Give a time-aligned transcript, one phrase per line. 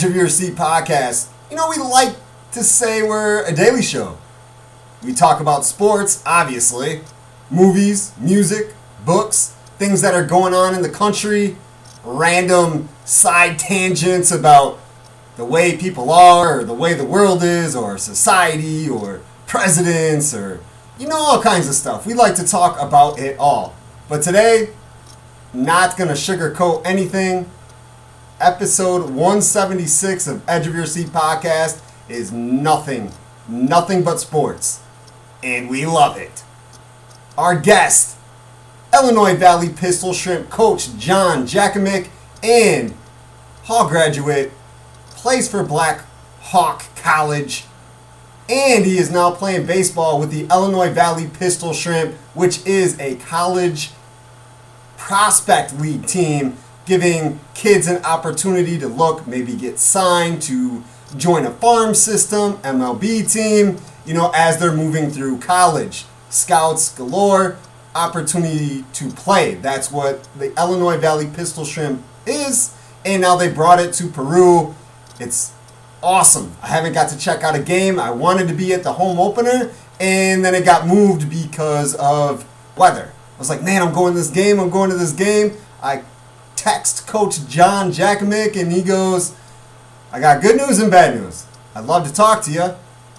[0.00, 2.16] Edge of Your Seat podcast, you know, we like
[2.52, 4.16] to say we're a daily show.
[5.04, 7.02] We talk about sports, obviously,
[7.50, 8.72] movies, music,
[9.04, 11.58] books, things that are going on in the country,
[12.02, 14.78] random side tangents about
[15.36, 20.62] the way people are, or the way the world is, or society, or presidents, or
[20.98, 22.06] you know, all kinds of stuff.
[22.06, 23.76] We like to talk about it all.
[24.08, 24.70] But today,
[25.52, 27.50] not gonna sugarcoat anything.
[28.40, 33.12] Episode 176 of Edge of Your Seat podcast is nothing,
[33.46, 34.80] nothing but sports.
[35.42, 36.42] And we love it.
[37.36, 38.16] Our guest,
[38.94, 42.08] Illinois Valley Pistol Shrimp coach John Jakimick
[42.42, 42.94] and
[43.64, 44.52] Hall graduate,
[45.10, 46.06] plays for Black
[46.40, 47.66] Hawk College,
[48.48, 53.16] and he is now playing baseball with the Illinois Valley Pistol Shrimp, which is a
[53.16, 53.90] college
[54.96, 56.56] prospect league team
[56.90, 60.82] giving kids an opportunity to look, maybe get signed to
[61.16, 66.04] join a farm system, MLB team, you know, as they're moving through college.
[66.30, 67.56] Scouts galore,
[67.94, 69.54] opportunity to play.
[69.54, 72.76] That's what the Illinois Valley Pistol Shrimp is.
[73.04, 74.74] And now they brought it to Peru.
[75.20, 75.52] It's
[76.02, 76.56] awesome.
[76.60, 78.00] I haven't got to check out a game.
[78.00, 82.44] I wanted to be at the home opener, and then it got moved because of
[82.76, 83.12] weather.
[83.36, 84.58] I was like, man, I'm going to this game.
[84.58, 85.52] I'm going to this game.
[85.80, 86.02] I
[86.60, 89.34] text Coach John Jakimick, and he goes,
[90.12, 91.46] I got good news and bad news.
[91.74, 92.74] I'd love to talk to you,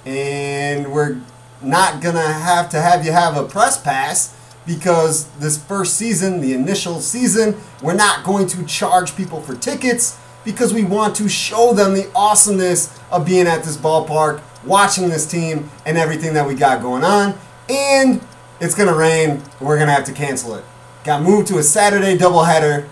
[0.05, 1.19] and we're
[1.59, 6.39] not going to have to have you have a press pass because this first season,
[6.39, 11.27] the initial season, we're not going to charge people for tickets because we want to
[11.27, 16.47] show them the awesomeness of being at this ballpark, watching this team, and everything that
[16.47, 17.33] we got going on.
[17.69, 18.21] And
[18.59, 19.41] it's going to rain.
[19.59, 20.63] We're going to have to cancel it.
[21.03, 22.87] Got moved to a Saturday doubleheader,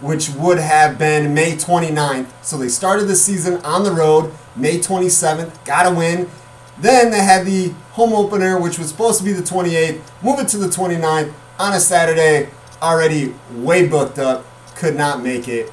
[0.00, 2.26] which would have been May 29th.
[2.42, 6.28] So they started the season on the road, May 27th, got a win.
[6.78, 10.48] Then they had the home opener, which was supposed to be the 28th, move it
[10.48, 12.50] to the 29th on a Saturday,
[12.82, 15.72] already way booked up, could not make it.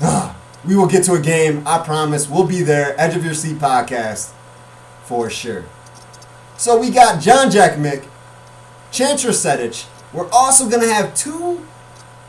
[0.00, 0.36] Ah,
[0.66, 2.28] we will get to a game, I promise.
[2.28, 4.32] We'll be there, Edge of Your Seat podcast,
[5.04, 5.64] for sure.
[6.58, 8.06] So we got John Jack Mick,
[8.90, 9.86] Chance Rasetich.
[10.12, 11.66] We're also going to have two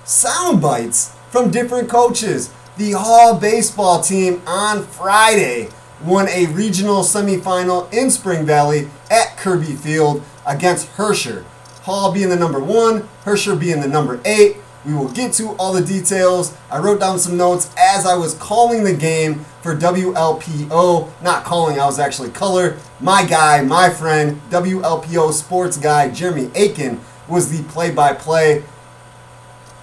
[0.06, 2.54] sound bites from different coaches.
[2.78, 5.70] The Hall baseball team on Friday
[6.04, 11.44] won a regional semifinal in Spring Valley at Kirby Field against Herscher.
[11.82, 14.58] Hall being the number one, Herscher being the number eight.
[14.86, 16.56] We will get to all the details.
[16.70, 21.24] I wrote down some notes as I was calling the game for WLPO.
[21.24, 22.78] Not calling, I was actually color.
[23.00, 28.64] My guy, my friend, WLPO sports guy, Jeremy Aiken, was the play by play.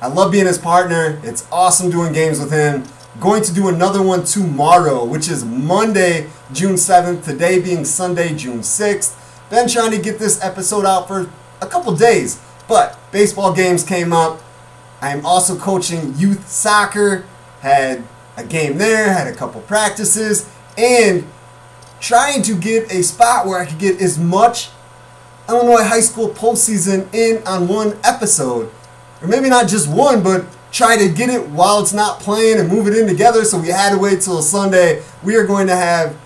[0.03, 1.21] I love being his partner.
[1.23, 2.83] It's awesome doing games with him.
[3.21, 7.25] Going to do another one tomorrow, which is Monday, June 7th.
[7.25, 9.17] Today being Sunday, June 6th.
[9.49, 11.31] Been trying to get this episode out for
[11.61, 14.43] a couple days, but baseball games came up.
[15.01, 17.25] I am also coaching youth soccer.
[17.61, 18.03] Had
[18.37, 21.25] a game there, had a couple practices, and
[22.01, 24.71] trying to get a spot where I could get as much
[25.49, 28.73] Illinois high school postseason in on one episode.
[29.23, 32.69] Or maybe not just one, but try to get it while it's not playing and
[32.69, 33.45] move it in together.
[33.45, 35.03] So we had to wait till Sunday.
[35.23, 36.17] We are going to have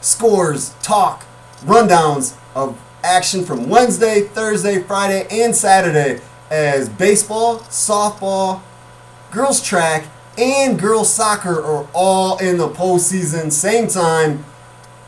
[0.00, 1.24] scores, talk,
[1.64, 6.20] rundowns of action from Wednesday, Thursday, Friday, and Saturday
[6.50, 8.62] as baseball, softball,
[9.30, 10.06] girls track,
[10.38, 14.44] and girls soccer are all in the postseason same time.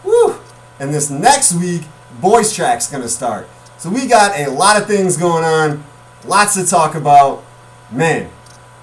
[0.05, 0.39] Woo!
[0.79, 1.83] And this next week,
[2.21, 3.49] boys track's gonna start.
[3.79, 5.85] So we got a lot of things going on,
[6.27, 7.45] lots to talk about.
[7.91, 8.31] Man,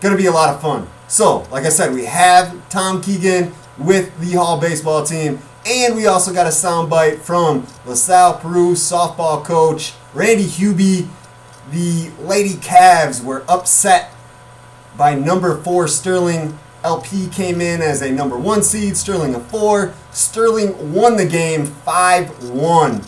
[0.01, 0.87] gonna be a lot of fun.
[1.07, 6.07] So, like I said, we have Tom Keegan with the Hall baseball team, and we
[6.07, 11.07] also got a soundbite from LaSalle Peru softball coach Randy Hubie
[11.71, 14.11] the Lady Cavs were upset
[14.97, 16.57] by number four Sterling.
[16.83, 19.93] LP came in as a number one seed, Sterling a four.
[20.11, 23.01] Sterling won the game 5 1.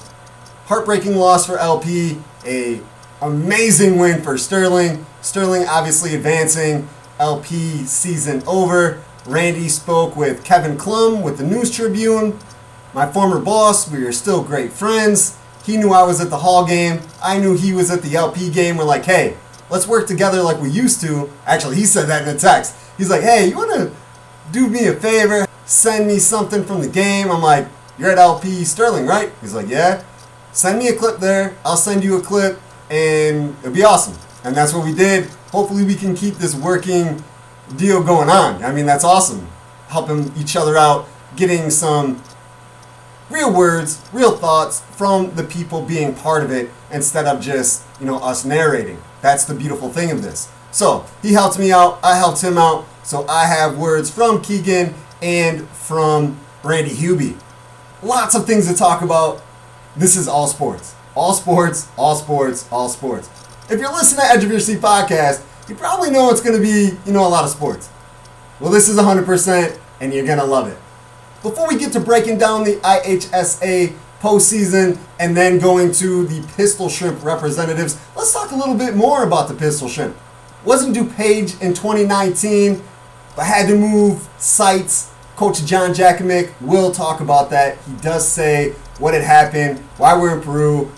[0.65, 2.79] Heartbreaking loss for LP, a
[3.25, 5.05] amazing win for Sterling.
[5.21, 6.87] Sterling obviously advancing.
[7.19, 9.01] LP season over.
[9.25, 12.37] Randy spoke with Kevin Klum with the News Tribune.
[12.93, 15.37] My former boss, we are still great friends.
[15.65, 16.99] He knew I was at the Hall game.
[17.23, 18.77] I knew he was at the LP game.
[18.77, 19.35] We're like, hey,
[19.69, 21.31] let's work together like we used to.
[21.47, 22.75] Actually, he said that in a text.
[22.97, 23.91] He's like, hey, you want to
[24.51, 25.47] do me a favor?
[25.65, 27.31] Send me something from the game.
[27.31, 27.67] I'm like,
[27.97, 29.31] you're at LP Sterling, right?
[29.41, 30.03] He's like, yeah.
[30.51, 31.57] Send me a clip there.
[31.65, 34.15] I'll send you a clip, and it'll be awesome.
[34.43, 35.25] And that's what we did.
[35.51, 37.23] Hopefully, we can keep this working
[37.77, 38.63] deal going on.
[38.63, 39.47] I mean, that's awesome.
[39.87, 42.21] helping each other out, getting some
[43.29, 48.05] real words, real thoughts from the people being part of it instead of just, you
[48.05, 49.01] know, us narrating.
[49.21, 50.49] That's the beautiful thing of this.
[50.71, 52.85] So he helped me out, I helped him out.
[53.03, 57.39] So I have words from Keegan and from Randy Hubie.
[58.03, 59.41] Lots of things to talk about.
[59.95, 60.95] This is all sports.
[61.15, 63.29] All sports, all sports, all sports.
[63.69, 66.61] If you're listening to Edge of Your Seat podcast, you probably know it's going to
[66.61, 67.89] be, you know, a lot of sports.
[68.59, 70.77] Well, this is 100%, and you're going to love it.
[71.41, 76.89] Before we get to breaking down the IHSA postseason and then going to the Pistol
[76.89, 80.17] Shrimp representatives, let's talk a little bit more about the Pistol Shrimp.
[80.65, 82.83] Wasn't DuPage in 2019,
[83.37, 85.13] but had to move sites.
[85.37, 87.77] Coach John Jakimick will talk about that.
[87.83, 90.91] He does say what had happened, why we're in Peru.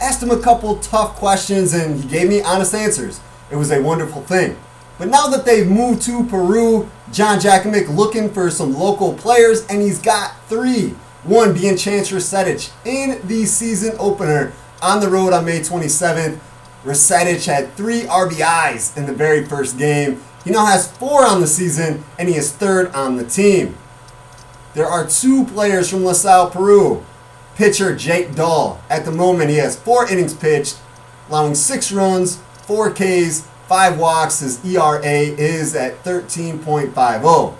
[0.00, 3.20] Asked him a couple tough questions and he gave me honest answers.
[3.50, 4.56] It was a wonderful thing.
[4.98, 9.80] But now that they've moved to Peru, John Jakimick looking for some local players, and
[9.80, 10.90] he's got three.
[11.24, 14.52] One being Chance Rasetic in the season opener
[14.82, 16.38] on the road on May 27th.
[16.84, 20.22] Rasetic had three RBIs in the very first game.
[20.44, 23.76] He now has four on the season, and he is third on the team.
[24.74, 27.04] There are two players from La Salle, Peru.
[27.60, 28.80] Pitcher Jake Dahl.
[28.88, 30.78] At the moment, he has four innings pitched,
[31.28, 34.40] allowing six runs, four Ks, five walks.
[34.40, 37.54] His ERA is at 13.50.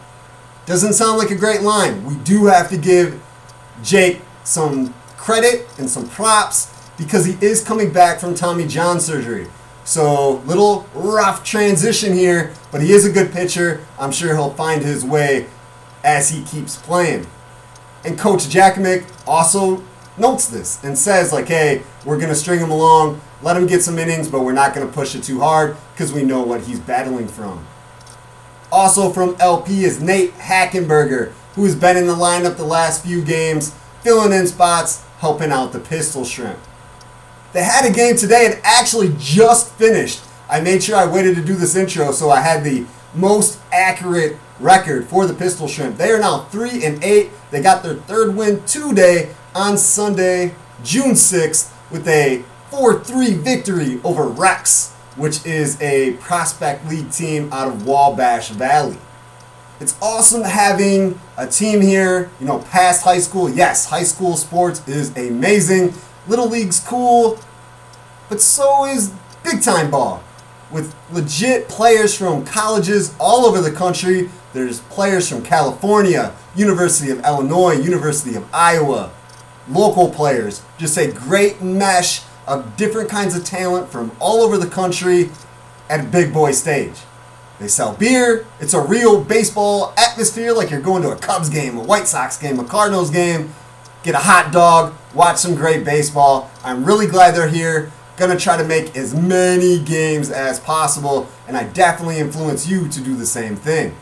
[0.65, 2.03] Doesn't sound like a great line.
[2.07, 3.23] We do have to give
[3.83, 9.49] Jake some credit and some props because he is coming back from Tommy John surgery.
[9.85, 13.85] So, little rough transition here, but he is a good pitcher.
[13.99, 15.47] I'm sure he'll find his way
[16.03, 17.27] as he keeps playing.
[18.03, 19.85] And Coach Jakimick also
[20.21, 23.83] notes this and says, like, hey, we're going to string him along let him get
[23.83, 26.63] some innings, but we're not going to push it too hard because we know what
[26.63, 27.67] he's battling from.
[28.71, 33.25] Also from LP is Nate Hackenberger, who has been in the lineup the last few
[33.25, 36.59] games, filling in spots, helping out the Pistol Shrimp.
[37.53, 40.23] They had a game today and actually just finished.
[40.49, 44.37] I made sure I waited to do this intro so I had the most accurate
[44.61, 45.97] record for the Pistol Shrimp.
[45.97, 47.31] They are now 3 and 8.
[47.51, 50.55] They got their third win today on Sunday,
[50.85, 57.53] June 6th with a 4 3 victory over Rex, which is a prospect league team
[57.53, 58.99] out of Wabash Valley.
[59.81, 63.49] It's awesome having a team here, you know, past high school.
[63.49, 65.95] Yes, high school sports is amazing.
[66.29, 67.39] Little league's cool,
[68.29, 69.13] but so is
[69.43, 70.23] big time ball.
[70.71, 74.31] With legit players from colleges all over the country.
[74.53, 79.11] There's players from California, University of Illinois, University of Iowa,
[79.71, 80.63] local players.
[80.79, 85.31] Just a great mesh of different kinds of talent from all over the country
[85.89, 86.95] at big boy stage.
[87.59, 88.47] They sell beer.
[88.59, 92.39] It's a real baseball atmosphere like you're going to a Cubs game, a White Sox
[92.39, 93.53] game, a Cardinals game.
[94.03, 96.51] Get a hot dog, watch some great baseball.
[96.65, 97.93] I'm really glad they're here.
[98.17, 103.01] Gonna try to make as many games as possible, and I definitely influence you to
[103.01, 103.95] do the same thing.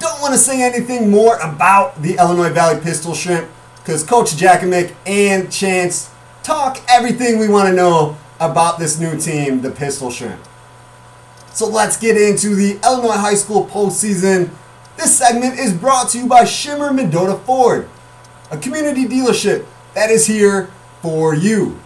[0.00, 3.48] Don't want to say anything more about the Illinois Valley Pistol Shrimp
[3.90, 9.62] because Coach Jakimick and Chance talk everything we want to know about this new team,
[9.62, 10.40] the Pistol Shrimp.
[11.52, 14.50] So let's get into the Illinois High School postseason.
[14.96, 17.88] This segment is brought to you by Schimmer Mendota Ford,
[18.52, 20.70] a community dealership that is here
[21.02, 21.76] for you.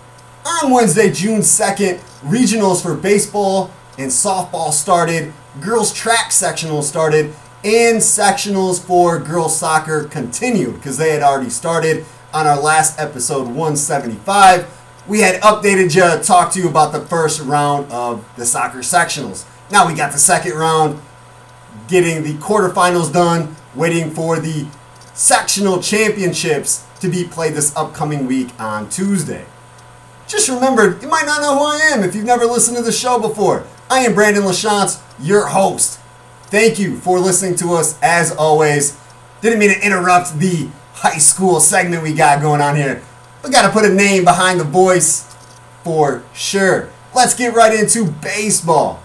[0.44, 5.32] On Wednesday, June 2nd, regionals for baseball and softball started,
[5.62, 7.34] girls track sectional started,
[7.64, 12.04] and sectionals for girls soccer continued because they had already started
[12.34, 14.68] on our last episode 175.
[15.08, 19.46] We had updated you, talked to you about the first round of the soccer sectionals.
[19.70, 21.00] Now we got the second round,
[21.88, 24.66] getting the quarterfinals done, waiting for the
[25.14, 29.46] sectional championships to be played this upcoming week on Tuesday.
[30.26, 32.92] Just remember, you might not know who I am if you've never listened to the
[32.92, 33.66] show before.
[33.88, 36.00] I am Brandon LaChance, your host.
[36.54, 38.96] Thank you for listening to us as always.
[39.40, 43.02] Didn't mean to interrupt the high school segment we got going on here.
[43.42, 45.34] We got to put a name behind the voice
[45.82, 46.90] for sure.
[47.12, 49.02] Let's get right into baseball.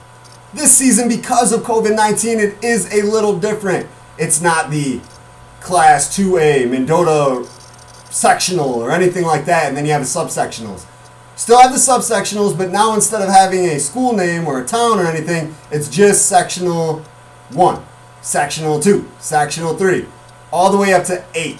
[0.54, 3.88] This season, because of COVID 19, it is a little different.
[4.20, 5.02] It's not the
[5.60, 7.50] Class 2A Mendota
[8.12, 10.86] sectional or anything like that, and then you have the subsectionals.
[11.36, 15.00] Still have the subsectionals, but now instead of having a school name or a town
[15.00, 17.04] or anything, it's just sectional
[17.52, 17.84] 1,
[18.22, 20.06] sectional 2, sectional 3,
[20.52, 21.60] all the way up to 8.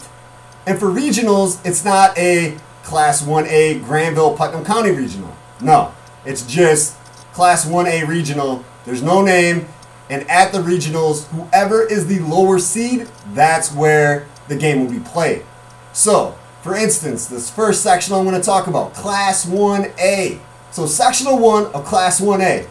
[0.66, 5.36] And for regionals, it's not a Class 1A Granville Putnam County regional.
[5.62, 5.94] No,
[6.26, 6.98] it's just
[7.34, 8.64] Class 1A regional.
[8.86, 9.68] There's no name.
[10.10, 15.00] And at the regionals, whoever is the lower seed, that's where the game will be
[15.00, 15.46] played.
[15.94, 20.40] So, for instance, this first sectional I'm going to talk about, Class 1A.
[20.72, 22.68] So, Sectional 1 of Class 1A.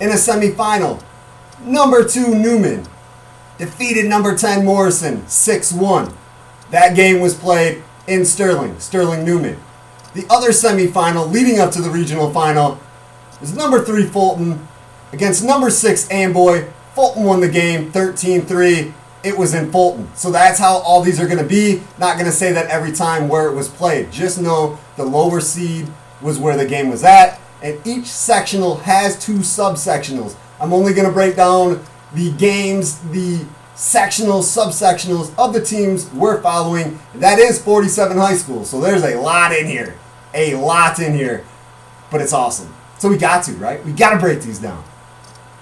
[0.00, 1.02] In a semifinal,
[1.62, 2.86] number 2 Newman
[3.58, 6.12] defeated number 10 Morrison 6 1.
[6.70, 9.58] That game was played in Sterling, Sterling Newman.
[10.14, 12.80] The other semifinal leading up to the regional final
[13.40, 14.66] was number 3 Fulton
[15.12, 16.66] against number 6 Amboy.
[16.94, 20.08] Fulton won the game 13 3 it was in Fulton.
[20.14, 21.82] So that's how all these are going to be.
[21.98, 24.10] Not going to say that every time where it was played.
[24.12, 25.88] Just know the lower seed
[26.22, 27.40] was where the game was at.
[27.62, 30.36] And each sectional has two subsectionals.
[30.60, 31.84] I'm only going to break down
[32.14, 36.98] the games, the sectionals, subsectionals of the teams we're following.
[37.14, 38.68] That is 47 high schools.
[38.70, 39.96] So there's a lot in here.
[40.34, 41.44] A lot in here.
[42.10, 42.74] But it's awesome.
[42.98, 43.84] So we got to, right?
[43.84, 44.82] We got to break these down.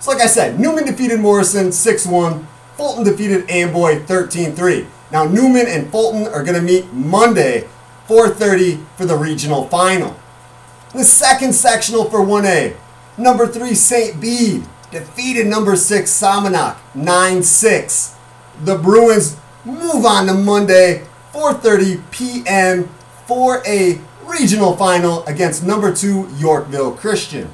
[0.00, 2.47] So like I said, Newman defeated Morrison 6-1.
[2.76, 4.87] Fulton defeated Amboy 13-3.
[5.12, 7.69] Now Newman and Fulton are going to meet Monday,
[8.09, 10.17] 4:30 for the regional final.
[10.93, 12.76] The second sectional for 1A,
[13.19, 14.21] number 3 St.
[14.21, 18.14] Bede defeated number 6 Somonauk 9-6.
[18.64, 22.88] The Bruins move on to Monday, 4:30 p.m.
[23.26, 27.52] for a regional final against number 2 Yorkville Christian.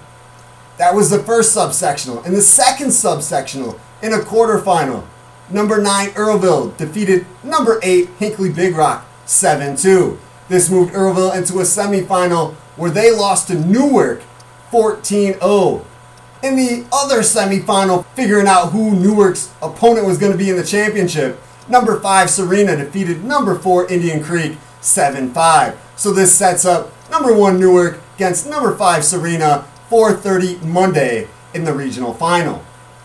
[0.79, 2.25] That was the first subsectional.
[2.25, 5.05] And the second subsectional in a quarterfinal,
[5.53, 10.19] Number 9, Earlville defeated number 8, Hinckley Big Rock 7 2.
[10.49, 14.23] This moved Earlville into a semifinal where they lost to Newark
[14.71, 15.87] 14 0.
[16.43, 20.65] In the other semifinal, figuring out who Newark's opponent was going to be in the
[20.65, 25.79] championship, number 5 Serena defeated number 4 Indian Creek 7 5.
[25.95, 31.73] So this sets up number 1 Newark against number 5 Serena 4:30 Monday in the
[31.73, 32.65] regional final.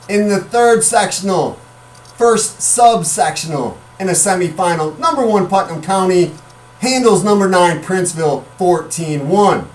[0.09, 1.59] In the third sectional,
[2.15, 4.97] first subsectional in a semifinal.
[4.97, 6.31] Number one Putnam County
[6.79, 9.67] handles number nine Princeville 14-1.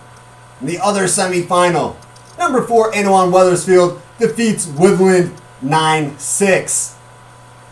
[0.61, 1.97] In the other semifinal,
[2.43, 5.33] number four Annawan Wethersfield defeats Woodland
[5.63, 6.97] 9-6.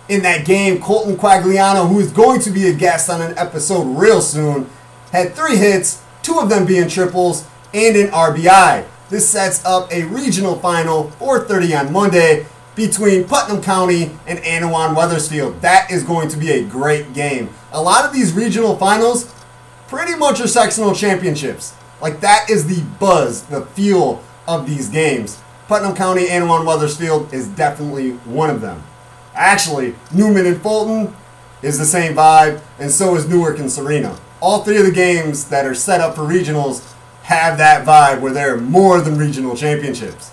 [0.08, 3.82] In that game, Colton Quagliano, who is going to be a guest on an episode
[3.82, 4.70] real soon,
[5.10, 8.86] had three hits, two of them being triples, and an RBI.
[9.08, 12.46] This sets up a regional final, 4:30 on Monday,
[12.76, 15.60] between Putnam County and Annawan Wethersfield.
[15.62, 17.50] That is going to be a great game.
[17.72, 19.32] A lot of these regional finals
[19.88, 21.74] pretty much are sectional championships.
[22.00, 24.22] Like that is the buzz, the feel
[24.58, 25.40] of these games.
[25.68, 28.82] Putnam County, and Annawan Wethersfield is definitely one of them.
[29.34, 31.14] Actually, Newman and Fulton
[31.62, 34.18] is the same vibe, and so is Newark and Serena.
[34.40, 38.32] All three of the games that are set up for regionals have that vibe where
[38.32, 40.32] they're more than regional championships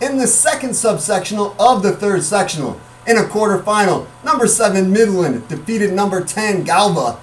[0.00, 2.80] in the second subsectional of the third sectional.
[3.06, 7.18] In a quarterfinal, number 7 Midland defeated number 10 Galva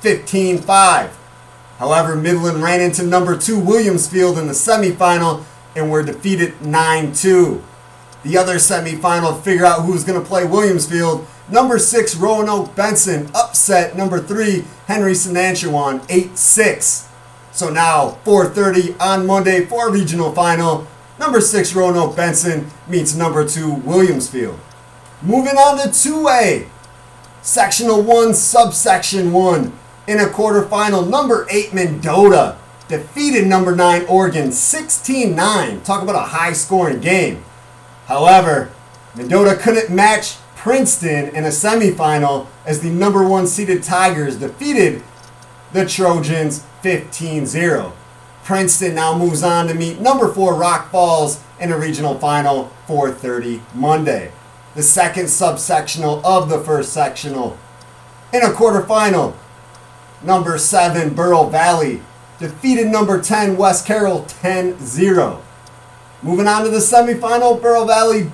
[0.00, 1.18] 15 5.
[1.78, 5.44] However, Midland ran into number 2 Williamsfield in the semifinal
[5.76, 7.62] and were defeated 9 2.
[8.24, 11.26] The other semifinal, to figure out who's going to play Williamsfield.
[11.48, 17.08] Number 6 Roanoke Benson upset number 3 Henry Senachwine 8 6.
[17.52, 20.88] So now 4:30 on Monday for regional final.
[21.20, 24.58] Number 6 Roanoke Benson meets number 2 Williamsfield.
[25.22, 26.66] Moving on to 2A.
[27.42, 29.72] Sectional 1, subsection 1.
[30.08, 32.56] In a quarterfinal, number 8 Mendota
[32.88, 35.80] defeated number 9 Oregon 16 9.
[35.82, 37.44] Talk about a high scoring game.
[38.06, 38.70] However,
[39.14, 45.02] Mendota couldn't match Princeton in a semifinal as the number 1 seeded Tigers defeated
[45.72, 47.92] the Trojans 15 0.
[48.44, 53.60] Princeton now moves on to meet number four Rock Falls in a regional final 4:30
[53.74, 54.30] Monday.
[54.76, 57.58] The second subsectional of the first sectional.
[58.32, 59.34] In a quarterfinal,
[60.22, 62.02] number 7 Bureau Valley
[62.38, 65.42] defeated number 10 West Carroll 10-0.
[66.22, 68.30] Moving on to the semifinal, Bureau Valley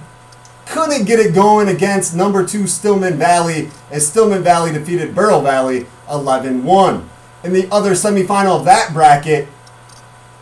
[0.67, 5.87] couldn't get it going against number 2 Stillman Valley as Stillman Valley defeated Bureau Valley
[6.09, 7.07] 11-1.
[7.45, 9.49] In the other semifinal of that bracket,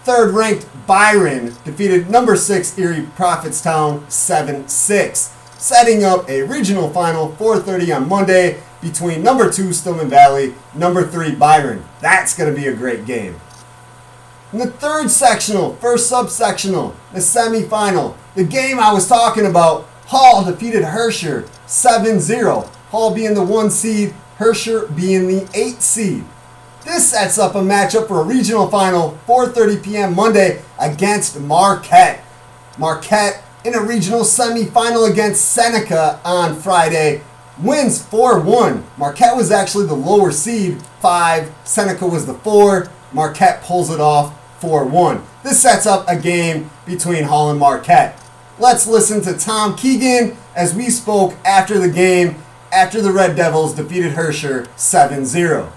[0.02, 7.32] Third ranked Byron defeated number 6 Erie Prophetstown 7 6, setting up a regional final
[7.32, 11.84] 4:30 on Monday between number 2 Stillman Valley, number 3 Byron.
[12.00, 13.38] That's going to be a great game.
[14.52, 20.44] In the third sectional, first subsectional, the semifinal, the game I was talking about, Hall
[20.44, 22.66] defeated Herscher 7-0.
[22.90, 26.24] Hall being the 1 seed, Herscher being the 8 seed.
[26.84, 30.16] This sets up a matchup for a regional final, 4:30 p.m.
[30.16, 32.24] Monday against Marquette.
[32.76, 37.20] Marquette in a regional semifinal against Seneca on Friday.
[37.60, 38.84] Wins 4 1.
[38.96, 41.52] Marquette was actually the lower seed, 5.
[41.64, 42.90] Seneca was the 4.
[43.12, 45.22] Marquette pulls it off 4 1.
[45.42, 48.20] This sets up a game between Hall and Marquette.
[48.58, 52.36] Let's listen to Tom Keegan as we spoke after the game
[52.72, 55.72] after the Red Devils defeated Herscher 7 0.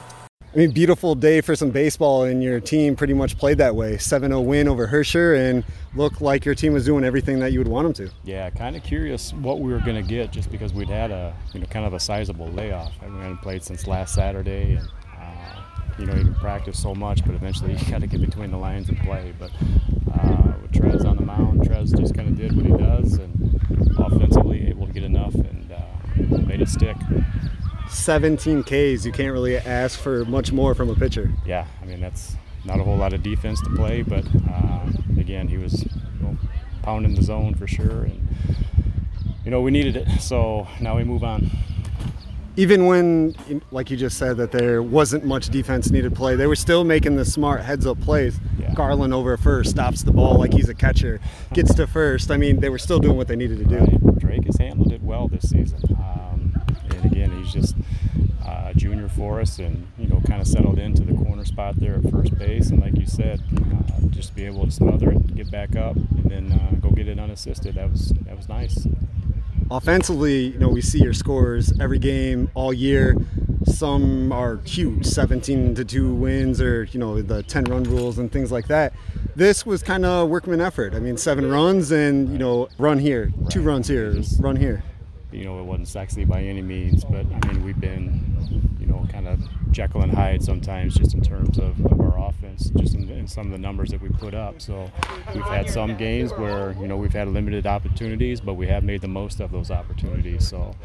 [0.54, 3.98] I mean, beautiful day for some baseball, and your team pretty much played that way.
[3.98, 5.64] 7 0 win over Herscher, and
[5.96, 8.14] looked like your team was doing everything that you would want them to.
[8.24, 11.34] Yeah, kind of curious what we were going to get just because we'd had a,
[11.54, 12.94] you know, kind of a sizable layoff.
[13.02, 14.88] I mean, we hadn't played since last Saturday, and,
[16.00, 18.58] you know, you can practice so much, but eventually you got to get between the
[18.58, 19.34] lines and play.
[19.38, 19.52] But
[20.14, 23.60] uh, with Trez on the mound, Trez just kind of did what he does, and
[23.98, 26.98] offensively able to get enough and uh, made it stick.
[27.90, 29.06] 17 Ks.
[29.06, 31.32] You can't really ask for much more from a pitcher.
[31.46, 32.36] Yeah, I mean that's
[32.66, 34.86] not a whole lot of defense to play, but uh,
[35.20, 35.90] again, he was you
[36.22, 36.38] know,
[36.82, 38.28] pounding the zone for sure, and
[39.46, 40.22] you know we needed it.
[40.22, 41.50] So now we move on.
[42.56, 43.36] Even when,
[43.72, 47.16] like you just said, that there wasn't much defense needed play, they were still making
[47.16, 48.40] the smart heads-up plays.
[48.60, 48.74] Yeah.
[48.76, 51.20] Garland over first, stops the ball like he's a catcher,
[51.54, 52.30] gets to first.
[52.30, 53.78] I mean, they were still doing what they needed to do.
[53.78, 54.20] Right.
[54.20, 55.80] Drake has handled it well this season.
[55.98, 57.76] Um, and again, he's just
[58.46, 61.96] uh, junior for us, and you know, kind of settled into the corner spot there
[61.96, 62.70] at first base.
[62.70, 66.26] And like you said, uh, just be able to smother it, get back up, and
[66.30, 67.76] then uh, go get it unassisted.
[67.76, 68.88] That was that was nice.
[69.72, 73.16] Offensively, you know, we see your scores every game all year.
[73.66, 78.32] Some are huge, 17 to 2 wins, or you know, the 10 run rules and
[78.32, 78.94] things like that.
[79.36, 80.94] This was kind of workman effort.
[80.94, 84.84] I mean, seven runs and you know, run here, two runs here, run here
[85.34, 89.06] you know, it wasn't sexy by any means, but I mean, we've been, you know,
[89.12, 89.40] kind of
[89.74, 93.48] Jekyll and Hyde sometimes just in terms of, of our offense, just in, in, some
[93.48, 94.62] of the numbers that we put up.
[94.62, 94.90] So
[95.34, 99.02] we've had some games where, you know, we've had limited opportunities, but we have made
[99.02, 100.48] the most of those opportunities.
[100.48, 100.76] So,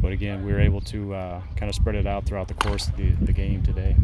[0.00, 2.88] but again, we were able to uh, kind of spread it out throughout the course
[2.88, 3.96] of the, the game today.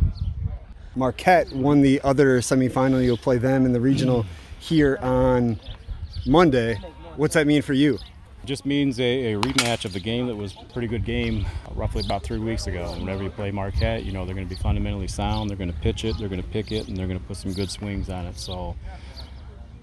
[0.96, 3.04] Marquette won the other semifinal.
[3.04, 4.26] You'll play them in the regional
[4.58, 5.60] here on
[6.26, 6.78] Monday.
[7.16, 7.98] What's that mean for you?
[8.44, 11.74] Just means a, a, rematch of the game that was a pretty good game uh,
[11.74, 12.92] roughly about three weeks ago.
[12.92, 15.50] Whenever you play Marquette, you know they're going to be fundamentally sound.
[15.50, 16.16] They're going to pitch it.
[16.18, 18.38] They're going to pick it, and they're going to put some good swings on it.
[18.38, 18.76] So,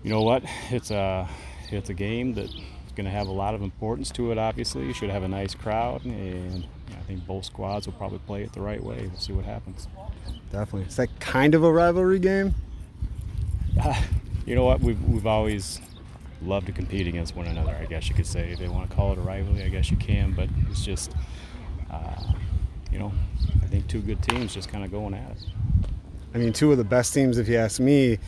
[0.04, 0.44] you know what?
[0.72, 1.28] It's a
[1.70, 2.54] it's a game that's
[2.96, 4.38] going to have a lot of importance to it.
[4.38, 8.44] Obviously, you should have a nice crowd, and I think both squads will probably play
[8.44, 9.08] it the right way.
[9.08, 9.88] We'll see what happens.
[10.52, 10.88] Definitely.
[10.88, 12.56] Is that kind of a rivalry game?
[13.82, 14.02] Uh,
[14.46, 14.82] you know what?
[14.82, 15.80] We've we've always
[16.42, 17.76] love to compete against one another.
[17.80, 19.90] I guess you could say if they want to call it a rivalry, I guess
[19.92, 20.34] you can.
[20.34, 21.14] But it's just,
[21.92, 22.22] uh,
[22.92, 23.12] you know,
[23.64, 25.46] I think two good teams just kind of going at it.
[26.34, 28.20] I mean, two of the best teams, if you ask me,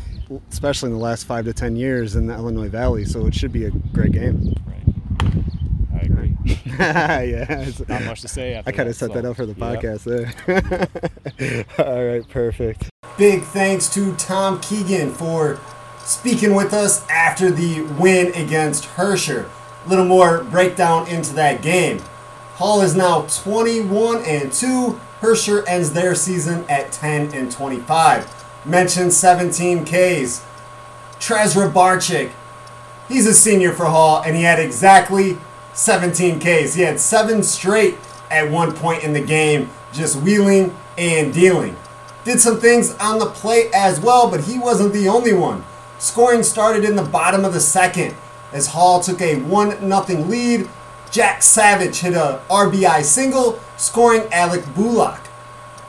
[0.51, 3.05] especially in the last five to ten years in the Illinois Valley.
[3.05, 4.55] So it should be a great game.
[4.65, 4.95] Right.
[5.93, 6.37] I agree.
[6.79, 7.69] yeah.
[7.87, 8.61] Not much to say.
[8.65, 9.13] I kind of set so.
[9.15, 10.05] that up for the podcast
[10.47, 10.65] yep.
[11.37, 11.65] there.
[11.85, 12.89] All right, perfect.
[13.17, 15.59] Big thanks to Tom Keegan for
[16.03, 19.49] speaking with us after the win against Herscher.
[19.85, 21.99] A little more breakdown into that game.
[22.55, 24.99] Hall is now 21 and 2.
[25.21, 28.45] Herscher ends their season at 10 and 25.
[28.65, 30.45] Mentioned 17 Ks.
[31.19, 32.31] Trezra Barchik.
[33.07, 35.37] He's a senior for Hall, and he had exactly
[35.73, 36.73] 17 Ks.
[36.73, 37.97] He had seven straight
[38.29, 41.75] at one point in the game, just wheeling and dealing.
[42.23, 45.63] Did some things on the plate as well, but he wasn't the only one.
[45.99, 48.15] Scoring started in the bottom of the second
[48.53, 50.69] as Hall took a 1 0 lead.
[51.11, 55.19] Jack Savage hit a RBI single, scoring Alec Bullock.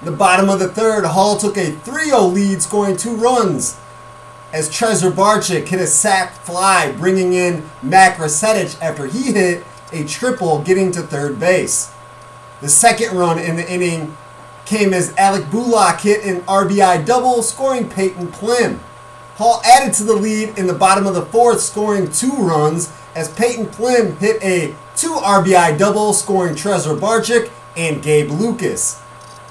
[0.03, 3.79] The bottom of the third, Hall took a 3 0 lead, scoring two runs.
[4.53, 10.05] As Trezor Barchik hit a sac fly, bringing in Mac Rasetich after he hit a
[10.05, 11.93] triple, getting to third base.
[12.61, 14.17] The second run in the inning
[14.65, 18.81] came as Alec Bullock hit an RBI double, scoring Peyton Plim.
[19.41, 23.33] Hall added to the lead in the bottom of the fourth, scoring two runs as
[23.33, 29.01] Peyton Plim hit a two RBI double, scoring Trezor Barchik and Gabe Lucas.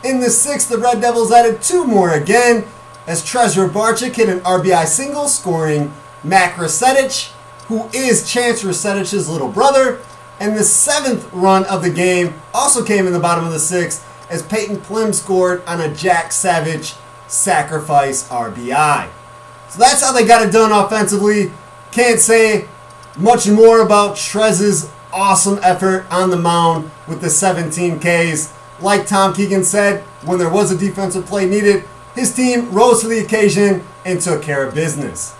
[0.03, 2.67] In the sixth, the Red Devils added two more again
[3.07, 5.91] as Trezor Barchik hit an RBI single, scoring
[6.23, 7.31] Mac Rasetich,
[7.65, 10.01] who is Chance Rasetich's little brother.
[10.39, 14.05] And the seventh run of the game also came in the bottom of the sixth
[14.29, 16.93] as Peyton Plim scored on a Jack Savage
[17.25, 19.09] sacrifice RBI.
[19.69, 21.51] So that's how they got it done offensively.
[21.91, 22.67] Can't say
[23.17, 28.53] much more about Trez's awesome effort on the mound with the 17 Ks.
[28.79, 31.83] Like Tom Keegan said, when there was a defensive play needed,
[32.15, 35.35] his team rose to the occasion and took care of business.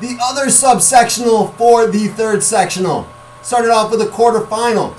[0.00, 3.08] The other subsectional for the third sectional
[3.42, 4.96] started off with a quarterfinal.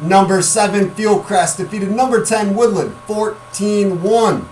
[0.00, 4.48] Number 7 Fieldcrest defeated number 10 Woodland 14 1.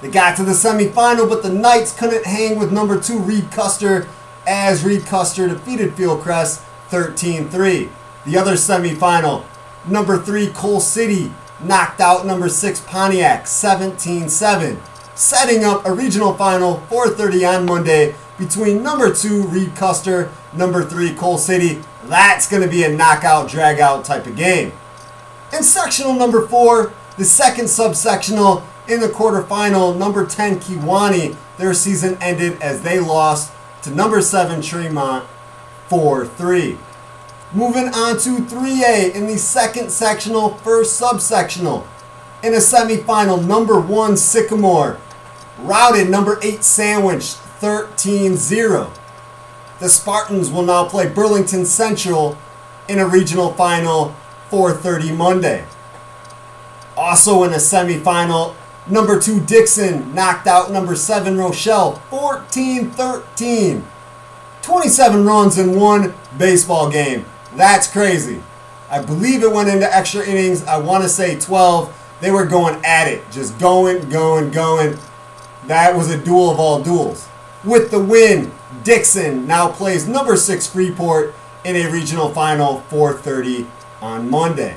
[0.00, 4.08] They got to the semifinal, but the Knights couldn't hang with number 2 Reed Custer
[4.46, 7.88] as Reed Custer defeated Fieldcrest 13 3.
[8.24, 9.44] The other semifinal,
[9.86, 11.32] number 3 Coal City
[11.62, 14.80] knocked out number 6 Pontiac 17 7,
[15.14, 21.14] setting up a regional final 4:30 on Monday between number 2 Reed Custer, number 3
[21.14, 21.82] Coal City.
[22.04, 24.72] That's going to be a knockout dragout type of game.
[25.52, 32.18] In sectional number 4, the second subsectional in the quarterfinal, number 10 Kewanee, their season
[32.20, 35.26] ended as they lost to number 7 Tremont
[35.88, 36.76] 4 3.
[37.52, 41.86] Moving on to 3A in the second sectional, first subsectional.
[42.42, 44.98] In a semifinal, number 1 Sycamore
[45.58, 47.26] routed number 8 Sandwich
[47.60, 48.92] 13 0.
[49.78, 52.36] The Spartans will now play Burlington Central
[52.88, 54.16] in a regional final
[54.50, 55.64] 4:30 Monday.
[56.96, 58.54] Also in a semifinal,
[58.90, 63.82] number 2 Dixon knocked out number 7 Rochelle 14-13.
[64.62, 67.24] 27 runs in one baseball game.
[67.54, 68.42] That's crazy.
[68.90, 70.64] I believe it went into extra innings.
[70.64, 71.96] I want to say 12.
[72.20, 74.98] They were going at it, just going, going, going.
[75.66, 77.28] That was a duel of all duels.
[77.64, 83.66] With the win, Dixon now plays number 6 Freeport in a regional final 4:30
[84.00, 84.76] on Monday.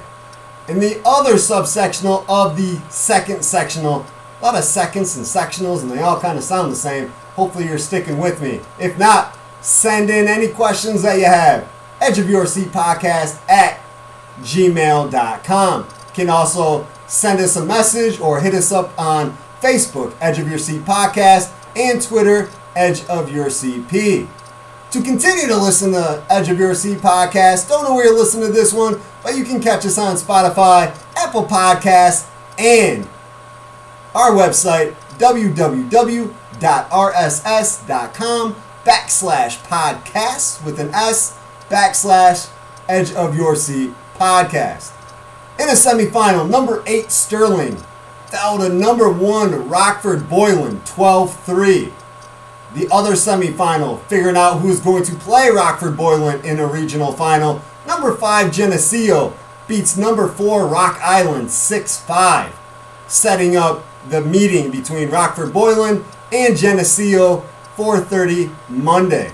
[0.67, 4.05] In the other subsectional of the second sectional,
[4.39, 7.09] a lot of seconds and sectionals and they all kind of sound the same.
[7.35, 8.61] Hopefully you're sticking with me.
[8.79, 11.67] If not, send in any questions that you have.
[11.99, 13.79] Edge of Your Seat Podcast at
[14.39, 15.87] gmail.com.
[16.13, 20.59] Can also send us a message or hit us up on Facebook, Edge of Your
[20.59, 24.27] Seat Podcast, and Twitter, Edge of Your CP.
[24.93, 28.45] To continue to listen to Edge of Your Seat Podcast, don't know where you're listening
[28.45, 32.29] to this one, but you can catch us on Spotify, Apple Podcasts,
[32.59, 33.07] and
[34.13, 36.25] our website, www.rss.com
[38.85, 42.51] backslash podcasts with an S backslash
[42.87, 44.91] Edge of Your Seat podcast.
[45.57, 47.77] In a semifinal, number 8 Sterling
[48.27, 51.91] fell to number 1 Rockford Boylan 12 3.
[52.73, 57.61] The other semifinal, figuring out who's going to play Rockford Boylan in a regional final,
[57.85, 59.33] number 5 Geneseo
[59.67, 62.59] beats number 4 Rock Island 6 5,
[63.07, 67.45] setting up the meeting between Rockford Boylan and Geneseo
[67.77, 69.33] 4:30 Monday.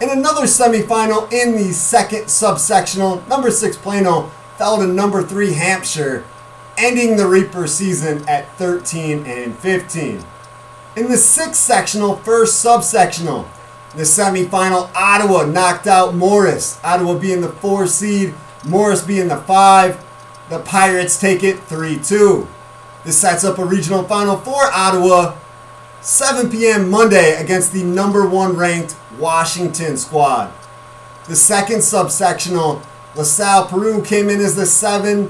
[0.00, 6.24] In another semifinal in the second subsectional, number 6 Plano fell to number 3 Hampshire,
[6.76, 10.24] ending the Reaper season at 13 and 15.
[10.96, 13.46] In the sixth sectional, first subsectional,
[13.94, 16.80] the semifinal, Ottawa knocked out Morris.
[16.82, 18.32] Ottawa being the four seed,
[18.64, 20.02] Morris being the five.
[20.48, 22.48] The Pirates take it 3 2.
[23.04, 25.36] This sets up a regional final for Ottawa,
[26.00, 26.88] 7 p.m.
[26.88, 30.52] Monday against the number one ranked Washington squad.
[31.26, 32.82] The second subsectional,
[33.16, 35.28] LaSalle Peru came in as the 7,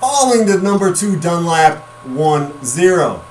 [0.00, 3.25] falling to number 2 Dunlap 1 0.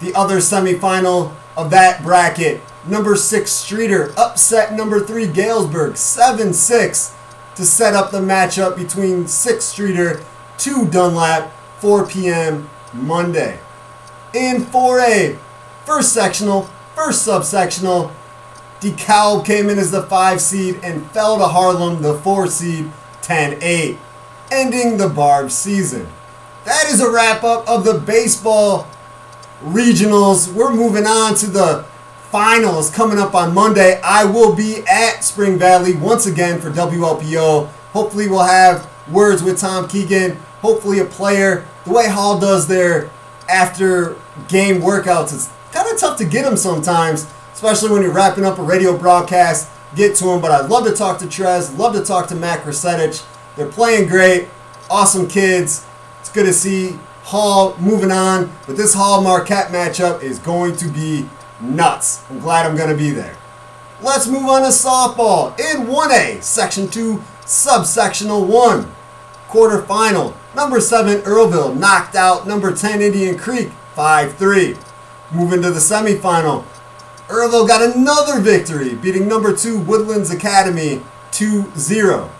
[0.00, 7.14] The other semifinal of that bracket, number 6 Streator upset number 3 Galesburg 7 6
[7.56, 10.24] to set up the matchup between 6 Streator
[10.56, 12.70] 2 Dunlap, 4 p.m.
[12.94, 13.58] Monday.
[14.32, 15.38] In 4A,
[15.84, 16.62] first sectional,
[16.94, 18.12] first subsectional,
[18.80, 23.58] DeKalb came in as the 5 seed and fell to Harlem, the 4 seed, 10
[23.60, 23.98] 8,
[24.50, 26.08] ending the Barb season.
[26.64, 28.88] That is a wrap up of the baseball
[29.62, 30.52] regionals.
[30.52, 31.84] We're moving on to the
[32.30, 34.00] finals coming up on Monday.
[34.02, 37.68] I will be at Spring Valley once again for WLPO.
[37.92, 40.36] Hopefully, we'll have words with Tom Keegan.
[40.60, 41.66] Hopefully, a player.
[41.84, 43.10] The way Hall does their
[43.48, 44.16] after
[44.48, 48.58] game workouts, it's kind of tough to get them sometimes, especially when you're wrapping up
[48.58, 49.68] a radio broadcast.
[49.96, 52.60] Get to them, but I'd love to talk to Trez, love to talk to Mac
[52.60, 53.26] Rasetich.
[53.56, 54.48] They're playing great,
[54.88, 55.84] awesome kids.
[56.20, 60.88] It's good to see Hall moving on, but this Hall Marquette matchup is going to
[60.88, 61.28] be
[61.60, 62.24] nuts.
[62.30, 63.36] I'm glad I'm going to be there.
[64.02, 68.90] Let's move on to softball in 1A, Section 2, Subsectional 1.
[69.48, 74.76] Quarterfinal, number 7 Earlville knocked out number 10 Indian Creek 5 3.
[75.32, 76.64] Moving to the semifinal,
[77.28, 81.02] Earlville got another victory, beating number 2 Woodlands Academy
[81.32, 82.30] 2 0.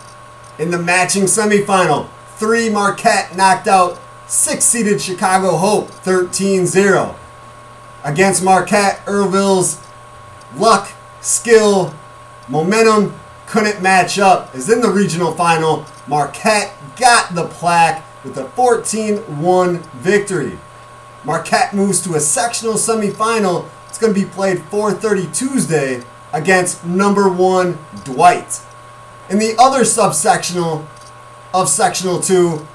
[0.57, 3.99] In the matching semifinal, 3 Marquette knocked out
[4.31, 7.15] 6 seeded Chicago Hope 13 0.
[8.05, 9.77] Against Marquette, Earlville's
[10.55, 10.89] luck
[11.19, 11.93] skill,
[12.47, 13.13] momentum
[13.45, 14.55] couldn't match up.
[14.55, 20.57] As in the regional final, Marquette got the plaque with a 14-1 victory.
[21.25, 23.67] Marquette moves to a sectional semifinal.
[23.89, 28.61] It's going to be played 4:30 Tuesday against number one Dwight.
[29.29, 30.87] In the other subsectional
[31.53, 32.65] of sectional two,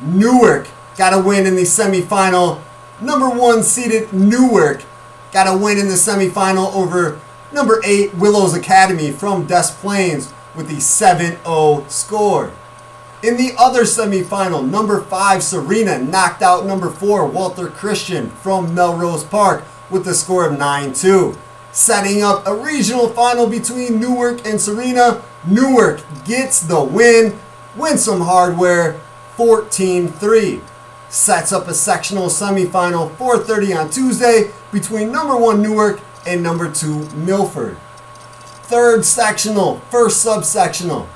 [0.00, 2.60] Newark got a win in the semifinal.
[3.00, 4.84] Number one seeded Newark
[5.32, 7.20] got a win in the semifinal over
[7.52, 12.52] number eight Willows Academy from Des Plaines with the 7-0 score.
[13.22, 19.24] In the other semifinal, number five Serena knocked out number four Walther Christian from Melrose
[19.24, 21.36] Park with the score of 9-2.
[21.70, 27.38] Setting up a regional final between Newark and Serena, Newark gets the win,
[27.76, 29.00] wins some hardware,
[29.36, 30.60] 14-3.
[31.12, 37.06] Sets up a sectional semifinal 4:30 on Tuesday between number one Newark and number two
[37.14, 37.76] Milford.
[38.62, 41.06] Third sectional, first subsectional.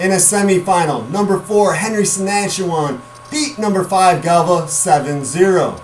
[0.00, 5.78] In a semifinal, number four Henry Senachwine beat number five Galva 7-0.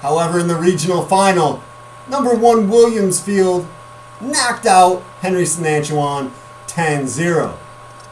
[0.00, 1.62] However, in the regional final,
[2.08, 3.66] number one Williamsfield
[4.22, 6.30] knocked out Henry Senachwine
[6.66, 7.58] 10-0.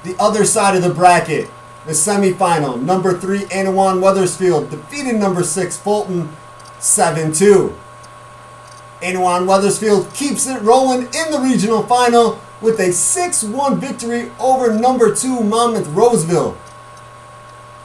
[0.04, 1.48] The other side of the bracket,
[1.86, 6.28] the semifinal, number three Annawan Wethersfield defeated number six Fulton
[6.78, 7.74] 7-2.
[9.00, 15.14] Annawan Wethersfield keeps it rolling in the regional final with a 6-1 victory over number
[15.14, 16.56] two Monmouth Roseville.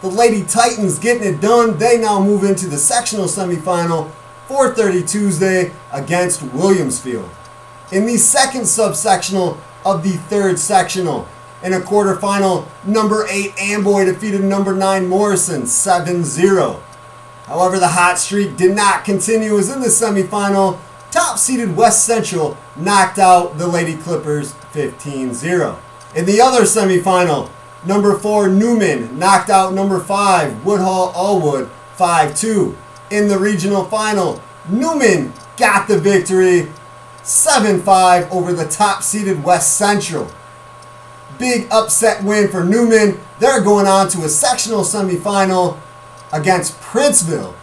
[0.02, 1.80] The Lady Titans getting it done.
[1.80, 4.12] They now move into the sectional semifinal
[4.48, 7.28] 4:30 Tuesday against Williamsfield.
[7.92, 11.28] In the second subsectional of the third sectional,
[11.64, 16.82] in a quarterfinal, number 8 Amboy defeated number 9 Morrison 7-0.
[17.46, 20.80] However, the hot streak did not continue as in the semifinal,
[21.12, 25.80] top seeded West Central knocked out the Lady Clippers 15-0.
[26.16, 27.50] In the other semifinal,
[27.86, 32.76] number 4 Newman knocked out number 5 Woodhull Allwood 5-2.
[33.10, 36.68] In the regional final, Newman got the victory
[37.24, 40.30] 7-5 over the top seeded West Central.
[41.40, 43.20] Big upset win for Newman.
[43.40, 45.78] They're going on to a sectional semifinal
[46.34, 47.54] against Princeville.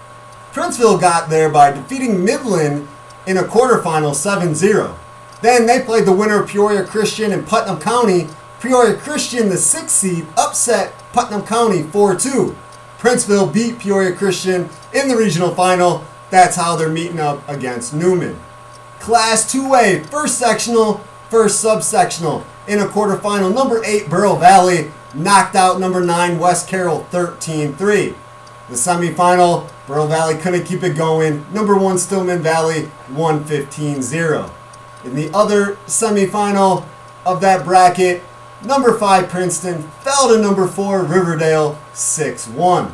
[0.52, 2.86] Princeville got there by defeating Midland
[3.26, 4.96] in a quarterfinal 7 0.
[5.42, 8.28] Then they played the winner of Peoria Christian and Putnam County.
[8.60, 12.56] Peoria Christian, the sixth seed, upset Putnam County 4 2.
[12.98, 16.04] Princeville beat Peoria Christian in the regional final.
[16.30, 18.38] That's how they're meeting up against Newman.
[19.00, 22.44] Class 2A, first sectional, first subsectional.
[22.66, 28.14] In a quarterfinal, number 8 Bureau Valley knocked out number 9 West Carroll 13 3.
[28.70, 31.44] The semifinal, Bureau Valley couldn't keep it going.
[31.52, 34.50] Number 1 Stillman Valley 115 0.
[35.04, 36.86] In the other semifinal
[37.26, 38.22] of that bracket,
[38.64, 42.92] number 5 Princeton fell to number 4 Riverdale 6 1.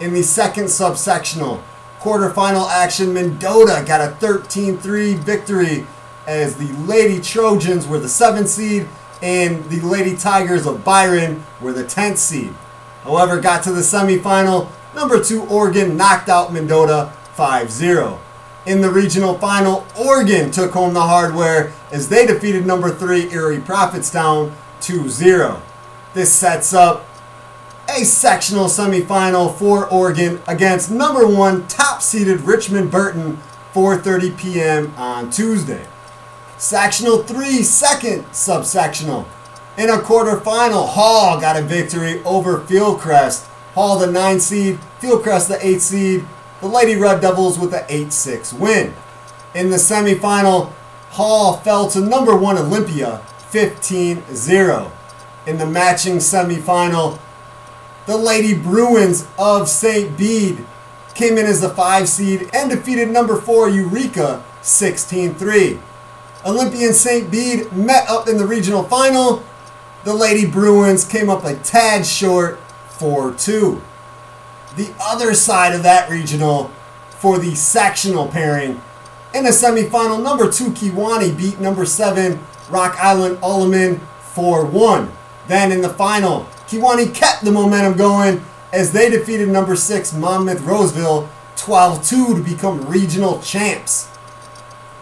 [0.00, 1.62] In the second subsectional,
[2.00, 5.86] quarterfinal action, Mendota got a 13 3 victory
[6.26, 8.88] as the Lady Trojans were the 7th seed
[9.24, 12.52] and the Lady Tigers of Byron were the 10th seed.
[13.04, 18.20] However, got to the semifinal, number 2 Oregon knocked out Mendota 5 0.
[18.66, 23.58] In the regional final, Oregon took home the hardware as they defeated number 3 Erie
[23.58, 25.62] Prophetstown 2 0.
[26.12, 27.06] This sets up
[27.88, 33.38] a sectional semifinal for Oregon against number 1 top seeded Richmond Burton
[33.72, 34.94] 4:30 p.m.
[34.98, 35.86] on Tuesday.
[36.64, 39.26] Sectional 3, second subsectional.
[39.76, 43.44] In a quarterfinal, Hall got a victory over Fieldcrest.
[43.74, 46.24] Hall, the 9 seed, Fieldcrest, the 8 seed.
[46.62, 48.94] The Lady Red Devils with the 8 6 win.
[49.54, 50.72] In the semifinal,
[51.10, 53.18] Hall fell to number 1 Olympia
[53.50, 54.90] 15 0.
[55.46, 57.18] In the matching semifinal,
[58.06, 60.16] the Lady Bruins of St.
[60.16, 60.64] Bede
[61.14, 65.78] came in as the 5 seed and defeated number 4 Eureka 16 3.
[66.46, 67.30] Olympian St.
[67.30, 69.42] Bede met up in the regional final.
[70.04, 73.80] The Lady Bruins came up a tad short 4 2.
[74.76, 76.70] The other side of that regional
[77.18, 78.82] for the sectional pairing.
[79.32, 84.00] In the semifinal, number 2 Kewanee beat number 7 Rock Island Alleman
[84.34, 85.12] 4 1.
[85.48, 90.60] Then in the final, Kewanee kept the momentum going as they defeated number 6 Monmouth
[90.60, 94.08] Roseville 12 2 to become regional champs.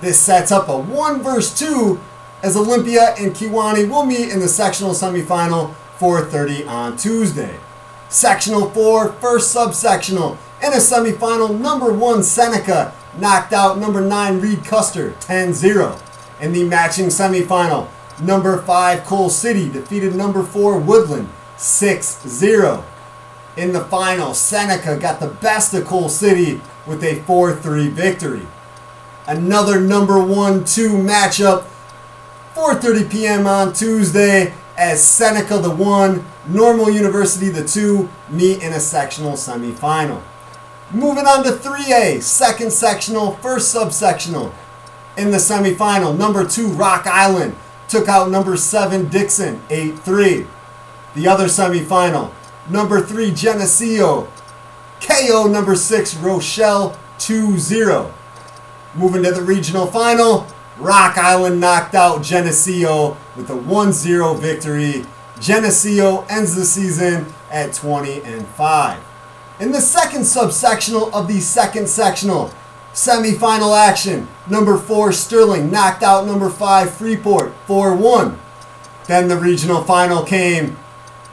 [0.03, 2.01] This sets up a 1 versus 2
[2.43, 7.61] as Olympia and Kewanee will meet in the sectional semifinal 4:30 on Tuesday.
[8.09, 10.39] Sectional 4, first subsectional.
[10.61, 15.97] In a semifinal, number 1 Seneca knocked out number 9 Reed Custer 10-0.
[16.41, 17.87] In the matching semifinal,
[18.21, 22.85] number 5 Coal City defeated number 4 Woodland 6 0.
[23.57, 28.49] In the final, Seneca got the best of Coal City with a 4 3 victory.
[29.27, 31.67] Another number 1 2 matchup,
[32.55, 33.47] 4.30 p.m.
[33.47, 40.23] on Tuesday, as Seneca the 1, Normal University the 2 meet in a sectional semifinal.
[40.91, 44.53] Moving on to 3A, second sectional, first subsectional.
[45.17, 47.55] In the semifinal, number 2 Rock Island
[47.89, 50.47] took out number 7 Dixon 8 3.
[51.15, 52.33] The other semifinal,
[52.69, 54.29] number 3 Geneseo
[55.01, 58.15] KO number 6 Rochelle 2 0.
[58.95, 65.07] Moving to the regional final, Rock Island knocked out Geneseo with a 1-0 victory.
[65.41, 69.03] Geneseo ends the season at 20 and 5.
[69.61, 72.53] In the second subsectional of the second sectional,
[72.93, 78.37] semifinal action, number 4 Sterling knocked out number 5 Freeport 4-1.
[79.07, 80.77] Then the regional final came.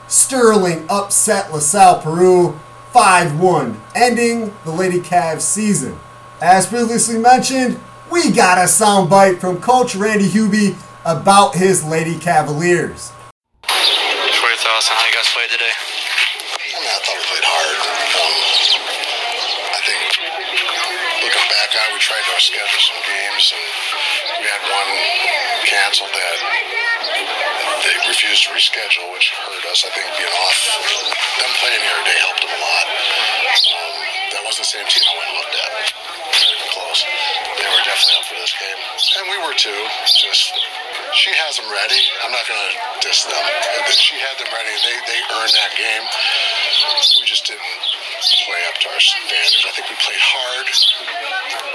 [0.08, 2.58] Sterling upset LaSalle Peru
[2.94, 5.98] 5-1, ending the Lady Cavs season.
[6.40, 7.76] As previously mentioned,
[8.08, 10.72] we got a soundbite from Coach Randy Hubie
[11.04, 13.12] about his Lady Cavaliers.
[13.68, 15.68] What are your thoughts on how you guys played today?
[15.68, 17.76] I mean, I thought we played hard.
[17.76, 18.34] Um,
[19.68, 20.00] I think
[21.28, 24.90] looking back on it, we tried to schedule some games, and we had one
[25.68, 26.36] canceled that
[27.84, 29.84] they refused to reschedule, which hurt us.
[29.84, 30.56] I think being off,
[31.36, 32.86] them playing here today helped them a lot.
[33.76, 33.92] Um,
[34.32, 36.09] that wasn't the same team I went and looked at.
[38.00, 38.80] Up for this game,
[39.20, 39.76] and we were too.
[40.08, 40.56] Just
[41.12, 42.00] she has them ready.
[42.24, 42.72] I'm not gonna
[43.04, 43.44] diss them.
[43.92, 44.72] She had them ready.
[44.72, 46.04] They they earned that game.
[47.20, 49.68] We just didn't play up to our standards.
[49.68, 50.64] I think we played hard,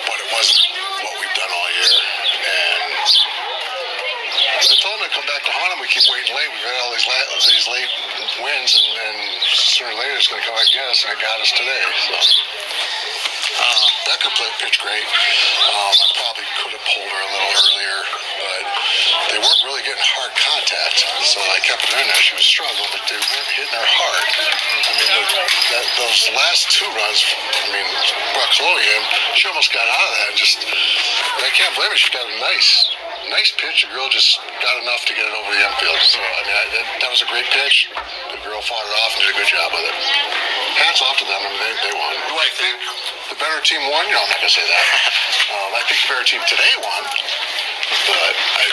[0.10, 0.62] but it wasn't
[1.06, 1.94] what we've done all year.
[2.42, 3.06] And
[4.56, 5.80] I told them to come back to haunt them.
[5.84, 6.50] We keep waiting late.
[6.50, 7.92] We've had all these la- these late
[8.42, 11.54] wins, and, and sooner or later it's going to come and and it got us
[11.54, 11.86] today.
[12.10, 12.18] So.
[13.56, 15.08] Um, Becca played pitch great.
[15.72, 18.00] Um, I probably could have pulled her a little earlier,
[18.40, 18.64] but
[19.32, 21.08] they weren't really getting hard contact.
[21.24, 22.22] So I kept her in there.
[22.22, 24.28] She was struggling, but they weren't hitting her hard.
[24.28, 25.24] I mean, the,
[25.76, 27.88] that, those last two runs, I mean,
[28.36, 29.02] Brockloian,
[29.36, 32.00] she almost got out of that and just, I can't blame her.
[32.00, 32.92] She got a nice,
[33.30, 33.86] nice pitch.
[33.86, 36.02] The girl just got enough to get it over the infield.
[36.06, 37.90] So, I mean, I, that, that was a great pitch.
[38.34, 39.96] The girl fought it off and did a good job with it.
[40.78, 41.40] Hats off to them.
[41.40, 42.14] I mean, they, they won.
[42.30, 42.76] Do I think
[43.32, 44.04] the better team won?
[44.12, 44.86] No, I'm not going to say that.
[45.56, 47.04] um, I think the better team today won.
[48.06, 48.66] But I,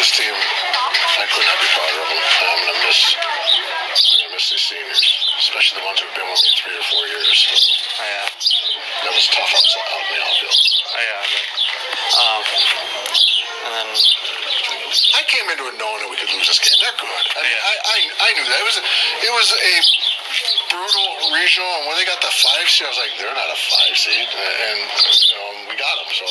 [0.00, 2.20] this team, I could not be prouder of them.
[2.20, 5.02] I'm going to miss, I'm to miss these seniors,
[5.38, 7.36] especially the ones who've been with me three or four years.
[7.36, 7.52] So
[8.00, 8.26] yeah.
[9.04, 10.79] that was tough out in the outfield.
[10.90, 11.22] Oh, yeah.
[11.22, 11.46] But,
[12.18, 12.42] um,
[13.60, 13.88] and then,
[15.14, 16.74] I came into it knowing that we could lose this game.
[16.82, 17.24] They're good.
[17.36, 17.58] I, mean.
[17.62, 18.58] I, I, I knew that.
[18.58, 18.76] It was,
[19.22, 19.74] it was a
[20.70, 23.58] brutal regional, and when they got the five seed, I was like, they're not a
[23.70, 26.10] five seed, and you know, we got them.
[26.10, 26.26] So,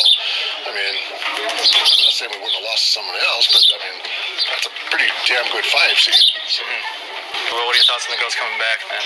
[0.68, 0.96] I mean,
[1.48, 3.98] I'm not saying we wouldn't have lost to someone else, but I mean,
[4.52, 6.20] that's a pretty damn good five seed.
[6.48, 6.64] So,
[7.50, 9.04] well, what are your thoughts on the girls coming back, man?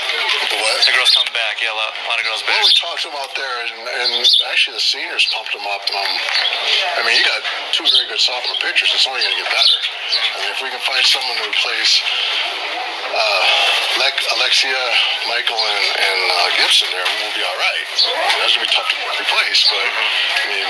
[0.49, 0.81] the what?
[0.83, 1.61] The girls coming back.
[1.61, 2.57] Yeah, a lot, a lot of girls back.
[2.57, 4.11] Well, we talked to them out there, and, and
[4.49, 5.83] actually the seniors pumped them up.
[5.93, 6.11] Um,
[6.97, 7.41] I mean, you got
[7.71, 8.91] two very good sophomore pitchers.
[8.91, 9.79] It's only going to get better.
[9.79, 12.01] I mean, if we can find someone to replace
[13.13, 13.41] uh,
[14.01, 14.81] Le- Alexia,
[15.29, 17.85] Michael, and, and uh, Gibson there, we'll be all right.
[18.41, 20.67] That's going to be tough to replace, but I mean,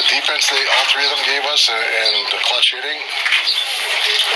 [0.00, 3.00] the defense they all three of them gave us, and, and the clutch hitting,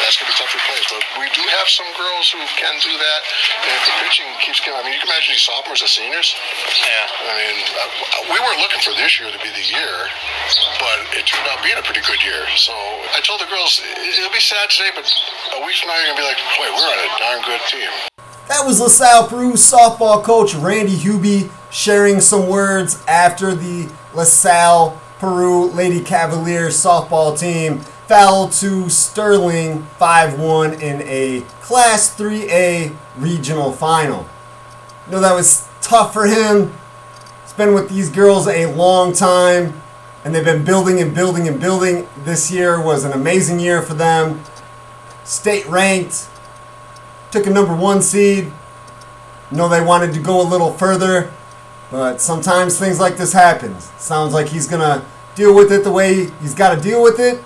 [0.04, 0.86] that's going to be tough to replace.
[0.92, 3.20] But we do have some girls who can do that.
[3.64, 6.36] And if the pitching keeps coming, I mean, you can imagine these sophomores as seniors.
[6.84, 7.30] Yeah.
[7.30, 7.84] I mean, uh,
[8.32, 9.94] we weren't looking for this year to be the year,
[10.80, 12.44] but it turned out being a pretty good year.
[12.56, 15.04] So I told the girls, "It- it'll be sad today, but
[15.56, 17.62] a week from now you're going to be like, wait, we're on a darn good
[17.68, 17.90] team.
[18.48, 25.66] That was LaSalle Peru softball coach Randy Hubie sharing some words after the LaSalle Peru
[25.70, 34.28] Lady Cavaliers softball team fell to Sterling 5 1 in a Class 3A regional final.
[35.06, 36.72] You know, that was tough for him.
[37.42, 39.80] He's been with these girls a long time,
[40.24, 42.06] and they've been building and building and building.
[42.24, 44.42] This year was an amazing year for them.
[45.24, 46.28] State ranked,
[47.30, 48.52] took a number one seed.
[49.50, 51.32] Know they wanted to go a little further,
[51.90, 53.90] but sometimes things like this happens.
[53.98, 57.42] Sounds like he's gonna deal with it the way he's got to deal with it.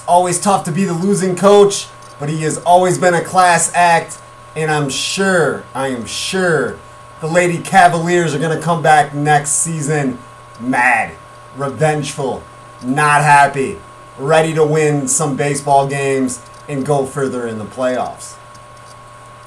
[0.00, 1.86] It's always tough to be the losing coach,
[2.18, 4.18] but he has always been a class act,
[4.56, 6.78] and I'm sure, I am sure,
[7.20, 10.18] the Lady Cavaliers are gonna come back next season
[10.58, 11.14] mad,
[11.54, 12.42] revengeful,
[12.82, 13.78] not happy,
[14.18, 18.36] ready to win some baseball games and go further in the playoffs.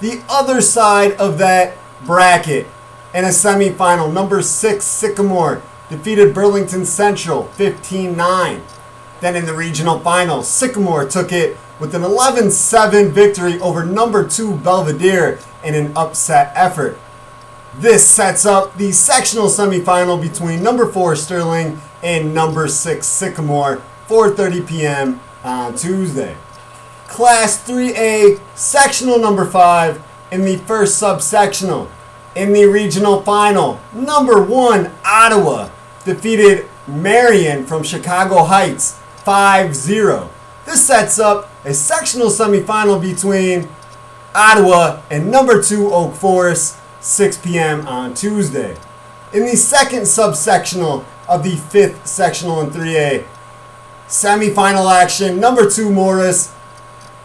[0.02, 1.76] The other side of that
[2.06, 2.68] bracket
[3.16, 8.62] in a semifinal, number six Sycamore defeated Burlington Central 15 9.
[9.24, 14.28] Then in the regional final, Sycamore took it with an 11 7 victory over number
[14.28, 17.00] two Belvidere in an upset effort.
[17.74, 24.68] This sets up the sectional semifinal between number four Sterling and number six Sycamore, 4:30
[24.68, 25.22] p.m.
[25.46, 26.36] on Tuesday.
[27.08, 30.04] Class 3A sectional number five
[30.34, 31.90] in the first subsectional.
[32.36, 35.70] In the regional final, number one Ottawa
[36.04, 40.30] defeated Marian from Chicago Heights 5-0.
[40.66, 43.68] This sets up a sectional semifinal between
[44.36, 47.88] Ottawa and number two Oak Forest 6 p.m.
[47.88, 48.78] on Tuesday.
[49.34, 53.26] In the second subsectional of the fifth sectional in 3A,
[54.08, 56.54] semifinal action, number two Morris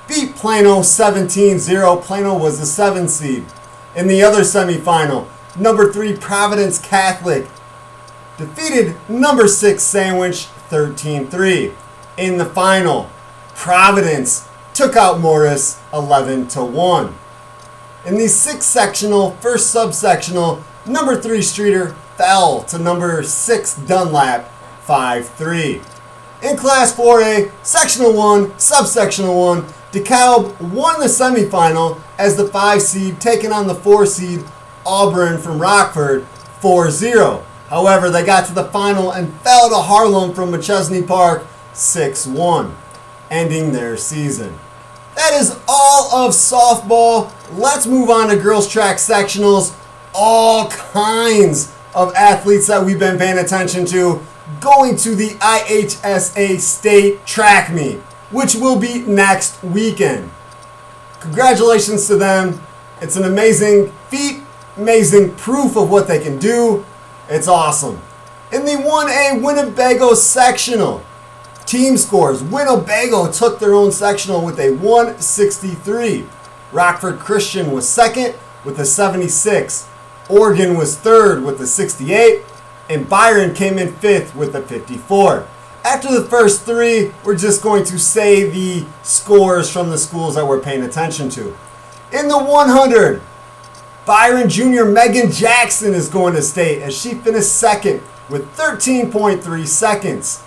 [0.09, 2.03] beat Plano 17-0.
[2.03, 3.44] Plano was the 7 seed.
[3.94, 5.26] In the other semifinal,
[5.57, 7.46] number 3 Providence Catholic
[8.36, 11.74] defeated number 6 Sandwich 13-3.
[12.19, 13.09] In the final,
[13.55, 17.14] Providence took out Morris 11 to 1.
[18.07, 24.51] In the sixth sectional, first subsectional, number 3 Streator fell to number 6 Dunlap
[24.85, 25.81] 5-3.
[26.43, 29.62] In Class 4A, Sectional 1, Subsectional 1,
[29.93, 34.45] DeKalb won the semifinal as the 5 seed taking on the 4 seed
[34.85, 36.27] Auburn from Rockford
[36.61, 37.45] 4-0.
[37.69, 41.47] However, they got to the final and fell to Harlem from Machesney Park
[41.79, 42.74] 6-1,
[43.31, 44.59] ending their season.
[45.14, 47.33] That is all of softball.
[47.59, 49.74] Let's move on to girls track sectionals.
[50.14, 54.20] All kinds of athletes that we've been paying attention to
[54.61, 58.01] going to the IHSA state track meet
[58.31, 60.31] which will be next weekend.
[61.20, 62.61] Congratulations to them.
[63.01, 64.43] It's an amazing feat,
[64.76, 66.85] amazing proof of what they can do.
[67.29, 68.01] It's awesome.
[68.53, 71.03] In the 1A Winnebago sectional,
[71.69, 76.25] team scores Winnebago took their own sectional with a 163.
[76.73, 79.87] Rockford Christian was second with a 76.
[80.31, 82.43] Oregon was third with a 68.
[82.89, 85.47] And Byron came in fifth with a 54.
[85.85, 90.47] After the first three, we're just going to say the scores from the schools that
[90.47, 91.57] we're paying attention to.
[92.12, 93.21] In the 100,
[94.07, 94.85] Byron Jr.
[94.85, 100.43] Megan Jackson is going to state as she finished second with 13.3 seconds.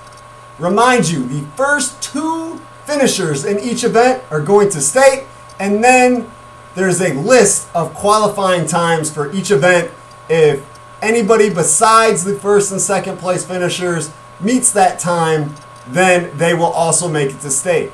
[0.61, 5.25] Remind you, the first two finishers in each event are going to state,
[5.59, 6.29] and then
[6.75, 9.89] there's a list of qualifying times for each event.
[10.29, 10.63] If
[11.01, 15.55] anybody besides the first and second place finishers meets that time,
[15.87, 17.91] then they will also make it to state.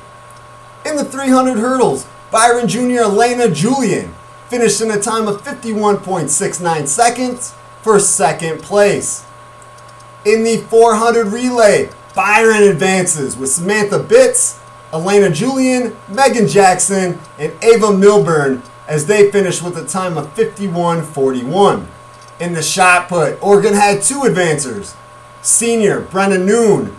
[0.84, 3.00] In the 300 hurdles, Byron Jr.
[3.04, 4.14] Elena Julian
[4.48, 9.24] finished in a time of 51.69 seconds for second place.
[10.26, 11.88] In the 400 relay,
[12.18, 14.58] Byron advances with Samantha Bitts,
[14.92, 21.86] Elena Julian, Megan Jackson, and Ava Milburn as they finish with a time of 51.41.
[22.40, 24.96] In the shot put, Oregon had two advancers,
[25.42, 26.96] Senior Brenna Noon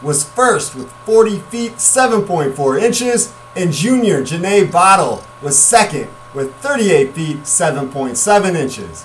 [0.00, 7.12] was first with 40 feet 7.4 inches, and junior Janae Bottle was second with 38
[7.12, 9.04] feet 7.7 inches.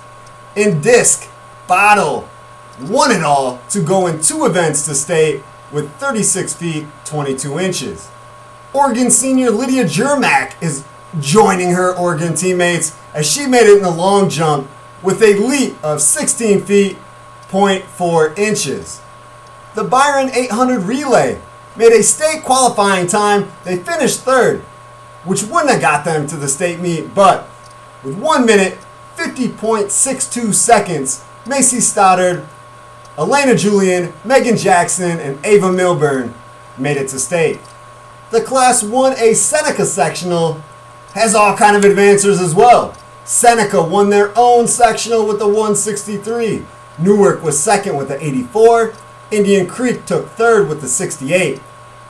[0.55, 1.30] In disc,
[1.68, 2.30] Bottle
[2.80, 8.09] won it all to go in two events to state with 36 feet 22 inches.
[8.74, 10.86] Oregon senior Lydia Jermack is
[11.20, 14.70] joining her Oregon teammates as she made it in the long jump
[15.01, 16.97] with a leap of 16 feet
[17.49, 19.01] 0.4 inches.
[19.76, 21.39] The Byron 800 relay
[21.76, 23.51] made a state qualifying time.
[23.63, 24.61] They finished third,
[25.24, 27.47] which wouldn't have got them to the state meet, but
[28.03, 28.78] with 1 minute
[29.15, 32.47] 50.62 seconds, Macy Stoddard,
[33.18, 36.34] Elena Julian, Megan Jackson, and Ava Milburn
[36.78, 37.59] made it to state.
[38.30, 40.61] The Class 1A Seneca sectional
[41.13, 42.95] has all kind of advancers as well.
[43.26, 46.65] Seneca won their own sectional with the 163.
[46.99, 48.93] Newark was second with the 84.
[49.32, 51.59] Indian Creek took third with the 68.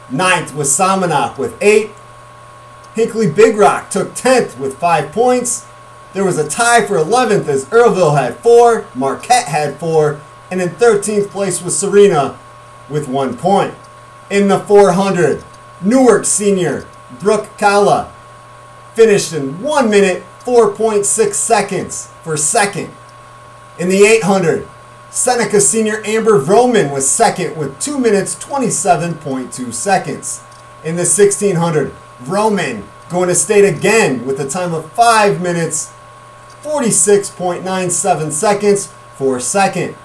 [0.09, 1.91] Ninth was Somonauk with 8.
[2.95, 5.65] Hinckley Big Rock took 10th with 5 points.
[6.13, 10.69] There was a tie for 11th as Earlville had 4, Marquette had 4, and in
[10.69, 12.37] 13th place was Serena
[12.89, 13.73] with 1 point.
[14.29, 15.43] In the 400,
[15.81, 16.85] Newark senior
[17.19, 18.11] Brooke Kala
[18.93, 22.91] finished in 1 minute 4.6 seconds for second.
[23.77, 24.67] In the 800,
[25.09, 30.41] Seneca senior Amber Vroman was second with 2 minutes 27.2 seconds.
[30.83, 31.93] In the 1600,
[32.23, 35.93] Vroman going to state again with a time of 5 minutes
[36.63, 39.95] 46.97 seconds for second.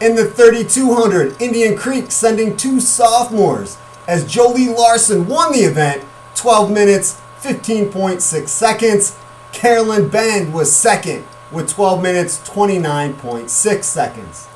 [0.00, 6.04] In the 3200, Indian Creek sending two sophomores as Jolie Larson won the event
[6.36, 9.18] 12 minutes 15.6 seconds.
[9.52, 14.48] Carolyn Bend was second with 12 minutes 29.6 seconds.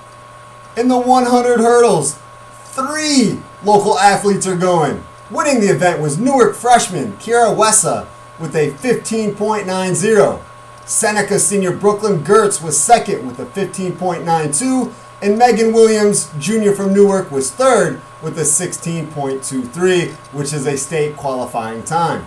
[0.77, 2.19] In the 100 hurdles,
[2.67, 5.03] three local athletes are going.
[5.29, 8.07] Winning the event was Newark freshman Kiara Wessa
[8.39, 10.41] with a 15.90.
[10.85, 14.93] Seneca senior Brooklyn Gertz was second with a 15.92,
[15.23, 21.17] and Megan Williams, junior from Newark, was third with a 16.23, which is a state
[21.17, 22.27] qualifying time.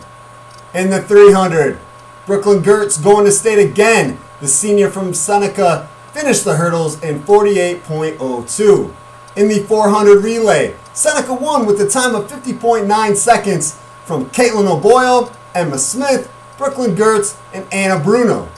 [0.74, 1.78] In the 300,
[2.26, 4.18] Brooklyn Gertz going to state again.
[4.40, 8.96] The senior from Seneca finished the hurdles in 48.02.
[9.36, 15.36] In the 400 relay, Seneca won with a time of 50.9 seconds from Caitlin O'Boyle,
[15.54, 18.50] Emma Smith, Brooklyn Gertz, and Anna Bruno.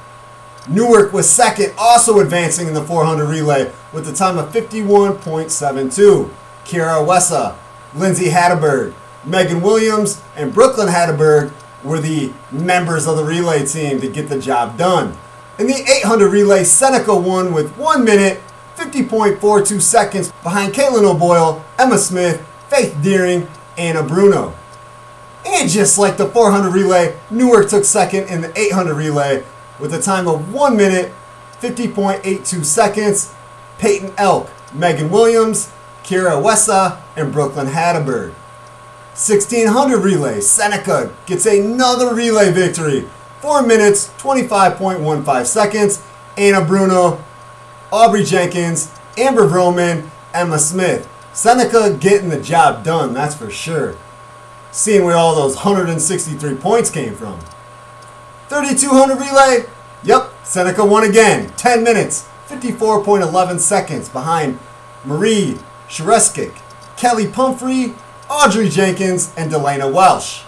[0.70, 6.30] Newark was second, also advancing in the 400 relay with a time of 51.72.
[6.66, 7.56] Kiara Wessa,
[7.96, 8.94] Lindsay Hatterberg,
[9.24, 11.54] Megan Williams, and Brooklyn Hatterberg
[11.84, 15.18] were the members of the relay team to get the job done.
[15.58, 18.42] In the 800 relay, Seneca won with 1 minute
[18.76, 23.48] 50.42 seconds behind Caitlin O'Boyle, Emma Smith, Faith Deering,
[23.78, 24.54] Anna Bruno.
[25.46, 29.44] And just like the 400 relay, Newark took second in the 800 relay
[29.80, 31.14] with a time of 1 minute
[31.62, 33.34] 50.82 seconds.
[33.78, 35.72] Peyton Elk, Megan Williams,
[36.04, 38.34] Kira Wessa, and Brooklyn Hatterberg.
[39.14, 43.08] 1600 relay, Seneca gets another relay victory.
[43.42, 46.02] 4 minutes, 25.15 seconds.
[46.38, 47.24] Anna Bruno,
[47.92, 51.10] Aubrey Jenkins, Amber Vroman, Emma Smith.
[51.34, 53.96] Seneca getting the job done, that's for sure.
[54.72, 57.40] Seeing where all those 163 points came from.
[58.50, 59.66] 3200 relay,
[60.04, 61.52] yep, Seneca won again.
[61.58, 64.58] 10 minutes, 54.11 seconds behind
[65.04, 65.58] Marie
[65.90, 66.58] Shereskik,
[66.96, 67.94] Kelly Pumphrey,
[68.30, 70.44] Audrey Jenkins, and Delana Welsh.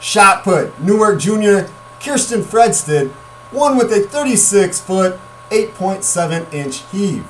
[0.00, 1.70] Shot put, Newark Jr.
[2.00, 3.12] Kirsten Fredsted
[3.52, 5.18] won with a 36 foot,
[5.50, 7.26] 8.7 inch heave.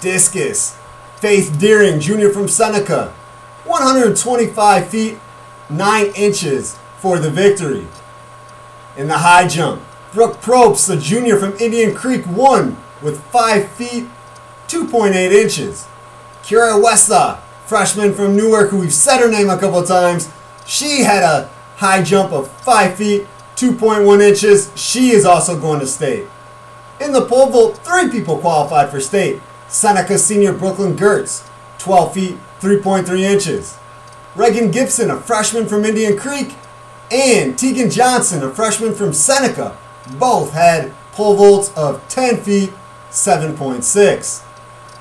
[0.00, 0.78] Discus,
[1.16, 2.28] Faith Deering Jr.
[2.28, 3.12] from Seneca,
[3.64, 5.18] 125 feet,
[5.68, 7.86] 9 inches for the victory.
[8.98, 9.80] In the high jump,
[10.12, 14.08] Brooke Probst, a junior from Indian Creek, won with 5 feet,
[14.66, 15.86] 2.8 inches.
[16.42, 20.28] Kira Wessa, freshman from Newark, who we've said her name a couple times,
[20.66, 24.72] she had a high jump of 5 feet, 2.1 inches.
[24.74, 26.26] She is also going to state.
[27.00, 29.40] In the pole vault, three people qualified for state.
[29.68, 33.78] Seneca senior Brooklyn Gertz, 12 feet, 3.3 inches.
[34.34, 36.56] Reagan Gibson, a freshman from Indian Creek,
[37.10, 39.76] and Tegan Johnson, a freshman from Seneca,
[40.18, 42.72] both had pole vaults of 10 feet,
[43.10, 44.44] 7.6.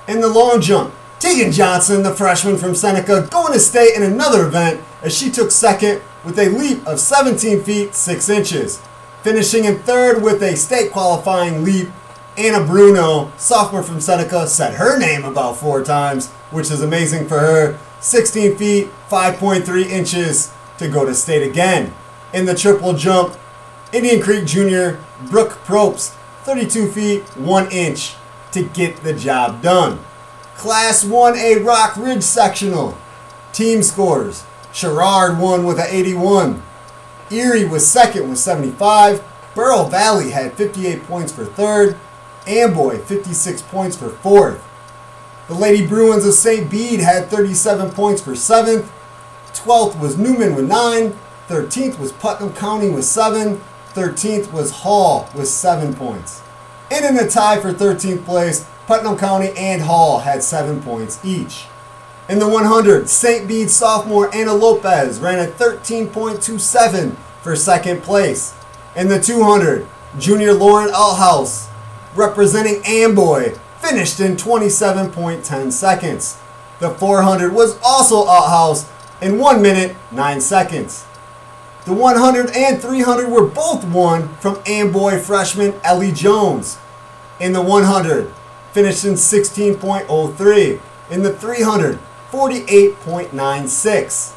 [0.07, 4.47] In the long jump, Tegan Johnson, the freshman from Seneca, going to state in another
[4.47, 8.81] event as she took second with a leap of 17 feet 6 inches.
[9.23, 11.89] Finishing in third with a state qualifying leap,
[12.37, 17.39] Anna Bruno, sophomore from Seneca, said her name about four times, which is amazing for
[17.39, 17.79] her.
[17.99, 21.93] 16 feet 5.3 inches to go to state again.
[22.34, 23.38] In the triple jump,
[23.93, 24.99] Indian Creek Jr.
[25.30, 28.15] Brooke Probst, 32 feet 1 inch
[28.51, 29.99] to get the job done.
[30.55, 32.97] Class 1A Rock Ridge Sectional.
[33.53, 34.45] Team scores.
[34.73, 36.61] Sherrard won with an 81.
[37.32, 39.23] Erie was second with 75.
[39.53, 41.97] Bureau Valley had 58 points for third.
[42.45, 44.63] Amboy 56 points for fourth.
[45.47, 46.69] The Lady Bruins of St.
[46.69, 48.91] Bede had 37 points for seventh.
[49.59, 51.17] 12th was Newman with 9.
[51.47, 53.61] 13th was Putnam County with 7.
[53.93, 56.41] 13th was Hall with 7 points.
[56.91, 61.65] And in a tie for 13th place, Putnam County and Hall had 7 points each.
[62.29, 63.47] In the 100, St.
[63.47, 68.53] Bede sophomore Anna Lopez ran at 13.27 for second place.
[68.95, 69.87] In the 200,
[70.19, 71.69] junior Lauren Althouse,
[72.15, 76.37] representing Amboy, finished in 27.10 seconds.
[76.79, 78.89] The 400 was also Althouse
[79.22, 81.05] in 1 minute 9 seconds.
[81.86, 86.78] The 100 and 300 were both won from Amboy freshman Ellie Jones.
[87.39, 88.34] In the 100,
[88.74, 90.82] finished in 16.03.
[91.09, 91.99] In the 300,
[92.32, 94.34] 48.96.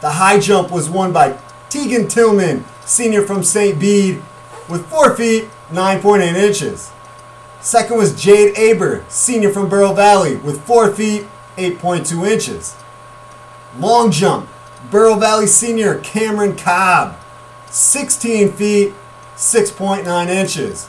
[0.00, 1.38] The high jump was won by
[1.68, 3.78] Tegan Tillman, senior from St.
[3.78, 4.22] Bede,
[4.68, 6.90] with 4 feet 9.8 inches.
[7.60, 11.26] Second was Jade Aber, senior from Bureau Valley, with 4 feet
[11.56, 12.74] 8.2 inches.
[13.78, 14.48] Long jump,
[14.90, 17.16] Bureau Valley senior Cameron Cobb,
[17.70, 18.92] 16 feet
[19.36, 20.88] 6.9 inches.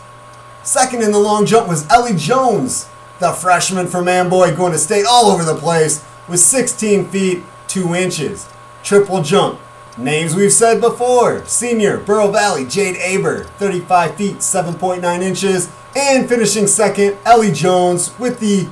[0.63, 5.05] Second in the long jump was Ellie Jones, the freshman from Amboy going to state
[5.07, 8.49] all over the place, with 16 feet 2 inches.
[8.83, 9.59] Triple jump.
[9.97, 11.45] Names we've said before.
[11.45, 15.71] Senior, Bureau Valley, Jade Aber, 35 feet 7.9 inches.
[15.95, 18.67] And finishing second, Ellie Jones with the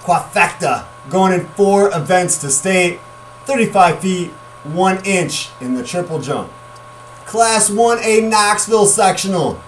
[0.00, 2.98] quafecta, going in four events to state,
[3.44, 4.30] 35 feet
[4.64, 6.50] 1 inch in the triple jump.
[7.26, 9.60] Class 1A Knoxville sectional.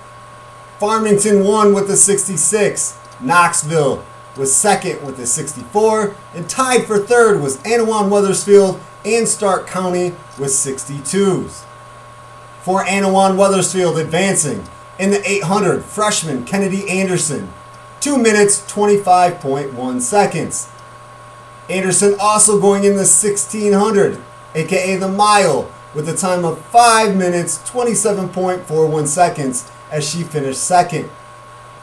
[0.78, 2.98] Farmington won with the 66.
[3.20, 4.04] Knoxville
[4.36, 6.14] was second with the 64.
[6.34, 11.64] And tied for third was Annawan Wethersfield and Stark County with 62s.
[12.62, 14.64] For Annawan Wethersfield advancing
[14.98, 17.52] in the 800, freshman Kennedy Anderson,
[18.00, 20.68] 2 minutes 25.1 seconds.
[21.68, 24.20] Anderson also going in the 1600,
[24.54, 31.08] aka the mile, with a time of 5 minutes 27.41 seconds as she finished second.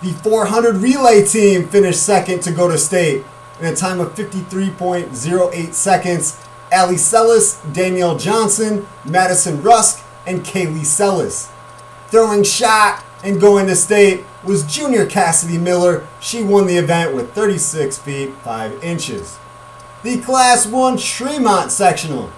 [0.01, 3.23] The 400 relay team finished second to go to state
[3.59, 6.37] in a time of 53.08 seconds.
[6.71, 11.51] Ali Sellis, Danielle Johnson, Madison Rusk, and Kaylee Sellis.
[12.07, 16.07] Throwing shot and going to state was junior Cassidy Miller.
[16.19, 19.37] She won the event with 36 feet 5 inches.
[20.03, 22.31] The Class 1 Tremont sectional.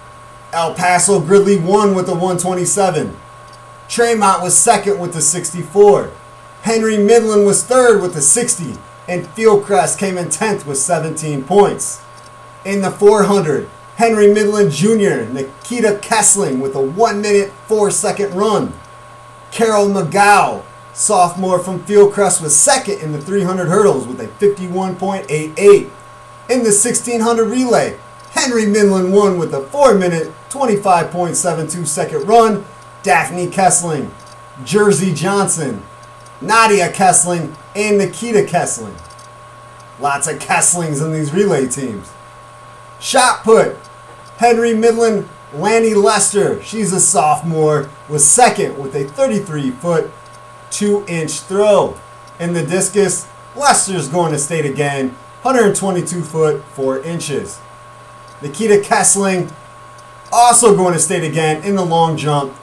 [0.52, 3.16] El Paso Gridley won with the 127.
[3.88, 6.10] Tremont was second with the 64.
[6.60, 8.74] Henry Midland was third with the 60.
[9.08, 12.02] And Fieldcrest came in 10th with 17 points.
[12.66, 18.74] In the 400, Henry Midland Jr., Nikita Kessling with a 1 minute 4 second run.
[19.50, 25.90] Carol McGow, sophomore from Fieldcrest, was second in the 300 hurdles with a 51.88.
[26.48, 27.98] In the 1600 relay,
[28.32, 32.64] Henry Midland won with a 4 minute 25.72 second run.
[33.02, 34.10] Daphne Kessling,
[34.64, 35.82] Jersey Johnson,
[36.40, 38.96] Nadia Kessling, and Nikita Kessling.
[40.00, 42.10] Lots of Kesslings in these relay teams.
[43.00, 43.76] Shot put,
[44.38, 50.10] Henry Midland, Lanny Lester, she's a sophomore, was second with a 33 foot,
[50.70, 51.98] 2 inch throw.
[52.40, 55.14] In the discus, Lester's going to state again,
[55.44, 57.60] 122 foot, 4 inches.
[58.40, 59.52] Nikita Kessling,
[60.32, 62.56] also going to state again in the long jump,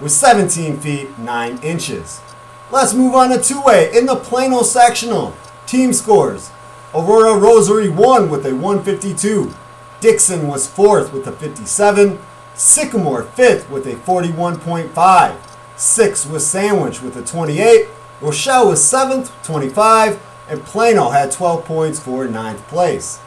[0.00, 2.22] with 17 feet, 9 inches.
[2.70, 5.36] Let's move on to two-way in the Plano sectional.
[5.66, 6.50] Team scores.
[6.94, 9.52] Aurora Rosary won with a 152.
[10.00, 12.18] Dixon was fourth with a 57.
[12.54, 15.36] Sycamore fifth with a 41.5.
[15.76, 17.88] Sixth was Sandwich with a 28.
[18.22, 20.18] Rochelle was seventh, 25.
[20.48, 23.20] And Plano had 12 points for ninth place.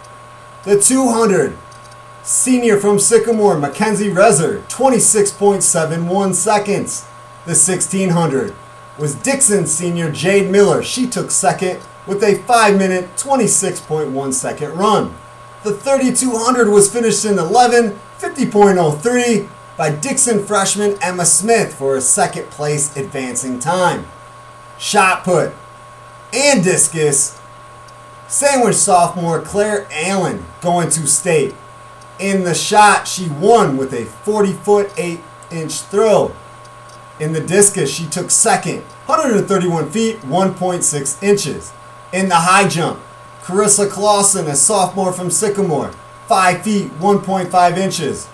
[0.64, 1.58] The 200.
[2.24, 7.06] Senior from Sycamore, Mackenzie Rezer, 26.71 seconds.
[7.46, 8.56] The 1600
[8.98, 10.82] was Dixon senior Jade Miller.
[10.82, 15.14] She took second with a 5 minute 26.1 second run.
[15.64, 22.50] The 3200 was finished in 11, 50.03 by Dixon freshman Emma Smith for a second
[22.50, 24.08] place advancing time.
[24.80, 25.54] Shot put
[26.36, 27.40] and discus.
[28.28, 31.56] Sandwich sophomore Claire Allen going to state.
[32.20, 35.20] In the shot, she won with a 40 foot 8
[35.52, 36.36] inch throw.
[37.20, 41.72] In the discus, she took second, 131 feet, 1.6 inches.
[42.12, 43.00] In the high jump,
[43.42, 45.92] Carissa Clausen, a sophomore from Sycamore,
[46.28, 48.28] 5 feet, 1.5 inches.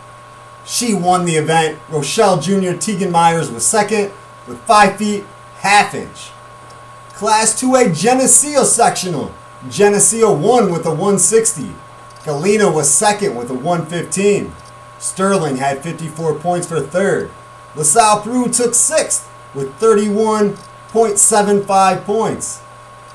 [0.65, 1.79] She won the event.
[1.89, 2.73] Rochelle Jr.
[2.73, 4.11] Tegan Myers was second
[4.47, 5.25] with 5 feet,
[5.57, 6.30] half inch.
[7.21, 9.31] Class 2A Geneseo sectional.
[9.69, 11.69] Geneseo won with a 160.
[12.25, 14.51] Galena was second with a 115.
[14.97, 17.29] Sterling had 54 points for third.
[17.75, 22.63] LaSalle Peru took sixth with 31.75 points.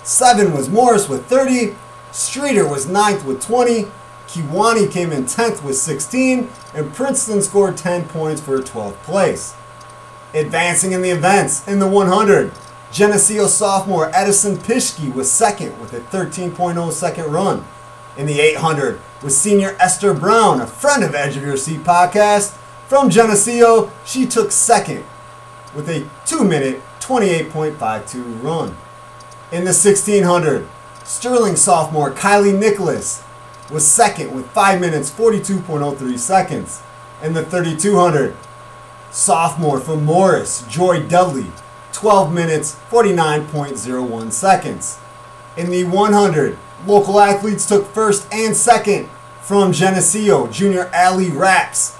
[0.04, 1.74] Seven was Morris with 30.
[2.12, 3.88] Streator was ninth with 20.
[4.28, 6.48] Kewanee came in 10th with 16.
[6.74, 9.56] And Princeton scored 10 points for 12th place.
[10.32, 12.52] Advancing in the events, in the 100,
[12.96, 17.62] Geneseo sophomore Edison Pishke was second with a 13.0 second run.
[18.16, 22.56] In the 800 was senior Esther Brown, a friend of Edge of Your Seat podcast.
[22.88, 25.04] From Geneseo, she took second
[25.74, 28.68] with a 2 minute 28.52 run.
[29.52, 30.66] In the 1600,
[31.04, 33.22] Sterling sophomore Kylie Nicholas
[33.70, 36.82] was second with 5 minutes 42.03 seconds.
[37.22, 38.34] In the 3200,
[39.10, 41.52] sophomore from Morris, Joy Dudley,
[41.96, 44.98] 12 minutes 49.01 seconds.
[45.56, 49.08] In the 100, local athletes took first and second
[49.40, 51.96] from Geneseo Junior Ali Raps.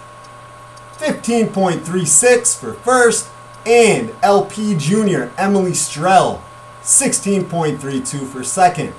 [0.99, 3.31] 15.36 for first,
[3.65, 6.43] and LP Junior Emily Strell,
[6.83, 8.93] 16.32 for second.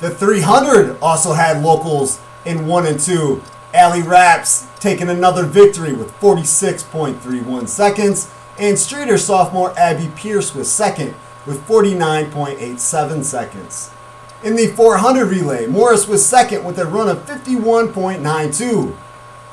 [0.00, 3.40] The 300 also had locals in 1 and 2.
[3.72, 8.32] Ali Raps taking another victory with 46.31 seconds,
[8.62, 13.90] and Streator sophomore Abby Pierce was second with 49.87 seconds.
[14.44, 18.96] In the 400 relay, Morris was second with a run of 51.92.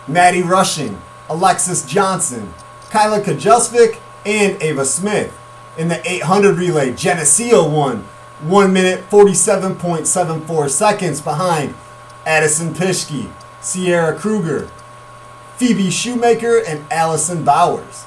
[0.08, 2.54] Maddie Rushing, Alexis Johnson,
[2.92, 3.98] Kyla Kajelvik,
[4.28, 5.36] and Ava Smith.
[5.76, 8.04] In the 800 relay, Geneseo won
[8.42, 11.74] 1 minute 47.74 seconds behind
[12.28, 14.70] Addison Pishke, Sierra Kruger,
[15.58, 18.06] Phoebe Shoemaker, and Allison Bowers.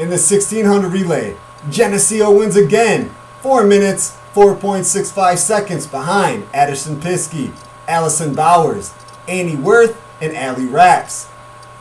[0.00, 1.36] In the 1600 relay,
[1.68, 3.10] Geneseo wins again,
[3.42, 7.52] 4 minutes 4.65 seconds behind Addison Piskey,
[7.86, 8.94] Allison Bowers,
[9.28, 11.28] Annie Worth, and Allie Raps.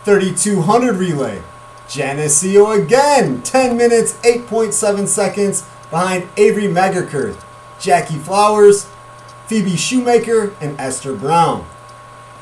[0.03, 1.41] 3200 relay,
[1.87, 7.41] Geneseo again, 10 minutes 8.7 seconds behind Avery Megerkirth,
[7.79, 8.89] Jackie Flowers,
[9.47, 11.65] Phoebe Shoemaker, and Esther Brown.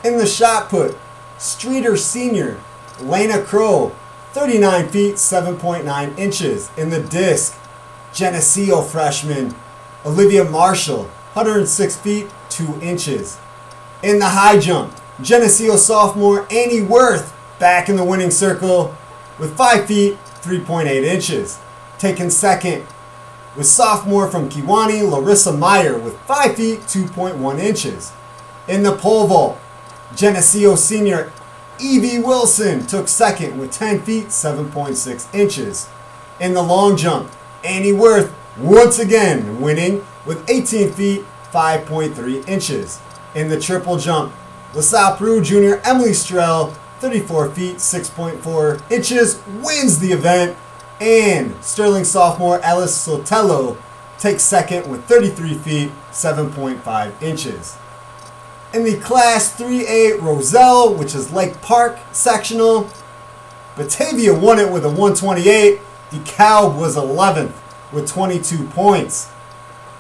[0.04, 0.98] In the shot put,
[1.38, 2.60] Streator Senior,
[3.00, 3.96] Lena Crow,
[4.34, 6.70] 39 feet 7.9 inches.
[6.78, 7.58] In the disc,
[8.14, 9.56] Geneseo freshman,
[10.06, 11.04] Olivia Marshall,
[11.34, 13.38] 106 feet 2 inches.
[14.04, 18.96] In the high jump, Geneseo sophomore Annie Worth back in the winning circle
[19.40, 21.60] with 5 feet 3.8 inches.
[21.98, 22.86] Taking second
[23.56, 28.12] with sophomore from Kewanee, Larissa Meyer with 5 feet 2.1 inches.
[28.68, 29.60] In the pole vault,
[30.16, 31.32] Geneseo senior
[31.80, 35.88] Evie Wilson took second with 10 feet 7.6 inches.
[36.40, 37.32] In the long jump,
[37.64, 43.00] Annie Worth once again winning with 18 feet 5.3 inches.
[43.36, 44.34] In the triple jump,
[44.74, 50.58] LaSalle Peru junior Emily Strell, 34 feet 6.4 inches, wins the event.
[51.00, 53.78] And Sterling sophomore Alice Sotelo
[54.18, 57.78] takes second with 33 feet 7.5 inches.
[58.74, 62.90] In the Class 3A Roselle, which is Lake Park sectional,
[63.78, 65.80] Batavia won it with a 128.
[66.12, 67.54] DeKalb was 11th
[67.94, 69.30] with 22 points.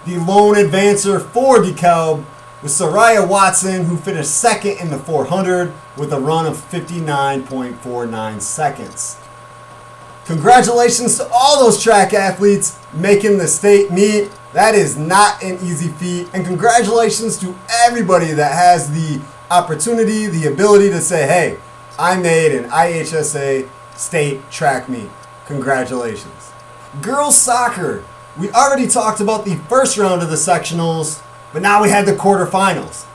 [0.05, 2.25] The lone advancer for DeKalb
[2.61, 9.17] was Soraya Watson, who finished second in the 400 with a run of 59.49 seconds.
[10.27, 14.29] Congratulations to all those track athletes making the state meet.
[14.51, 16.27] That is not an easy feat.
[16.33, 17.55] And congratulations to
[17.85, 21.57] everybody that has the opportunity, the ability to say, hey,
[21.97, 25.09] I made an IHSA state track meet.
[25.45, 26.51] Congratulations.
[27.01, 28.03] Girls soccer.
[28.37, 31.23] We already talked about the first round of the sectionals,
[31.53, 33.05] but now we had the quarterfinals.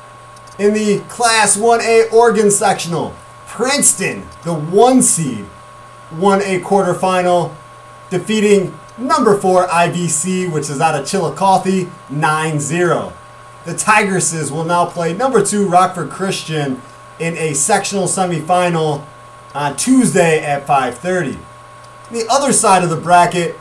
[0.58, 3.14] In the Class 1A Oregon sectional,
[3.46, 5.44] Princeton, the one seed,
[6.18, 7.54] won a quarterfinal,
[8.10, 13.12] defeating number 4 IVC, which is out of Chillicothe, 9 0.
[13.64, 16.82] The Tigresses will now play number 2 Rockford Christian
[17.18, 19.04] in a sectional semifinal
[19.54, 21.38] on Tuesday at 5:30.
[22.10, 23.58] The other side of the bracket,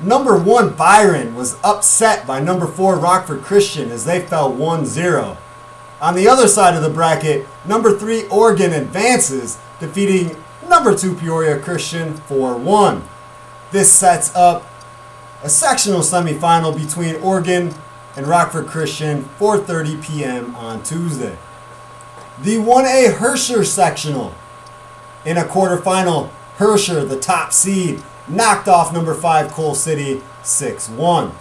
[0.00, 5.36] number 1 Byron was upset by number 4 Rockford Christian as they fell 1-0.
[6.00, 10.36] On the other side of the bracket, number 3 Oregon advances, defeating
[10.68, 13.02] number 2 Peoria Christian 4-1.
[13.72, 14.66] This sets up
[15.42, 17.74] a sectional semifinal between Oregon
[18.16, 20.56] and Rockford Christian 4:30 p.m.
[20.56, 21.36] on Tuesday.
[22.40, 24.34] The 1A Herscher sectional
[25.24, 31.32] in a quarterfinal, Herscher, the top seed, knocked off number 5 Coal City 6-1.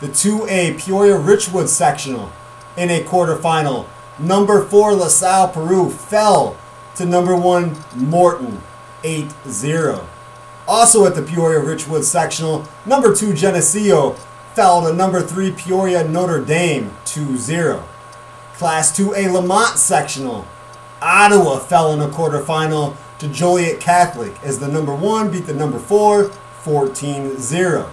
[0.00, 2.32] The 2A Peoria Richwood sectional
[2.76, 3.86] in a quarterfinal,
[4.18, 6.56] number 4 LaSalle Peru fell
[6.96, 8.60] to number 1 Morton
[9.02, 10.06] 8-0.
[10.66, 14.12] Also at the Peoria Richwood sectional, number 2 Geneseo
[14.54, 17.82] fell to number 3 Peoria Notre Dame 2-0.
[18.54, 20.46] Class 2A Lemont sectional,
[21.00, 25.78] Ottawa fell in a quarterfinal to Joliet Catholic as the number 1 beat the number
[25.78, 26.30] 4
[26.62, 27.90] 14-0.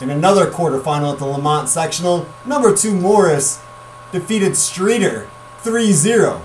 [0.00, 3.62] In another quarterfinal at the Lemont sectional, number 2 Morris
[4.10, 5.28] defeated Streator
[5.62, 6.40] 3-0.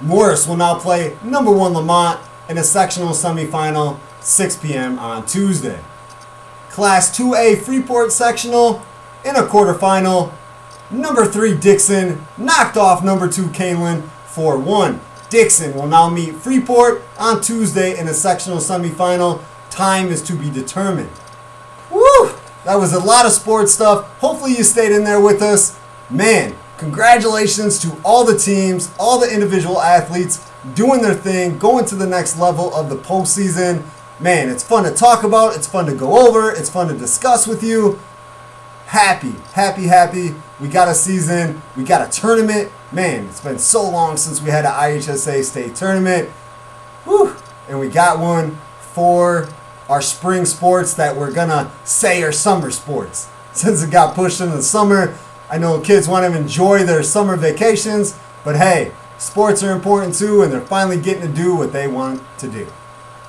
[0.00, 4.98] Morris will now play number 1 Lemont in a sectional semifinal 6 p.m.
[4.98, 5.80] on Tuesday.
[6.70, 8.82] Class 2A Freeport sectional
[9.24, 10.32] in a quarterfinal.
[10.90, 15.00] Number 3 Dixon knocked off number 2 Kaneland 4 1.
[15.30, 19.42] Dixon will now meet Freeport on Tuesday in a sectional semifinal.
[19.70, 21.10] Time is to be determined.
[21.90, 22.30] Woo!
[22.64, 24.06] That was a lot of sports stuff.
[24.18, 25.78] Hopefully, you stayed in there with us.
[26.10, 30.38] Man, congratulations to all the teams, all the individual athletes
[30.74, 33.84] doing their thing, going to the next level of the postseason.
[34.20, 37.46] Man, it's fun to talk about, it's fun to go over, it's fun to discuss
[37.46, 37.98] with you.
[38.86, 40.34] Happy, happy, happy.
[40.60, 42.70] We got a season, we got a tournament.
[42.92, 46.28] Man, it's been so long since we had an IHSA state tournament.
[47.04, 47.34] Whew.
[47.68, 49.48] And we got one for
[49.88, 53.28] our spring sports that we're gonna say are summer sports.
[53.52, 55.16] Since it got pushed into the summer,
[55.50, 58.92] I know kids want to enjoy their summer vacations, but hey,
[59.24, 62.66] sports are important too, and they're finally getting to do what they want to do.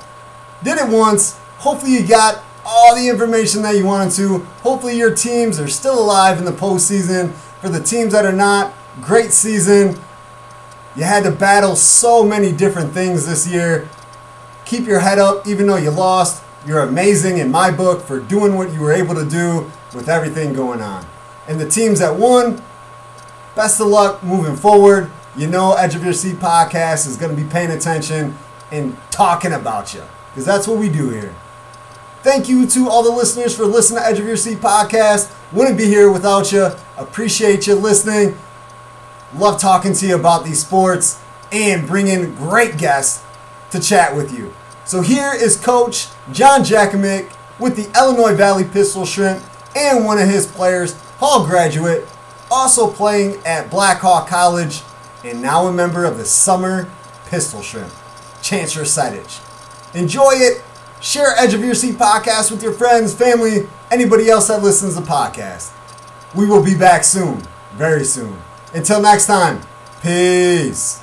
[0.62, 1.38] Did it once.
[1.58, 4.38] Hopefully, you got all the information that you wanted to.
[4.62, 7.32] Hopefully, your teams are still alive in the postseason.
[7.60, 9.98] For the teams that are not, great season.
[10.94, 13.88] You had to battle so many different things this year.
[14.64, 16.42] Keep your head up, even though you lost.
[16.66, 20.52] You're amazing in my book for doing what you were able to do with everything
[20.52, 21.04] going on.
[21.48, 22.62] And the teams that won,
[23.56, 25.10] best of luck moving forward.
[25.36, 28.36] You know, Edge of Your Seat podcast is going to be paying attention
[28.70, 31.34] and talking about you because that's what we do here.
[32.22, 35.34] Thank you to all the listeners for listening to Edge of Your Seat podcast.
[35.52, 36.70] Wouldn't be here without you.
[36.96, 38.38] Appreciate you listening.
[39.36, 41.20] Love talking to you about these sports
[41.50, 43.24] and bringing great guests
[43.70, 44.52] to chat with you.
[44.84, 49.42] So here is Coach John Jakimick with the Illinois Valley Pistol Shrimp
[49.74, 52.06] and one of his players, Hall graduate,
[52.50, 54.82] also playing at Blackhawk College
[55.24, 56.90] and now a member of the Summer
[57.26, 57.92] Pistol Shrimp,
[58.42, 59.40] Chance Rasetich.
[59.94, 60.62] Enjoy it.
[61.00, 65.00] Share Edge of Your Seat podcast with your friends, family, anybody else that listens to
[65.00, 65.72] the podcast.
[66.34, 67.42] We will be back soon,
[67.74, 68.38] very soon.
[68.74, 69.60] Until next time,
[70.00, 70.98] peace.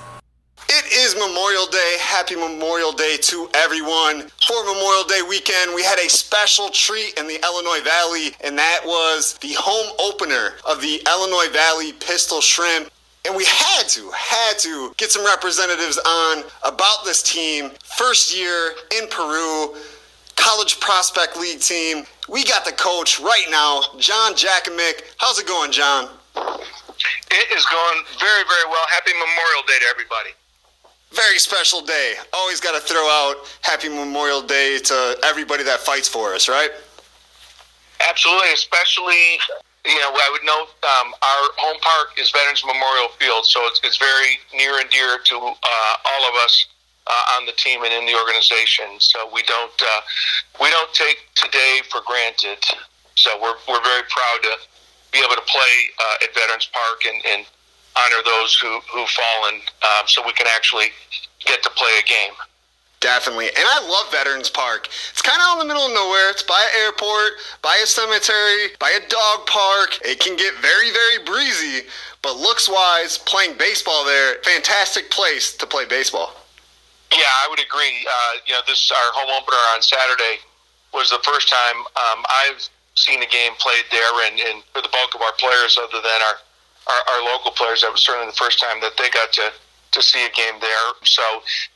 [0.70, 1.98] It is Memorial Day.
[2.00, 4.28] Happy Memorial Day to everyone.
[4.48, 8.82] For Memorial Day weekend, we had a special treat in the Illinois Valley, and that
[8.84, 12.90] was the home opener of the Illinois Valley Pistol Shrimp.
[13.28, 17.70] And we had to, had to get some representatives on about this team.
[17.84, 19.76] First year in Peru,
[20.36, 22.06] College Prospect League team.
[22.28, 25.04] We got the coach right now, John Jakimick.
[25.18, 26.10] How's it going, John?
[27.32, 28.86] It is going very, very well.
[28.90, 30.32] Happy Memorial Day to everybody.
[31.12, 32.16] Very special day.
[32.34, 36.70] Always got to throw out Happy Memorial Day to everybody that fights for us, right?
[38.08, 39.42] Absolutely, especially
[39.86, 43.82] you know I would note um, our home park is Veterans Memorial Field, so it's,
[43.84, 46.68] it's very near and dear to uh, all of us
[47.08, 48.86] uh, on the team and in the organization.
[49.00, 50.02] So we don't uh,
[50.62, 52.64] we don't take today for granted.
[53.16, 54.54] So we're we're very proud to
[55.12, 57.46] be able to play uh, at Veterans Park and, and
[57.98, 60.92] honor those who who've fallen, um, so we can actually
[61.46, 62.34] get to play a game.
[63.00, 63.48] Definitely.
[63.48, 64.90] And I love Veterans Park.
[65.12, 66.30] It's kind of in the middle of nowhere.
[66.32, 70.00] It's by an airport, by a cemetery, by a dog park.
[70.04, 71.88] It can get very, very breezy,
[72.22, 76.36] but looks wise, playing baseball there, fantastic place to play baseball.
[77.14, 78.06] Yeah, I would agree.
[78.06, 80.44] Uh, you know, this our home opener on Saturday
[80.94, 84.92] was the first time um, I've seen a game played there, and, and for the
[84.92, 86.38] bulk of our players, other than our,
[86.92, 89.52] our, our local players, that was certainly the first time that they got to
[89.92, 90.88] to see a game there.
[91.04, 91.24] So,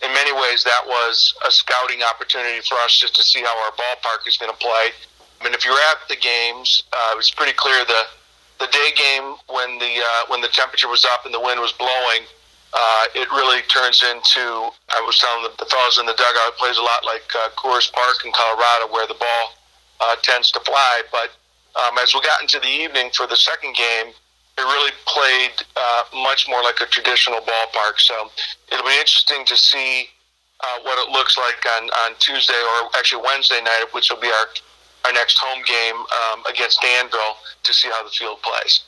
[0.06, 3.72] in many ways, that was a scouting opportunity for us just to see how our
[3.72, 4.94] ballpark is going to play.
[5.42, 8.04] I mean, if you're at the games, uh, it was pretty clear the
[8.60, 11.72] the day game when the uh, when the temperature was up and the wind was
[11.74, 12.24] blowing.
[12.74, 14.70] Uh, it really turns into.
[14.90, 17.50] I was telling the, the fellows in the dugout, it plays a lot like uh,
[17.58, 19.54] Coors Park in Colorado, where the ball
[20.00, 21.02] uh, tends to fly.
[21.12, 21.32] But
[21.80, 24.14] um, as we got into the evening for the second game,
[24.58, 27.98] it really played uh, much more like a traditional ballpark.
[27.98, 28.30] So
[28.72, 30.08] it'll be interesting to see
[30.64, 34.28] uh, what it looks like on, on Tuesday or actually Wednesday night, which will be
[34.28, 34.48] our
[35.06, 38.84] our next home game um, against Danville to see how the field plays.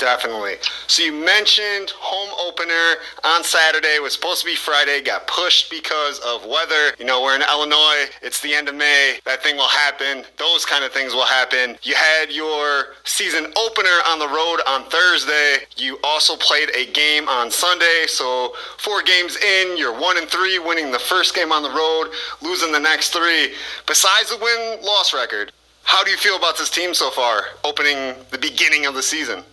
[0.00, 0.54] Definitely.
[0.86, 5.70] So you mentioned home opener on Saturday it was supposed to be Friday, got pushed
[5.70, 6.96] because of weather.
[6.98, 8.08] You know, we're in Illinois.
[8.22, 9.18] It's the end of May.
[9.26, 10.24] That thing will happen.
[10.38, 11.76] Those kind of things will happen.
[11.82, 15.66] You had your season opener on the road on Thursday.
[15.76, 18.04] You also played a game on Sunday.
[18.06, 22.10] So four games in, you're one and three, winning the first game on the road,
[22.40, 23.52] losing the next three.
[23.86, 28.38] Besides the win-loss record, how do you feel about this team so far, opening the
[28.38, 29.44] beginning of the season?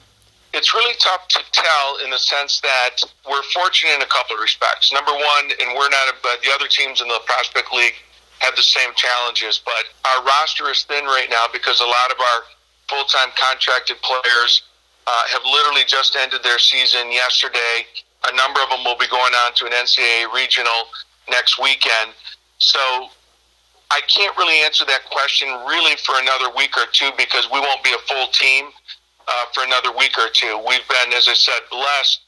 [0.58, 2.98] It's really tough to tell in the sense that
[3.30, 4.92] we're fortunate in a couple of respects.
[4.92, 7.94] Number one, and we're not, but the other teams in the Prospect League
[8.40, 12.18] have the same challenges, but our roster is thin right now because a lot of
[12.18, 12.40] our
[12.90, 14.64] full time contracted players
[15.06, 17.86] uh, have literally just ended their season yesterday.
[18.26, 20.90] A number of them will be going on to an NCAA regional
[21.30, 22.18] next weekend.
[22.58, 22.82] So
[23.94, 27.84] I can't really answer that question really for another week or two because we won't
[27.84, 28.74] be a full team
[29.28, 30.58] uh, for another week or two.
[30.68, 32.22] We've been, as I said, blessed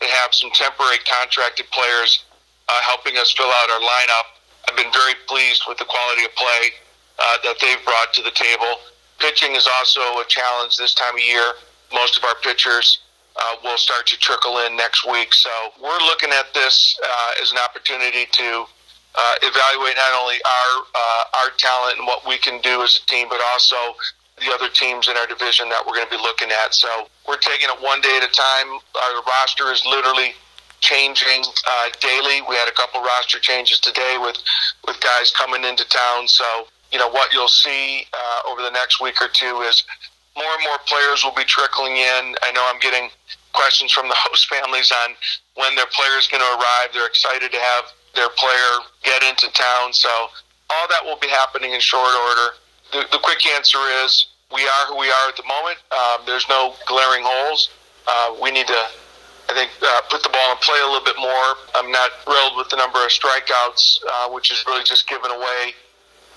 [0.00, 2.24] to have some temporary contracted players
[2.68, 4.26] uh, helping us fill out our lineup.
[4.68, 6.70] I've been very pleased with the quality of play
[7.18, 8.78] uh, that they've brought to the table.
[9.18, 11.54] Pitching is also a challenge this time of year.
[11.92, 13.00] Most of our pitchers
[13.36, 15.32] uh, will start to trickle in next week.
[15.32, 18.66] So we're looking at this uh, as an opportunity to
[19.16, 23.06] uh, evaluate not only our uh, our talent and what we can do as a
[23.06, 23.76] team, but also
[24.38, 26.74] the other teams in our division that we're going to be looking at.
[26.74, 28.68] So we're taking it one day at a time.
[28.94, 30.36] Our roster is literally
[30.80, 32.44] changing uh, daily.
[32.48, 34.36] We had a couple roster changes today with
[34.86, 36.28] with guys coming into town.
[36.28, 39.84] So you know what you'll see uh, over the next week or two is
[40.36, 42.36] more and more players will be trickling in.
[42.44, 43.08] I know I'm getting
[43.52, 45.16] questions from the host families on
[45.56, 46.92] when their player is going to arrive.
[46.92, 47.84] They're excited to have
[48.14, 48.72] their player
[49.02, 49.92] get into town.
[49.92, 50.08] So
[50.68, 52.56] all that will be happening in short order.
[52.92, 55.78] The, the quick answer is we are who we are at the moment.
[55.90, 57.70] Um, there's no glaring holes.
[58.06, 58.82] Uh, we need to,
[59.50, 61.58] I think, uh, put the ball in play a little bit more.
[61.74, 65.74] I'm not thrilled with the number of strikeouts, uh, which is really just giving away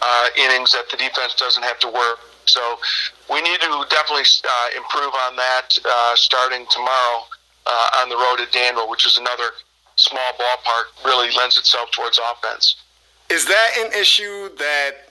[0.01, 2.19] uh, innings that the defense doesn't have to work.
[2.45, 2.79] So
[3.29, 7.25] we need to definitely uh, improve on that uh, starting tomorrow
[8.01, 9.53] on the road at Danville, which is another
[9.95, 12.77] small ballpark really lends itself towards offense.
[13.29, 15.08] Is that an issue that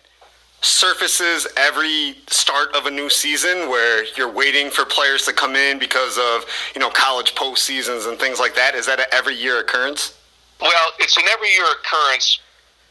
[0.60, 5.78] surfaces every start of a new season where you're waiting for players to come in
[5.78, 6.44] because of,
[6.74, 8.74] you know, college postseasons and things like that?
[8.74, 10.18] Is that an every year occurrence?
[10.60, 12.40] Well, it's an every year occurrence,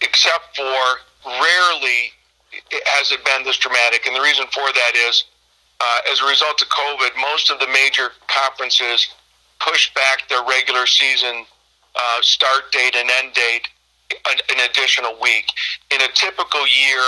[0.02, 0.84] except for
[1.26, 2.12] rarely
[2.98, 4.08] has it been this dramatic.
[4.08, 5.26] And the reason for that is,
[5.80, 9.08] uh, as a result of COVID, most of the major conferences
[9.60, 11.46] pushed back their regular season
[11.96, 13.68] uh, start date and end date
[14.12, 15.46] an, an, additional week.
[15.92, 17.02] In a typical year,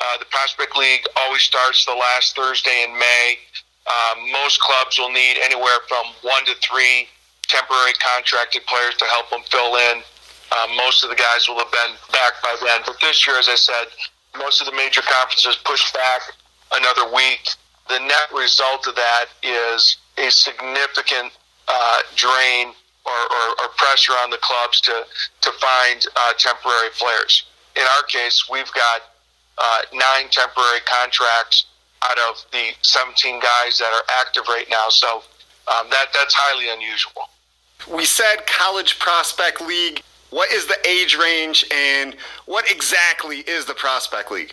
[0.00, 3.38] uh, the Prospect League always starts the last Thursday in May.
[3.86, 7.08] Um, most clubs will need anywhere from one to three
[7.48, 10.02] temporary contracted players to help them fill in.
[10.54, 12.82] Um, most of the guys will have been back by then.
[12.84, 13.86] But this year, as I said,
[14.38, 16.22] most of the major conferences pushed back
[16.74, 17.46] another week.
[17.88, 21.32] The net result of that is a significant
[21.68, 22.74] uh, drain
[23.04, 25.06] or, or, or pressure on the clubs to
[25.42, 27.44] to find uh, temporary players.
[27.76, 29.02] In our case, we've got
[29.58, 31.66] uh, nine temporary contracts
[32.04, 34.88] out of the 17 guys that are active right now.
[34.88, 35.22] So
[35.68, 37.28] um, that that's highly unusual.
[37.92, 40.02] We said college prospect league.
[40.30, 44.52] What is the age range, and what exactly is the prospect league?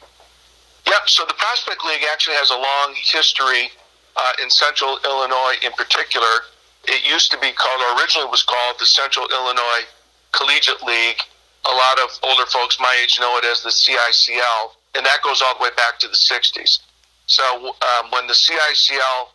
[0.85, 1.07] Yep.
[1.07, 3.71] So the prospect league actually has a long history
[4.15, 6.45] uh, in Central Illinois, in particular.
[6.85, 9.87] It used to be called, or originally was called, the Central Illinois
[10.31, 11.21] Collegiate League.
[11.65, 15.41] A lot of older folks my age know it as the CICL, and that goes
[15.41, 16.79] all the way back to the 60s.
[17.25, 19.27] So um, when the CICL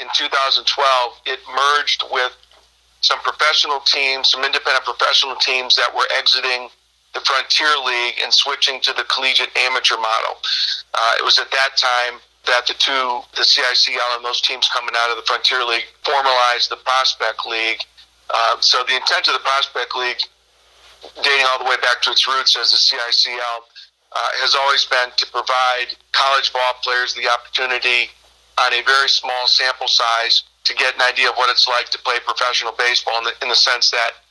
[0.00, 2.36] in 2012, it merged with
[3.00, 6.68] some professional teams, some independent professional teams that were exiting
[7.14, 10.36] the Frontier League and switching to the collegiate amateur model.
[10.92, 14.94] Uh, it was at that time that the two, the CICL and those teams coming
[14.96, 17.80] out of the Frontier League, formalized the Prospect League.
[18.32, 20.20] Uh, so the intent of the Prospect League,
[21.22, 23.64] dating all the way back to its roots as the CICL,
[24.16, 28.08] uh, has always been to provide college ball players the opportunity
[28.56, 31.98] on a very small sample size to get an idea of what it's like to
[32.00, 34.24] play professional baseball in the, in the sense that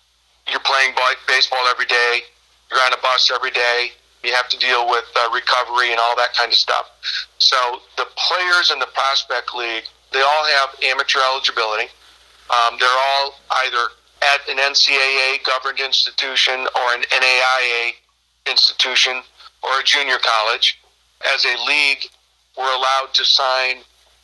[0.50, 0.94] you're playing
[1.28, 2.26] baseball every day,
[2.72, 6.16] you're on a bus every day, you have to deal with uh, recovery and all
[6.18, 6.90] that kind of stuff.
[7.38, 11.90] So the players in the Prospect League, they all have amateur eligibility.
[12.50, 13.86] Um, they're all either
[14.34, 17.94] at an NCAA governed institution or an NAIA
[18.50, 19.22] institution
[19.66, 20.80] or a junior college.
[21.34, 22.06] As a league,
[22.58, 23.78] we're allowed to sign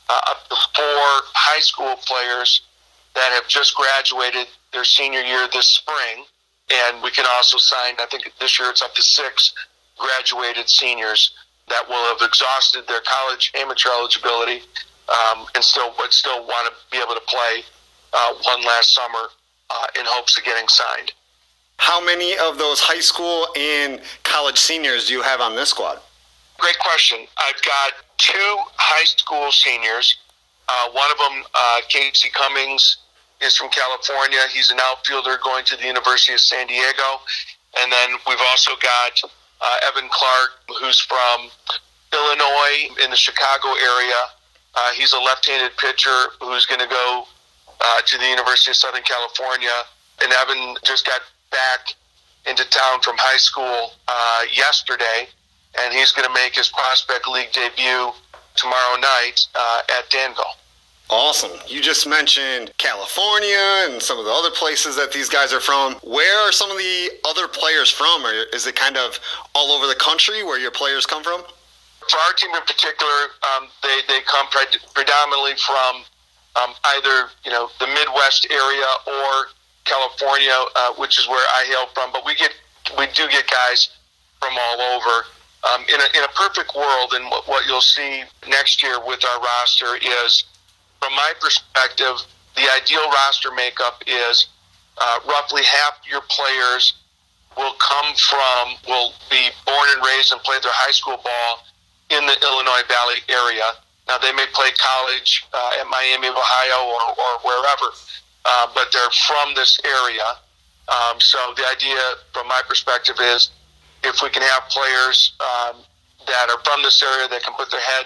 [0.09, 2.61] uh, up to four high school players
[3.15, 6.25] that have just graduated their senior year this spring.
[6.71, 9.53] And we can also sign, I think this year it's up to six
[9.97, 11.33] graduated seniors
[11.67, 14.61] that will have exhausted their college amateur eligibility
[15.09, 17.63] um, and still but still want to be able to play
[18.13, 19.27] uh, one last summer
[19.69, 21.11] uh, in hopes of getting signed.
[21.81, 25.97] How many of those high school and college seniors do you have on this squad?
[26.59, 27.25] Great question.
[27.41, 30.15] I've got two high school seniors.
[30.69, 33.01] Uh, one of them, uh, Casey Cummings,
[33.41, 34.37] is from California.
[34.53, 37.17] He's an outfielder going to the University of San Diego.
[37.81, 41.49] And then we've also got uh, Evan Clark, who's from
[42.13, 44.21] Illinois in the Chicago area.
[44.77, 47.25] Uh, he's a left-handed pitcher who's going to go
[47.81, 49.81] uh, to the University of Southern California.
[50.21, 51.21] And Evan just got
[51.51, 51.93] back
[52.47, 55.27] into town from high school uh, yesterday,
[55.79, 58.11] and he's going to make his Prospect League debut
[58.55, 60.55] tomorrow night uh, at Danville.
[61.09, 61.51] Awesome.
[61.67, 65.95] You just mentioned California and some of the other places that these guys are from.
[66.07, 68.25] Where are some of the other players from?
[68.25, 69.19] Or is it kind of
[69.53, 71.43] all over the country where your players come from?
[72.09, 76.03] For our team in particular, um, they, they come pre- predominantly from
[76.55, 79.47] um, either you know the Midwest area or
[79.85, 82.11] California, uh, which is where I hail from.
[82.11, 82.51] But we get
[82.97, 83.89] we do get guys
[84.39, 85.25] from all over.
[85.61, 89.23] Um, in, a, in a perfect world, and what, what you'll see next year with
[89.23, 90.45] our roster is
[90.99, 92.17] from my perspective,
[92.55, 94.47] the ideal roster makeup is
[94.97, 96.93] uh, roughly half your players
[97.57, 101.65] will come from, will be born and raised and play their high school ball
[102.09, 103.75] in the Illinois Valley area.
[104.07, 107.87] Now, they may play college uh, at Miami of Ohio or, or wherever,
[108.45, 110.29] uh, but they're from this area.
[110.89, 111.97] Um, so the idea,
[112.33, 113.49] from my perspective, is
[114.03, 115.77] if we can have players um,
[116.27, 118.05] that are from this area that can put their head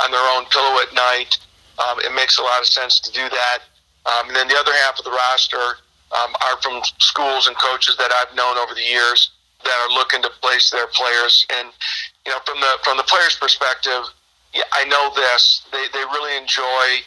[0.00, 1.38] on their own pillow at night
[1.78, 3.58] um, it makes a lot of sense to do that.
[4.06, 5.80] Um, and then the other half of the roster
[6.12, 9.30] um, are from schools and coaches that I've known over the years
[9.64, 11.46] that are looking to place their players.
[11.50, 11.70] And
[12.26, 14.04] you know, from the from the players' perspective,
[14.52, 15.62] yeah, I know this.
[15.72, 17.02] They they really enjoy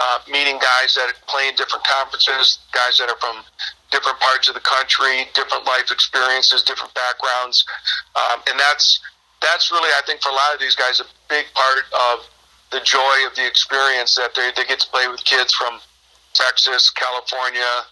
[0.00, 3.44] uh, meeting guys that play in different conferences, guys that are from
[3.92, 7.64] different parts of the country, different life experiences, different backgrounds,
[8.16, 9.00] um, and that's
[9.42, 12.26] that's really I think for a lot of these guys a big part of
[12.72, 15.80] the joy of the experience that they, they get to play with kids from
[16.34, 17.84] Texas, California,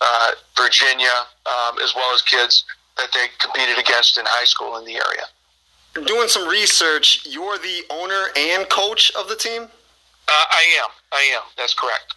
[0.00, 2.64] uh, Virginia, um, as well as kids
[2.96, 6.06] that they competed against in high school in the area.
[6.06, 9.68] Doing some research, you're the owner and coach of the team?
[10.28, 10.90] Uh, I am.
[11.12, 11.42] I am.
[11.56, 12.14] That's correct.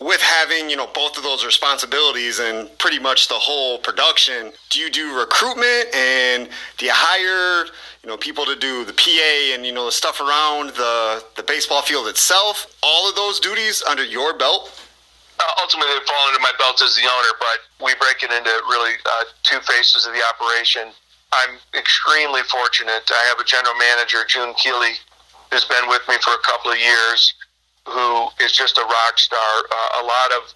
[0.00, 4.80] With having you know both of those responsibilities and pretty much the whole production do
[4.80, 7.70] you do recruitment and do you hire
[8.02, 11.42] you know people to do the pa and you know the stuff around the the
[11.44, 12.66] baseball field itself?
[12.82, 14.74] All of those duties under your belt?
[15.38, 18.50] Uh, ultimately they fall under my belt as the owner but we break it into
[18.66, 20.90] really uh, two phases of the operation.
[21.32, 23.06] I'm extremely fortunate.
[23.08, 24.98] I have a general manager june keeley
[25.52, 27.34] who's been with me for a couple of years
[27.86, 29.38] who is just a rock star.
[29.38, 30.54] Uh, a lot of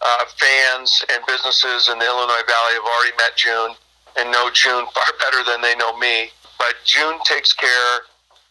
[0.00, 3.74] uh, fans and businesses in the Illinois Valley have already met June
[4.18, 6.30] and know June far better than they know me.
[6.58, 7.96] But June takes care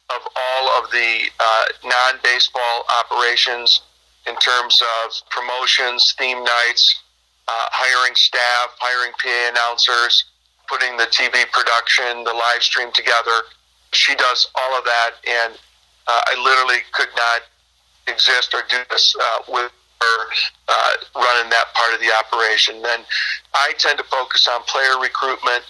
[0.10, 3.82] of all of the uh, non baseball operations
[4.28, 7.02] in terms of promotions, theme nights,
[7.48, 10.26] uh, hiring staff, hiring PA announcers,
[10.68, 13.42] putting the TV production, the live stream together.
[13.94, 15.54] She does all of that, and
[16.08, 17.42] uh, I literally could not
[18.10, 19.72] exist or do this uh, with
[20.02, 20.20] her
[20.68, 22.82] uh, running that part of the operation.
[22.82, 23.02] Then
[23.54, 25.64] I tend to focus on player recruitment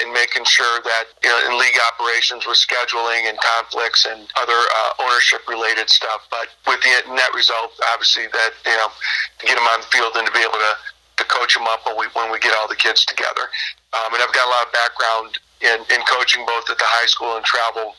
[0.00, 4.56] and making sure that you know in league operations with scheduling and conflicts and other
[4.56, 6.26] uh, ownership related stuff.
[6.30, 10.16] But with the net result, obviously that you know to get them on the field
[10.16, 10.74] and to be able to
[11.18, 13.50] to coach them up when we when we get all the kids together.
[13.92, 17.06] Um, and I've got a lot of background in, in coaching both at the high
[17.06, 17.94] school and travel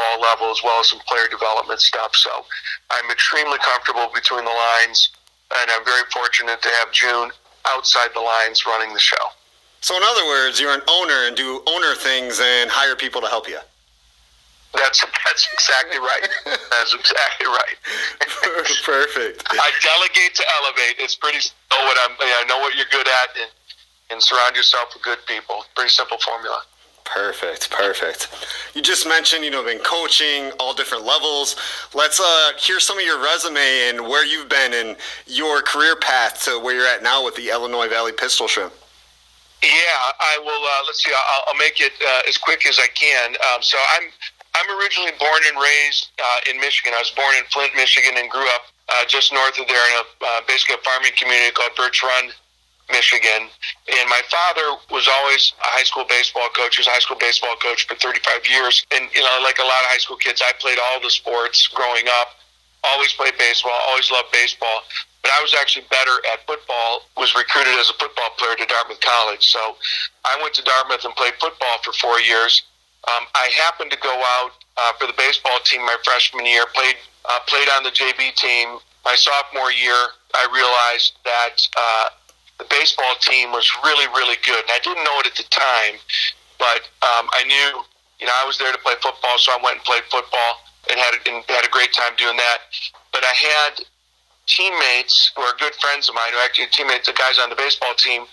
[0.00, 2.14] baseball level as well as some player development stuff.
[2.14, 2.30] So
[2.90, 5.10] I'm extremely comfortable between the lines,
[5.60, 7.30] and I'm very fortunate to have June
[7.68, 9.24] outside the lines running the show.
[9.82, 13.28] So, in other words, you're an owner and do owner things and hire people to
[13.28, 13.58] help you.
[14.74, 16.28] That's that's exactly right.
[16.44, 17.76] That's exactly right.
[18.84, 19.42] Perfect.
[19.50, 20.96] I delegate to elevate.
[21.00, 21.38] It's pretty
[21.72, 22.16] know what I'm.
[22.20, 23.50] I know what you're good at, and,
[24.12, 25.64] and surround yourself with good people.
[25.74, 26.62] Pretty simple formula.
[27.12, 28.28] Perfect, perfect.
[28.74, 31.56] You just mentioned, you know, been coaching all different levels.
[31.92, 34.96] Let's uh, hear some of your resume and where you've been in
[35.26, 38.72] your career path to where you're at now with the Illinois Valley Pistol Shrimp.
[39.60, 39.68] Yeah,
[40.20, 40.62] I will.
[40.62, 41.10] Uh, let's see.
[41.10, 43.34] I'll, I'll make it uh, as quick as I can.
[43.52, 44.08] Um, so I'm
[44.54, 46.92] I'm originally born and raised uh, in Michigan.
[46.94, 49.94] I was born in Flint, Michigan, and grew up uh, just north of there in
[50.00, 52.30] a uh, basically a farming community called Birch Run,
[52.90, 53.48] Michigan.
[53.88, 56.76] And my father was always a high school baseball coach.
[56.76, 58.84] He was a high school baseball coach for 35 years.
[58.90, 61.68] And, you know, like a lot of high school kids, I played all the sports
[61.68, 62.36] growing up.
[62.82, 64.82] Always played baseball, always loved baseball.
[65.22, 69.00] But I was actually better at football, was recruited as a football player to Dartmouth
[69.04, 69.44] College.
[69.52, 69.76] So
[70.24, 72.62] I went to Dartmouth and played football for four years.
[73.08, 76.96] Um, I happened to go out uh, for the baseball team my freshman year, played,
[77.28, 78.78] uh, played on the JV team.
[79.04, 79.96] My sophomore year,
[80.34, 82.08] I realized that uh,
[82.60, 84.60] the baseball team was really, really good.
[84.60, 85.96] And I didn't know it at the time,
[86.60, 87.80] but um, I knew,
[88.20, 90.60] you know, I was there to play football, so I went and played football
[90.92, 92.68] and had, and had a great time doing that.
[93.16, 93.80] But I had
[94.44, 97.96] teammates who are good friends of mine, who actually teammates, the guys on the baseball
[97.96, 98.28] team,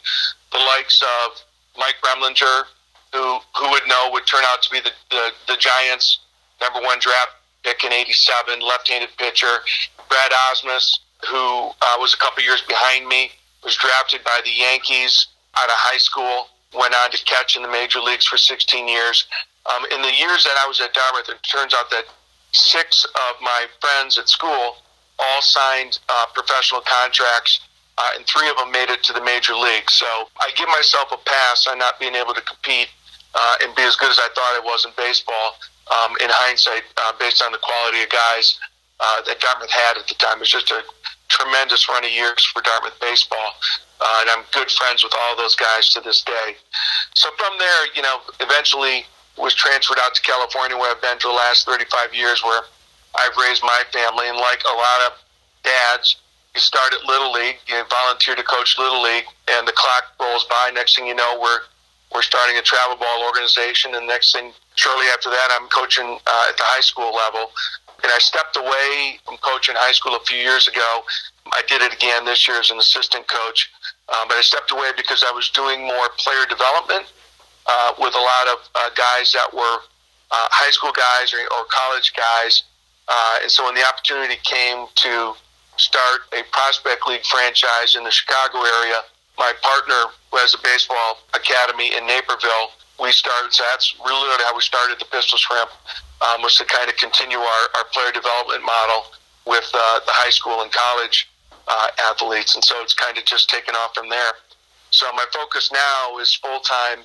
[0.52, 1.40] the likes of
[1.80, 2.68] Mike Remlinger,
[3.16, 6.20] who who would know would turn out to be the, the, the Giants'
[6.60, 7.32] number one draft
[7.64, 9.64] pick in '87, left-handed pitcher.
[10.10, 11.00] Brad Ausmus,
[11.30, 13.32] who uh, was a couple years behind me,
[13.68, 15.28] was drafted by the Yankees
[15.60, 19.28] out of high school, went on to catch in the major leagues for 16 years.
[19.68, 22.08] Um, in the years that I was at Dartmouth, it turns out that
[22.56, 24.80] six of my friends at school
[25.20, 27.60] all signed uh, professional contracts,
[27.98, 30.00] uh, and three of them made it to the major leagues.
[30.00, 30.08] So
[30.40, 32.88] I give myself a pass on not being able to compete
[33.36, 35.60] uh, and be as good as I thought I was in baseball.
[35.88, 38.60] Um, in hindsight, uh, based on the quality of guys
[39.00, 40.84] uh, that Dartmouth had at the time, it was just a
[41.30, 43.54] tremendous run of years for Dartmouth baseball.
[44.00, 46.56] Uh, and I'm good friends with all those guys to this day.
[47.16, 49.06] So from there, you know, eventually
[49.38, 52.62] was transferred out to California, where I've been for the last 35 years, where
[53.18, 54.30] I've raised my family.
[54.30, 55.12] And like a lot of
[55.64, 56.18] dads,
[56.54, 60.46] you start at Little League, you volunteer to coach Little League, and the clock rolls
[60.50, 60.72] by.
[60.74, 61.62] Next thing you know, we're
[62.14, 66.46] we're starting a travel ball organization, and next thing, shortly after that, I'm coaching uh,
[66.50, 67.52] at the high school level.
[68.04, 71.04] And I stepped away from coaching high school a few years ago.
[71.54, 73.72] I did it again this year as an assistant coach,
[74.10, 77.06] um, but I stepped away because I was doing more player development
[77.66, 79.80] uh, with a lot of uh, guys that were
[80.32, 82.64] uh, high school guys or, or college guys.
[83.08, 85.34] Uh, and so when the opportunity came to
[85.78, 89.02] start a prospect league franchise in the Chicago area,
[89.38, 93.54] my partner who has a baseball academy in Naperville, we started.
[93.54, 95.70] So that's really how we started the Pistol Shrimp
[96.22, 99.06] um, was to kind of continue our, our player development model
[99.46, 101.30] with uh, the high school and college
[101.68, 102.56] uh, athletes.
[102.56, 104.34] And so it's kind of just taken off from there.
[104.90, 107.00] So my focus now is full time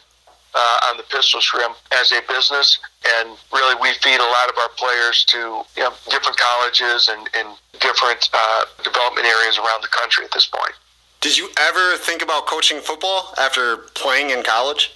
[0.55, 2.79] uh, on the Pistol Shrimp as a business,
[3.17, 7.29] and really we feed a lot of our players to you know, different colleges and,
[7.35, 10.75] and different uh, development areas around the country at this point.
[11.21, 14.93] Did you ever think about coaching football after playing in college?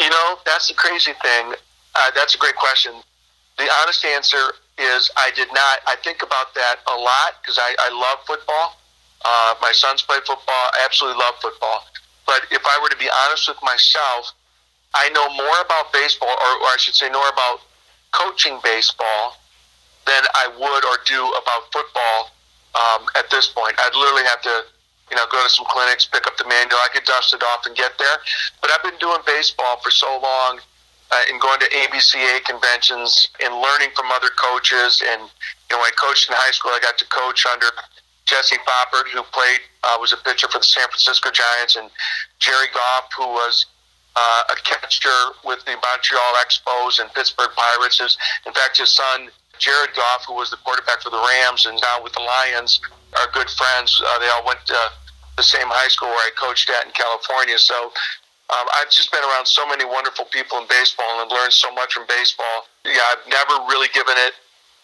[0.00, 1.54] You know, that's the crazy thing.
[1.94, 2.92] Uh, that's a great question.
[3.58, 5.80] The honest answer is I did not.
[5.86, 8.76] I think about that a lot because I, I love football.
[9.24, 10.68] Uh, my sons play football.
[10.76, 11.84] I absolutely love football.
[12.26, 14.32] But if I were to be honest with myself,
[14.94, 17.60] I know more about baseball, or, or I should say, more about
[18.12, 19.36] coaching baseball
[20.06, 22.30] than I would or do about football
[22.74, 23.74] um, at this point.
[23.78, 24.64] I'd literally have to,
[25.10, 26.78] you know, go to some clinics, pick up the manual.
[26.82, 28.18] I could dust it off and get there.
[28.60, 30.58] But I've been doing baseball for so long
[31.12, 35.02] uh, and going to ABCA conventions and learning from other coaches.
[35.06, 35.22] And
[35.70, 37.66] you know, I coached in high school, I got to coach under
[38.26, 41.88] Jesse Foppert, who played uh, was a pitcher for the San Francisco Giants, and
[42.40, 43.66] Jerry Goff, who was
[44.16, 48.00] uh, a catcher with the Montreal Expos and Pittsburgh Pirates.
[48.44, 52.02] In fact, his son Jared Goff, who was the quarterback for the Rams and now
[52.02, 52.80] with the Lions,
[53.20, 54.00] are good friends.
[54.00, 54.80] Uh, they all went to
[55.36, 57.58] the same high school where I coached at in California.
[57.58, 57.92] So
[58.48, 61.92] um, I've just been around so many wonderful people in baseball and learned so much
[61.92, 62.68] from baseball.
[62.84, 64.34] Yeah, I've never really given it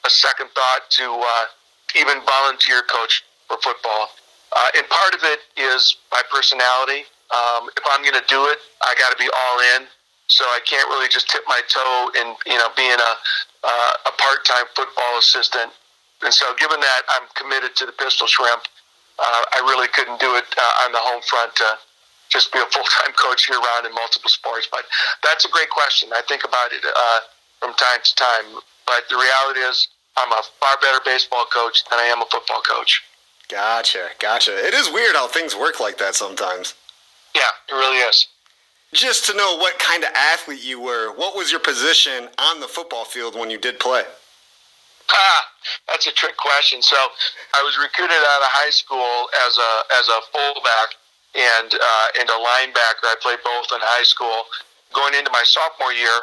[0.04, 1.44] a second thought to uh,
[1.96, 4.10] even volunteer coach for football.
[4.52, 7.08] Uh, and part of it is my personality.
[7.32, 9.88] Um, if I'm going to do it, I got to be all in.
[10.26, 13.12] So I can't really just tip my toe in, you know, being a,
[13.64, 15.72] uh, a part-time football assistant.
[16.22, 18.62] And so, given that I'm committed to the Pistol Shrimp,
[19.18, 21.78] uh, I really couldn't do it uh, on the home front to
[22.30, 24.68] just be a full-time coach year round in multiple sports.
[24.70, 24.84] But
[25.22, 26.10] that's a great question.
[26.14, 27.20] I think about it uh,
[27.60, 28.62] from time to time.
[28.86, 32.62] But the reality is, I'm a far better baseball coach than I am a football
[32.62, 33.02] coach.
[33.48, 34.52] Gotcha, gotcha.
[34.66, 36.74] It is weird how things work like that sometimes.
[37.34, 38.26] Yeah, it really is.
[38.92, 42.68] Just to know what kind of athlete you were, what was your position on the
[42.68, 44.04] football field when you did play?
[45.12, 45.42] Ah,
[45.88, 46.82] that's a trick question.
[46.82, 50.88] So I was recruited out of high school as a as a fullback
[51.36, 53.08] and uh, and a linebacker.
[53.08, 54.44] I played both in high school.
[54.92, 56.18] Going into my sophomore year,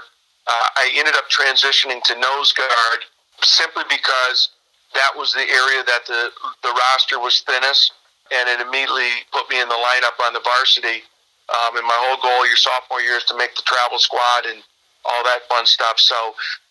[0.45, 2.99] uh, I ended up transitioning to nose guard
[3.41, 4.49] simply because
[4.93, 6.29] that was the area that the
[6.61, 7.93] the roster was thinnest,
[8.33, 11.05] and it immediately put me in the lineup on the varsity.
[11.49, 14.61] Um, and my whole goal your sophomore year is to make the travel squad and
[15.05, 15.99] all that fun stuff.
[15.99, 16.15] So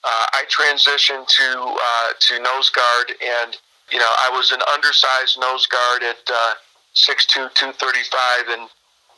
[0.04, 3.56] uh, I transitioned to uh, to nose guard, and
[3.90, 6.54] you know I was an undersized nose guard at uh,
[6.94, 8.68] 6'2", 235, and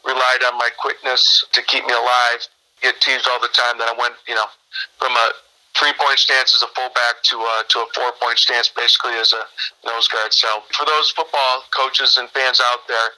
[0.04, 2.40] relied on my quickness to keep me alive.
[2.82, 4.48] Get teased all the time that I went, you know,
[4.98, 5.32] from a
[5.76, 9.32] three point stance as a fullback to a, to a four point stance basically as
[9.32, 9.42] a
[9.84, 10.32] nose guard.
[10.32, 13.10] So for those football coaches and fans out there,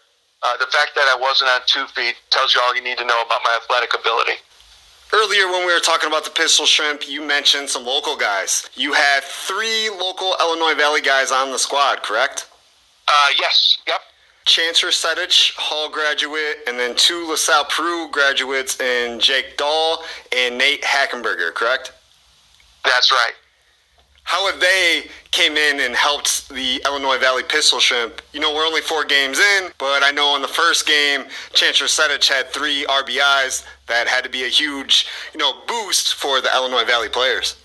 [0.43, 3.05] uh, the fact that I wasn't on two feet tells you all you need to
[3.07, 4.43] know about my athletic ability.
[5.15, 8.69] Earlier, when we were talking about the Pistol Shrimp, you mentioned some local guys.
[8.75, 12.49] You had three local Illinois Valley guys on the squad, correct?
[13.07, 13.77] Uh, yes.
[13.87, 14.01] Yep.
[14.47, 20.03] Chance Rasetich, Hall graduate, and then two LaSalle Peru graduates in Jake Dahl
[20.35, 21.93] and Nate Hackenberger, correct?
[22.85, 23.35] That's right.
[24.25, 28.23] How have they came in and helped the Illinois Valley Pistol Shrimp?
[28.33, 31.81] You know, we're only four games in, but I know in the first game, Chance
[31.83, 33.65] Rasetich had three RBIs.
[33.93, 35.05] That had to be a huge,
[35.37, 37.61] you know, boost for the Illinois Valley players.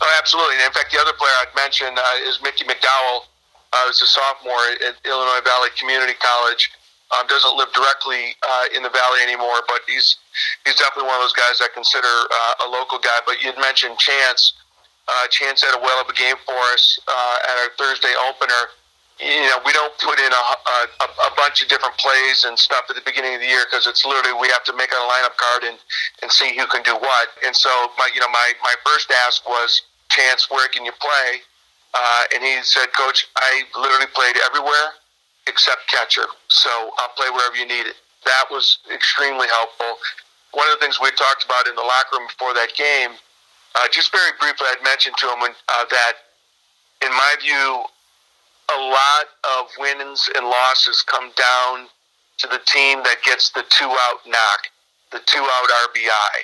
[0.00, 0.56] Oh, absolutely.
[0.64, 3.28] In fact, the other player I'd mention uh, is Mickey McDowell,
[3.76, 6.72] uh, who's a sophomore at Illinois Valley Community College.
[7.12, 10.16] Um, doesn't live directly uh, in the valley anymore, but he's
[10.64, 13.20] he's definitely one of those guys I consider uh, a local guy.
[13.28, 14.56] But you'd mentioned Chance.
[15.04, 18.72] Uh, Chance had a well of a game for us uh, at our Thursday opener.
[19.20, 22.90] You know, we don't put in a, a, a bunch of different plays and stuff
[22.90, 25.38] at the beginning of the year because it's literally we have to make a lineup
[25.38, 25.78] card and,
[26.22, 27.28] and see who can do what.
[27.46, 31.40] And so, my you know, my, my first ask was, Chance, where can you play?
[31.94, 34.98] Uh, and he said, Coach, I literally played everywhere
[35.46, 37.94] except catcher, so I'll play wherever you need it.
[38.24, 39.94] That was extremely helpful.
[40.52, 43.14] One of the things we talked about in the locker room before that game
[43.74, 46.12] uh, just very briefly, I'd mentioned to him when, uh, that,
[47.02, 47.84] in my view,
[48.70, 49.26] a lot
[49.58, 51.88] of wins and losses come down
[52.38, 54.60] to the team that gets the two out knock,
[55.12, 56.34] the two out RBI,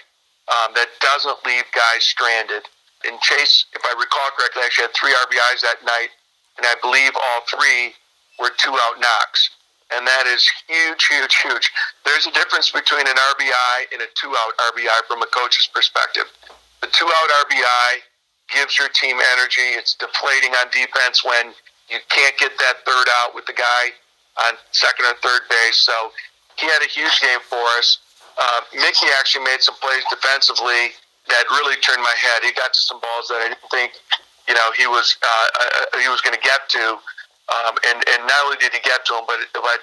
[0.51, 2.63] um, that doesn't leave guys stranded.
[3.07, 6.11] And Chase, if I recall correctly, actually had three RBIs that night,
[6.59, 7.95] and I believe all three
[8.39, 9.51] were two out knocks.
[9.91, 11.67] And that is huge, huge, huge.
[12.05, 16.31] There's a difference between an RBI and a two out RBI from a coach's perspective.
[16.81, 17.91] The two out RBI
[18.55, 19.75] gives your team energy.
[19.75, 21.55] It's deflating on defense when
[21.91, 23.93] you can't get that third out with the guy
[24.47, 25.77] on second or third base.
[25.77, 26.11] So
[26.57, 27.99] he had a huge game for us.
[28.39, 30.95] Uh, Mickey actually made some plays defensively
[31.29, 32.43] that really turned my head.
[32.43, 33.93] He got to some balls that I didn't think,
[34.49, 36.99] you know, he was uh, uh, he was going to get to.
[37.51, 39.81] Um, and and not only did he get to him, but but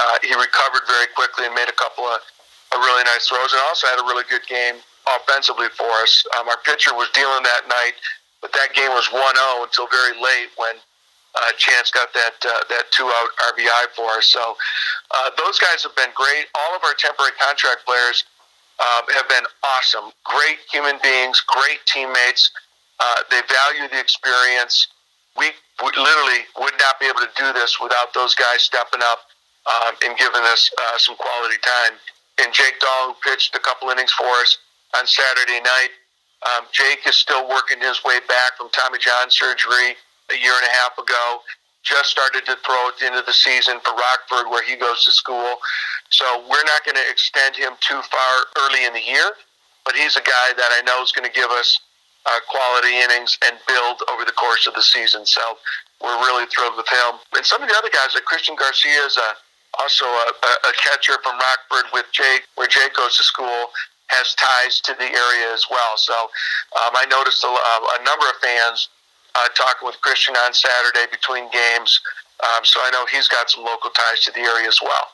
[0.00, 2.20] uh, he recovered very quickly and made a couple of,
[2.72, 6.24] of really nice throws, and also had a really good game offensively for us.
[6.38, 7.96] Um, our pitcher was dealing that night,
[8.40, 9.18] but that game was 1-0
[9.64, 10.80] until very late when
[11.34, 14.26] uh, Chance got that uh, that two out RBI for us.
[14.26, 14.56] So
[15.10, 16.46] uh, those guys have been great.
[16.54, 18.24] All of our temporary contract players
[18.78, 20.12] uh, have been awesome.
[20.24, 22.50] Great human beings, great teammates.
[23.00, 24.88] Uh, they value the experience.
[25.36, 25.50] We,
[25.80, 29.24] we literally would not be able to do this without those guys stepping up
[29.66, 31.96] um, and giving us uh, some quality time.
[32.44, 34.58] And Jake Dahl, who pitched a couple innings for us,
[34.98, 35.92] on Saturday night.
[36.42, 39.96] Um, Jake is still working his way back from Tommy John surgery
[40.30, 41.40] a year and a half ago.
[41.82, 45.04] Just started to throw at the end of the season for Rockford, where he goes
[45.04, 45.58] to school.
[46.10, 49.34] So we're not going to extend him too far early in the year,
[49.84, 51.80] but he's a guy that I know is going to give us
[52.26, 55.26] uh, quality innings and build over the course of the season.
[55.26, 55.42] So
[55.98, 57.18] we're really thrilled with him.
[57.34, 59.30] And some of the other guys, like Christian Garcia, is a,
[59.80, 63.74] also a, a catcher from Rockford with Jake, where Jake goes to school
[64.12, 65.96] has ties to the area as well.
[65.96, 68.91] So um, I noticed a, a, number of fans
[69.34, 72.00] uh, talking with Christian on Saturday between games.
[72.42, 75.06] Um, so I know he's got some local ties to the area as well.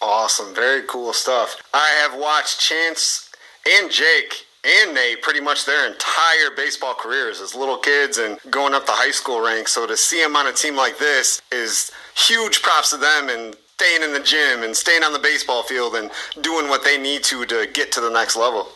[0.00, 0.54] Awesome.
[0.54, 1.60] Very cool stuff.
[1.74, 3.30] I have watched Chance
[3.68, 8.74] and Jake and Nate pretty much their entire baseball careers as little kids and going
[8.74, 9.72] up the high school ranks.
[9.72, 13.56] So to see them on a team like this is huge props to them and
[13.74, 17.22] staying in the gym and staying on the baseball field and doing what they need
[17.24, 18.68] to to get to the next level.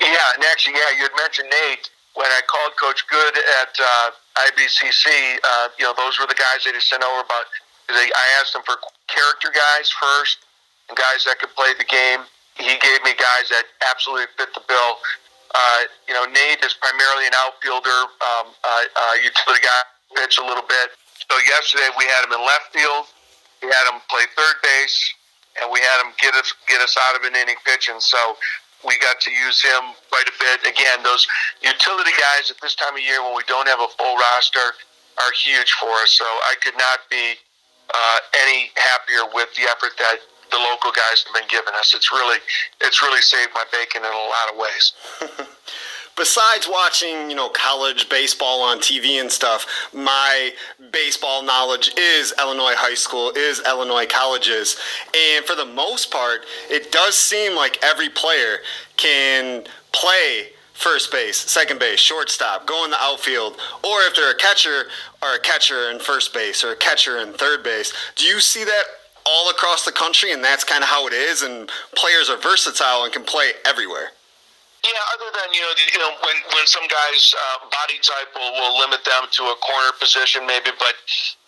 [0.00, 1.90] Yeah, and actually, yeah, you had mentioned Nate
[2.20, 3.34] when I called Coach Good
[3.64, 5.40] at uh, IVCC.
[5.40, 7.24] Uh, you know, those were the guys that he sent over.
[7.24, 7.48] About
[7.88, 8.76] they, I asked him for
[9.08, 10.44] character guys first
[10.92, 12.28] and guys that could play the game
[12.60, 15.00] he gave me guys that absolutely fit the bill.
[15.50, 19.82] Uh, you know, Nate is primarily an outfielder, um, uh, uh, utility guy,
[20.14, 20.94] pitch a little bit.
[21.26, 23.06] So yesterday we had him in left field,
[23.62, 24.98] we had him play third base,
[25.58, 27.98] and we had him get us get us out of an inning pitching.
[27.98, 28.36] So
[28.86, 30.64] we got to use him quite a bit.
[30.64, 31.26] Again, those
[31.62, 34.74] utility guys at this time of year when we don't have a full roster
[35.20, 36.16] are huge for us.
[36.16, 37.36] So I could not be
[37.92, 40.18] uh, any happier with the effort that
[40.50, 41.94] the local guys have been giving us.
[41.94, 42.38] It's really
[42.80, 44.84] it's really saved my bacon in a lot of ways.
[46.20, 50.50] Besides watching, you know, college baseball on TV and stuff, my
[50.92, 54.78] baseball knowledge is Illinois high school, is Illinois colleges.
[55.16, 58.58] And for the most part, it does seem like every player
[58.98, 64.36] can play first base, second base, shortstop, go in the outfield, or if they're a
[64.36, 64.88] catcher,
[65.22, 67.94] or a catcher in first base, or a catcher in third base.
[68.16, 68.82] Do you see that
[69.24, 71.42] all across the country, and that's kind of how it is.
[71.42, 74.10] And players are versatile and can play everywhere.
[74.80, 78.52] Yeah, other than you know, you know, when when some guys' uh, body type will,
[78.56, 80.96] will limit them to a corner position, maybe, but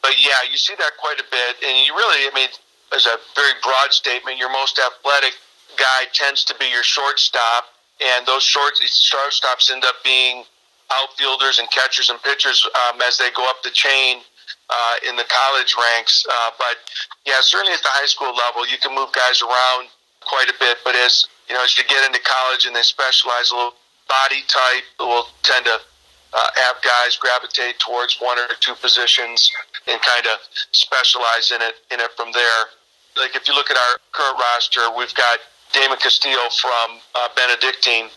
[0.04, 2.52] but yeah, you see that quite a bit, and you really, I mean,
[2.92, 5.32] as a very broad statement, your most athletic
[5.80, 7.72] guy tends to be your shortstop,
[8.04, 10.44] and those short shortstops end up being
[10.92, 14.20] outfielders and catchers and pitchers um, as they go up the chain
[14.68, 16.26] uh, in the college ranks.
[16.28, 16.76] Uh, but
[17.24, 19.88] yeah, certainly at the high school level, you can move guys around
[20.20, 20.78] quite a bit.
[20.84, 23.76] But as you know, as you get into college and they specialize a little
[24.08, 29.52] body type, will tend to uh, have guys gravitate towards one or two positions
[29.84, 30.40] and kind of
[30.72, 32.72] specialize in it in it from there.
[33.20, 35.44] Like if you look at our current roster, we've got
[35.76, 38.08] Damon Castillo from uh, Benedictine,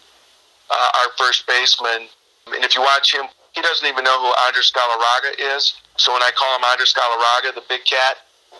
[0.71, 2.07] uh, our first baseman,
[2.55, 5.75] and if you watch him, he doesn't even know who Andres Galarraga is.
[5.97, 8.15] So when I call him Andres Galarraga, the big cat,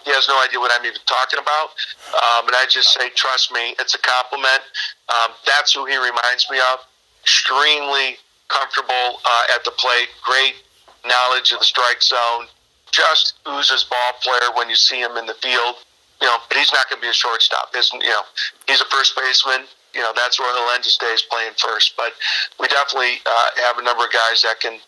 [0.06, 1.74] he has no idea what I'm even talking about.
[2.14, 4.62] Um, and I just say, trust me, it's a compliment.
[5.10, 6.86] Um, that's who he reminds me of.
[7.26, 10.62] Extremely comfortable uh, at the plate, great
[11.06, 12.46] knowledge of the strike zone,
[12.94, 15.82] just oozes ball player when you see him in the field.
[16.22, 17.74] You know, but he's not going to be a shortstop.
[17.74, 18.24] You know,
[18.70, 19.68] he's a first baseman.
[19.94, 21.98] You know, that's where he'll end his days playing first.
[21.98, 22.14] But
[22.60, 24.80] we definitely uh, have a number of guys that can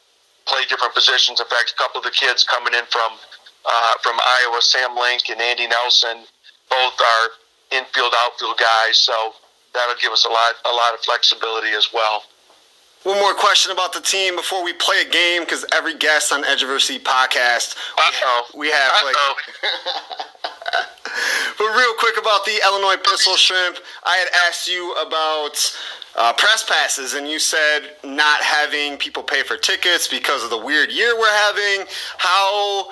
[0.46, 1.40] play different positions.
[1.42, 3.20] In fact, a couple of the kids coming in from
[3.68, 6.24] uh, from Iowa, Sam Link and Andy Nelson,
[6.70, 7.30] both are
[7.72, 8.98] infield outfield guys.
[8.98, 9.34] So
[9.74, 12.24] that'll give us a lot a lot of flexibility as well.
[13.04, 16.44] One more question about the team before we play a game, because every guest on
[16.44, 17.78] Edge of Our Seat podcast,
[18.54, 19.16] we, we have like.
[21.58, 25.78] but real quick about the Illinois Pistol Shrimp, I had asked you about
[26.18, 30.58] uh, press passes, and you said not having people pay for tickets because of the
[30.58, 31.86] weird year we're having.
[32.18, 32.90] How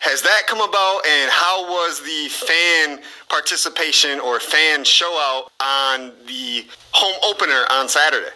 [0.00, 6.12] has that come about, and how was the fan participation or fan show out on
[6.26, 8.32] the home opener on Saturday?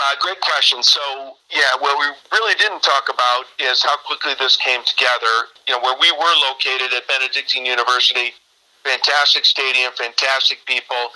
[0.00, 0.82] Uh, great question.
[0.82, 5.52] So, yeah, what we really didn't talk about is how quickly this came together.
[5.68, 8.32] You know, where we were located at Benedictine University,
[8.82, 11.12] fantastic stadium, fantastic people.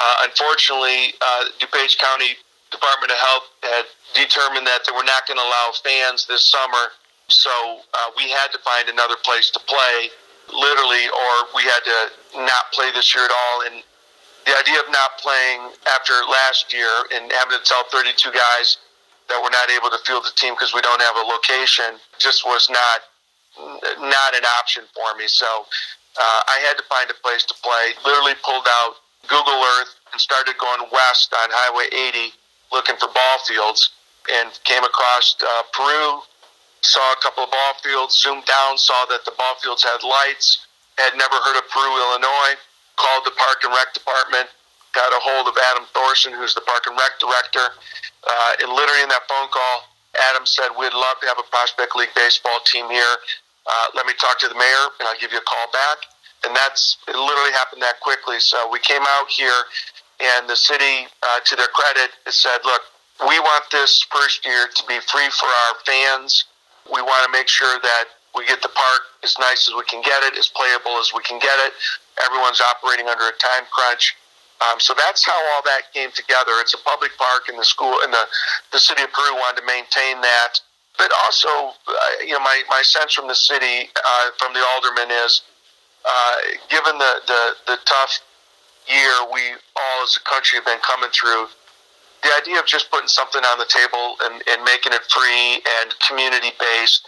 [0.00, 2.34] Uh, unfortunately, uh, DuPage County
[2.72, 3.84] Department of Health had
[4.14, 6.90] determined that they were not going to allow fans this summer,
[7.28, 10.10] so uh, we had to find another place to play,
[10.52, 13.66] literally, or we had to not play this year at all.
[13.66, 13.82] And
[14.46, 18.76] the idea of not playing after last year and having to tell 32 guys
[19.28, 22.44] that we're not able to field the team because we don't have a location just
[22.44, 23.00] was not
[24.02, 25.24] not an option for me.
[25.28, 27.94] So uh, I had to find a place to play.
[28.04, 28.98] Literally pulled out
[29.28, 32.34] Google Earth and started going west on Highway 80
[32.72, 33.90] looking for ball fields
[34.32, 36.20] and came across uh, Peru,
[36.84, 40.66] saw a couple of ball fields, zoomed down, saw that the ball fields had lights,
[40.98, 42.54] had never heard of Peru, Illinois,
[42.96, 44.46] called the Park and Rec Department,
[44.92, 47.74] got a hold of Adam Thorson, who's the Park and Rec Director,
[48.28, 49.88] uh, and literally in that phone call,
[50.30, 53.16] Adam said, We'd love to have a Prospect League baseball team here.
[53.66, 56.06] Uh, let me talk to the mayor, and I'll give you a call back
[56.44, 58.38] and that's it literally happened that quickly.
[58.38, 59.64] So we came out here,
[60.20, 62.82] and the city, uh, to their credit, said, "Look,
[63.28, 66.44] we want this first year to be free for our fans.
[66.92, 68.04] We want to make sure that
[68.34, 71.22] we get the park as nice as we can get it, as playable as we
[71.22, 71.72] can get it.
[72.24, 74.14] Everyone's operating under a time crunch,
[74.62, 76.52] Um, so that's how all that came together.
[76.60, 78.24] It's a public park and the school, and the,
[78.72, 80.60] the city of Peru wanted to maintain that.
[80.96, 81.92] But also, uh,
[82.24, 85.42] you know, my, my sense from the city, uh, from the alderman is,
[86.06, 86.36] uh,
[86.70, 88.20] given the, the, the tough
[88.86, 89.40] year we
[89.74, 91.48] all as a country have been coming through,
[92.24, 95.92] the idea of just putting something on the table and, and making it free and
[96.08, 97.04] community based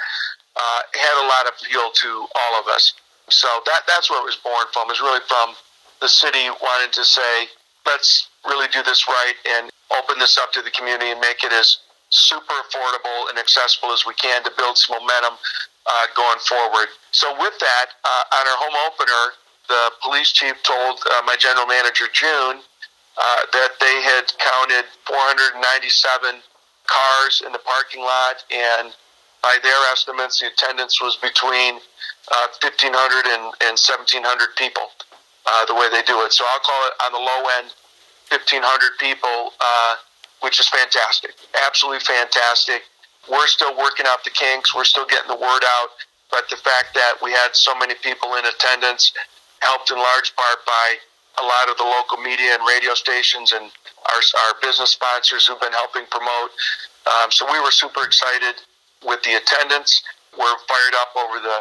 [0.55, 2.93] uh, had a lot of appeal to all of us.
[3.29, 4.91] So that that's where it was born from.
[4.93, 5.57] Is really from
[6.01, 7.49] the city wanting to say,
[7.89, 11.53] let's really do this right and open this up to the community and make it
[11.53, 11.79] as
[12.11, 15.35] super affordable and accessible as we can to build some momentum
[15.87, 16.87] uh, going forward.
[17.11, 19.35] So with that, uh, on our home opener,
[19.69, 22.63] the police chief told uh, my general manager June
[23.17, 26.41] uh, that they had counted 497
[26.87, 28.95] cars in the parking lot, and
[29.43, 31.81] by their estimates, the attendance was between
[32.61, 34.23] 1,500 uh, and, and 1,700
[34.57, 34.91] people.
[35.47, 37.71] Uh, the way they do it, so I'll call it on the low end,
[38.35, 38.67] 1,500
[38.99, 39.95] people, uh,
[40.43, 42.83] which is fantastic, absolutely fantastic.
[43.31, 44.75] We're still working out the kinks.
[44.75, 45.91] We're still getting the word out.
[46.31, 49.13] But the fact that we had so many people in attendance
[49.61, 50.97] helped in large part by
[51.41, 55.61] a lot of the local media and radio stations and our, our business sponsors who've
[55.61, 56.51] been helping promote.
[57.07, 58.57] Um, so we were super excited
[59.05, 60.03] with the attendance.
[60.33, 61.59] We're fired up over the,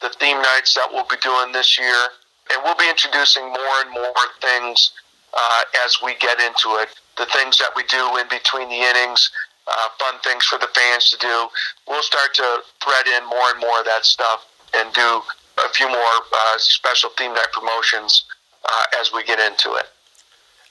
[0.00, 2.08] the theme nights that we'll be doing this year.
[2.52, 4.92] And we'll be introducing more and more things
[5.34, 6.88] uh, as we get into it.
[7.18, 9.30] The things that we do in between the innings,
[9.66, 11.48] uh, fun things for the fans to do.
[11.88, 14.46] We'll start to thread in more and more of that stuff
[14.76, 15.22] and do
[15.64, 18.24] a few more uh, special theme night promotions
[18.68, 19.86] uh, as we get into it.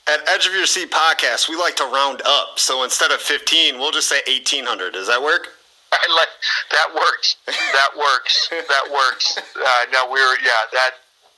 [0.07, 2.59] At Edge of Your Seat podcast, we like to round up.
[2.59, 4.93] So instead of 15, we'll just say 1800.
[4.93, 5.49] Does that work?
[5.91, 6.29] I like
[6.71, 7.37] that works.
[7.47, 8.49] That works.
[8.49, 9.39] that works.
[9.55, 10.91] Uh, no, we're yeah that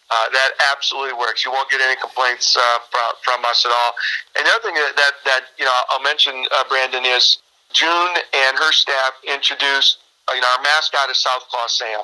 [0.10, 1.46] uh, that absolutely works.
[1.46, 3.94] You won't get any complaints uh, from, from us at all.
[4.38, 7.38] And the other thing that that, that you know I'll mention, uh, Brandon, is
[7.74, 10.00] June and her staff introduced.
[10.28, 12.02] Uh, you know, our mascot is South Claw Sam.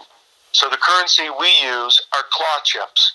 [0.51, 3.13] So the currency we use are claw chips.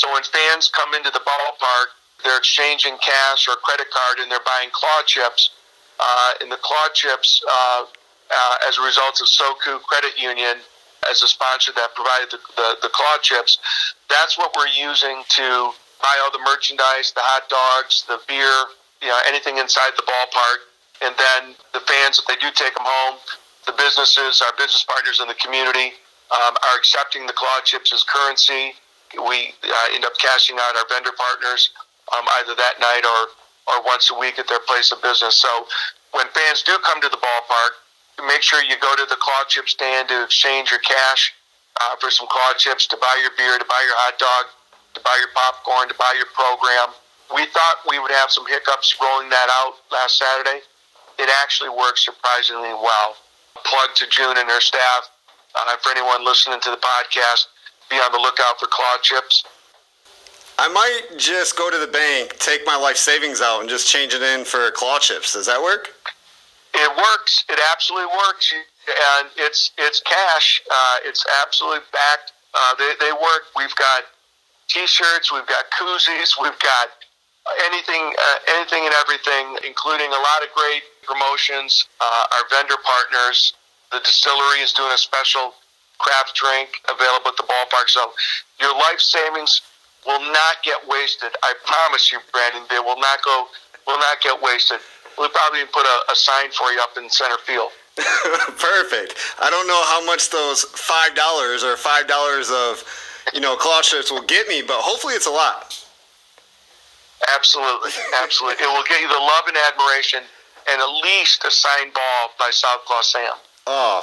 [0.00, 1.92] So when fans come into the ballpark,
[2.24, 5.52] they're exchanging cash or credit card and they're buying claw chips.
[6.00, 10.56] Uh, and the claw chips, uh, uh, as a result of Soku Credit Union,
[11.10, 13.60] as a sponsor that provided the, the, the claw chips,
[14.08, 18.56] that's what we're using to buy all the merchandise, the hot dogs, the beer,
[19.04, 20.64] you know, anything inside the ballpark.
[21.04, 23.20] And then the fans, if they do take them home,
[23.66, 25.92] the businesses, our business partners in the community,
[26.32, 28.72] um, are accepting the claw chips as currency.
[29.14, 31.70] We uh, end up cashing out our vendor partners
[32.14, 33.20] um, either that night or,
[33.74, 35.36] or once a week at their place of business.
[35.36, 35.66] So
[36.12, 39.68] when fans do come to the ballpark, make sure you go to the claw chip
[39.68, 41.32] stand to exchange your cash
[41.80, 44.50] uh, for some claw chips to buy your beer, to buy your hot dog,
[44.94, 46.94] to buy your popcorn, to buy your program.
[47.32, 50.66] We thought we would have some hiccups rolling that out last Saturday.
[51.18, 53.14] It actually worked surprisingly well.
[53.62, 55.10] Plug to June and her staff
[55.54, 57.46] uh, for anyone listening to the podcast,
[57.90, 59.44] be on the lookout for claw chips.
[60.58, 64.14] I might just go to the bank, take my life savings out, and just change
[64.14, 65.32] it in for claw chips.
[65.32, 65.92] Does that work?
[66.74, 67.44] It works.
[67.48, 70.62] It absolutely works, and it's it's cash.
[70.70, 72.32] Uh, it's absolutely backed.
[72.54, 73.50] Uh, they they work.
[73.56, 74.04] We've got
[74.68, 75.32] T-shirts.
[75.32, 76.36] We've got koozies.
[76.40, 76.88] We've got
[77.66, 81.88] anything uh, anything and everything, including a lot of great promotions.
[82.00, 83.54] Uh, our vendor partners
[83.90, 85.54] the distillery is doing a special
[86.00, 87.88] craft drink available at the ballpark.
[87.88, 88.10] So
[88.58, 89.62] your life savings
[90.06, 91.30] will not get wasted.
[91.44, 93.46] I promise you, Brandon, they will not go,
[93.86, 94.80] will not get wasted.
[95.18, 97.70] We'll probably put a, a sign for you up in center field.
[98.56, 99.14] Perfect.
[99.42, 102.82] I don't know how much those five dollars or five dollars of,
[103.34, 105.76] you know, claw strips will get me, but hopefully it's a lot.
[107.36, 108.64] Absolutely, absolutely.
[108.64, 110.20] it will get you the love and admiration,
[110.70, 113.34] and at least a signed ball by South Claw Sam.
[113.66, 114.00] Oh,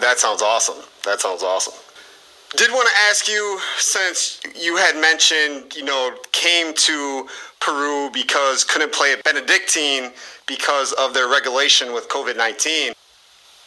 [0.00, 0.76] that sounds awesome.
[1.04, 1.74] That sounds awesome.
[2.56, 7.28] Did want to ask you, since you had mentioned, you know, came to
[7.60, 10.10] Peru because couldn't play at Benedictine
[10.46, 12.92] because of their regulation with COVID 19.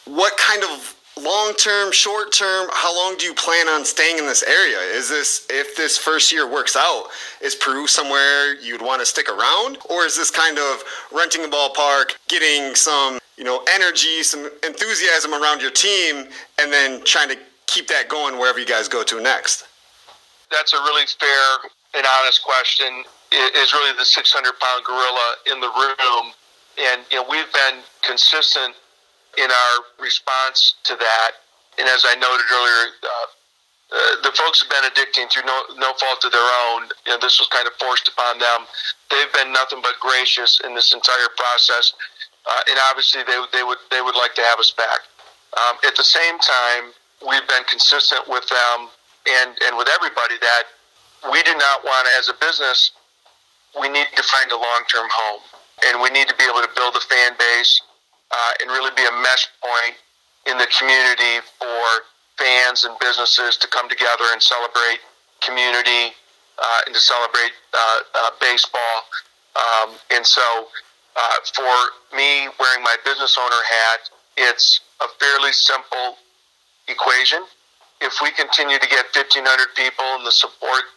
[0.04, 4.26] What kind of long term, short term, how long do you plan on staying in
[4.26, 4.78] this area?
[4.78, 7.08] Is this, if this first year works out,
[7.40, 9.78] is Peru somewhere you'd want to stick around?
[9.88, 10.82] Or is this kind of
[11.12, 16.26] renting a ballpark, getting some you know, energy, some enthusiasm around your team,
[16.58, 17.36] and then trying to
[17.66, 19.66] keep that going wherever you guys go to next?
[20.50, 23.02] That's a really fair and honest question.
[23.32, 26.32] It is really the 600 pound gorilla in the room.
[26.78, 28.74] And, you know, we've been consistent
[29.38, 31.30] in our response to that.
[31.78, 33.26] And as I noted earlier, uh,
[33.94, 37.38] uh, the folks of Benedictine, through no, no fault of their own, you know, this
[37.38, 38.66] was kind of forced upon them.
[39.10, 41.94] They've been nothing but gracious in this entire process,
[42.46, 45.06] uh, and obviously they, they would they would like to have us back.
[45.54, 46.90] Um, at the same time,
[47.22, 48.90] we've been consistent with them
[49.26, 50.64] and, and with everybody that
[51.32, 52.92] we do not want as a business,
[53.80, 55.40] we need to find a long term home.
[55.88, 57.80] And we need to be able to build a fan base
[58.34, 59.94] uh, and really be a mesh point
[60.46, 61.84] in the community for
[62.36, 64.98] fans and businesses to come together and celebrate
[65.40, 66.10] community
[66.58, 69.06] uh, and to celebrate uh, uh baseball.
[69.54, 70.68] Um, and so
[71.16, 74.00] uh, for me, wearing my business owner hat,
[74.36, 76.18] it's a fairly simple
[76.88, 77.44] equation.
[78.00, 79.46] If we continue to get 1,500
[79.76, 80.90] people and the support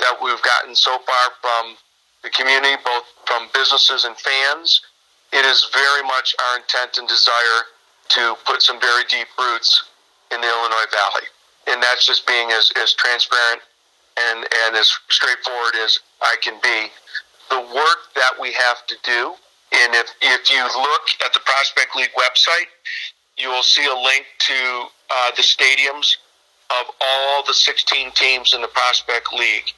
[0.00, 1.76] that we've gotten so far from
[2.22, 4.80] the community, both from businesses and fans,
[5.32, 7.60] it is very much our intent and desire
[8.08, 9.84] to put some very deep roots
[10.32, 11.26] in the Illinois Valley.
[11.68, 13.60] And that's just being as, as transparent
[14.18, 16.88] and, and as straightforward as I can be.
[17.50, 19.34] The work that we have to do,
[19.72, 22.68] and if, if you look at the Prospect League website,
[23.36, 26.16] you will see a link to uh, the stadiums
[26.70, 29.72] of all the 16 teams in the Prospect League.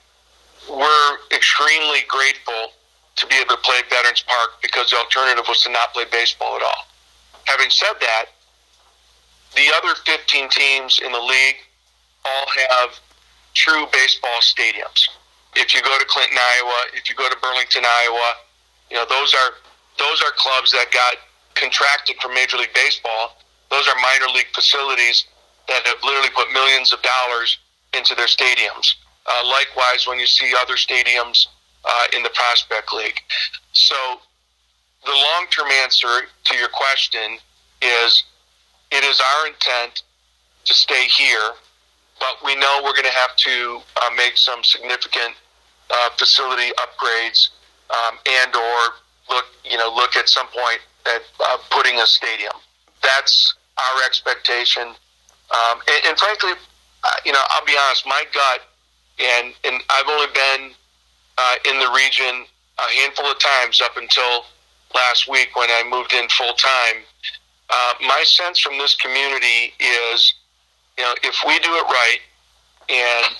[0.69, 2.73] We're extremely grateful
[3.16, 6.57] to be able to play Veterans Park because the alternative was to not play baseball
[6.57, 6.87] at all.
[7.45, 8.27] Having said that,
[9.57, 11.57] the other 15 teams in the league
[12.24, 12.99] all have
[13.55, 15.09] true baseball stadiums.
[15.57, 18.35] If you go to Clinton, Iowa, if you go to Burlington, Iowa,
[18.91, 19.55] you know those are
[19.99, 21.16] those are clubs that got
[21.55, 23.37] contracted from Major League Baseball
[23.70, 25.24] those are minor league facilities
[25.69, 27.59] that have literally put millions of dollars
[27.95, 28.95] into their stadiums.
[29.27, 31.47] Uh, likewise, when you see other stadiums
[31.85, 33.20] uh, in the Prospect League.
[33.73, 33.94] So,
[35.05, 37.39] the long term answer to your question
[37.81, 38.24] is
[38.90, 40.02] it is our intent
[40.65, 41.52] to stay here,
[42.19, 45.35] but we know we're going to have to uh, make some significant
[45.90, 47.48] uh, facility upgrades
[47.90, 48.94] um, and or
[49.31, 52.52] look, you know, look at some point at uh, putting a stadium.
[53.02, 54.82] That's our expectation.
[54.82, 58.61] Um, and, and, frankly, uh, you know, I'll be honest, my gut,
[59.19, 60.70] and, and I've only been
[61.41, 62.45] uh, in the region
[62.79, 64.45] a handful of times up until
[64.95, 67.03] last week when I moved in full time.
[67.71, 70.35] Uh, my sense from this community is,
[70.99, 72.19] you know, if we do it right
[72.89, 73.37] and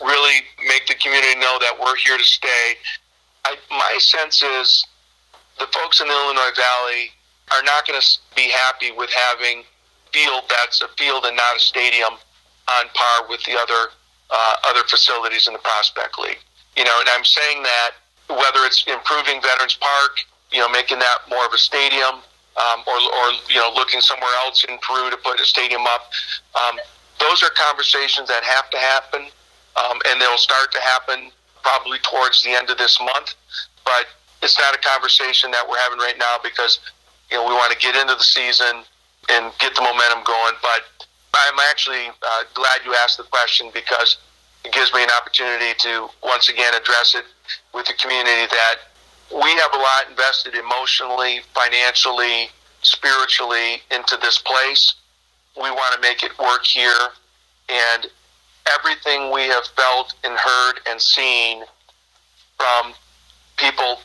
[0.00, 2.74] really make the community know that we're here to stay,
[3.44, 4.84] I, my sense is
[5.58, 7.12] the folks in the Illinois Valley
[7.52, 9.62] are not going to be happy with having
[10.12, 12.14] field that's a field and not a stadium
[12.68, 13.92] on par with the other
[14.30, 16.38] uh, other facilities in the Prospect League.
[16.76, 17.90] You know, and I'm saying that
[18.28, 20.18] whether it's improving Veterans Park,
[20.52, 22.22] you know, making that more of a stadium,
[22.58, 26.10] um, or, or you know, looking somewhere else in Peru to put a stadium up.
[26.54, 26.78] Um,
[27.18, 29.28] those are conversations that have to happen,
[29.76, 31.30] um, and they'll start to happen
[31.62, 33.34] probably towards the end of this month.
[33.84, 34.06] But
[34.42, 36.80] it's not a conversation that we're having right now because
[37.30, 38.82] you know we want to get into the season
[39.30, 40.54] and get the momentum going.
[40.62, 40.82] But
[41.34, 44.16] I'm actually uh, glad you asked the question because
[44.64, 47.24] it gives me an opportunity to once again address it
[47.74, 48.76] with the community that
[49.32, 52.50] we have a lot invested emotionally, financially,
[52.82, 54.94] spiritually into this place.
[55.56, 57.10] We want to make it work here.
[57.68, 58.06] And
[58.78, 61.62] everything we have felt and heard and seen
[62.56, 62.92] from
[63.56, 64.00] people,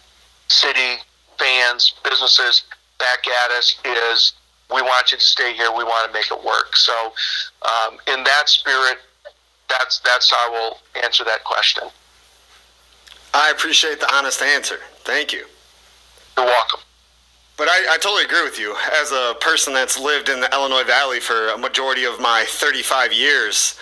[0.47, 1.01] city,
[1.37, 2.63] fans, businesses
[2.99, 4.33] back at us is
[4.73, 5.71] we want you to stay here.
[5.75, 6.75] We want to make it work.
[6.75, 7.13] So,
[7.63, 8.99] um, in that spirit,
[9.69, 11.83] that's that's how I will answer that question.
[13.33, 14.77] I appreciate the honest answer.
[15.03, 15.45] Thank you.
[16.37, 16.79] You're welcome.
[17.57, 18.75] But I, I, totally agree with you.
[19.01, 23.13] As a person that's lived in the Illinois Valley for a majority of my 35
[23.13, 23.77] years,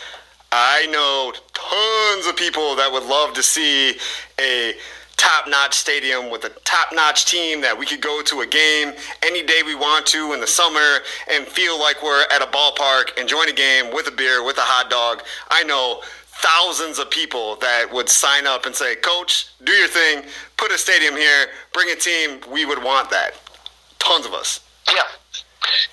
[0.51, 3.95] I know tons of people that would love to see
[4.39, 4.75] a
[5.17, 8.93] top notch stadium with a top notch team that we could go to a game
[9.21, 10.99] any day we want to in the summer
[11.31, 14.61] and feel like we're at a ballpark enjoying a game with a beer, with a
[14.61, 15.23] hot dog.
[15.49, 16.01] I know
[16.41, 20.23] thousands of people that would sign up and say, Coach, do your thing,
[20.57, 22.41] put a stadium here, bring a team.
[22.51, 23.39] We would want that.
[23.99, 24.59] Tons of us.
[24.89, 25.07] Yeah.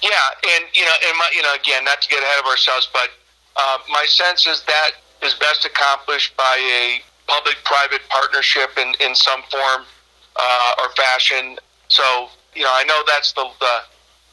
[0.03, 0.57] Yeah.
[0.57, 3.11] And, you know, and my, you know, again, not to get ahead of ourselves, but
[3.57, 4.91] uh, my sense is that
[5.23, 9.87] is best accomplished by a public-private partnership in, in some form
[10.35, 11.57] uh, or fashion.
[11.87, 13.75] So, you know, I know that's the, the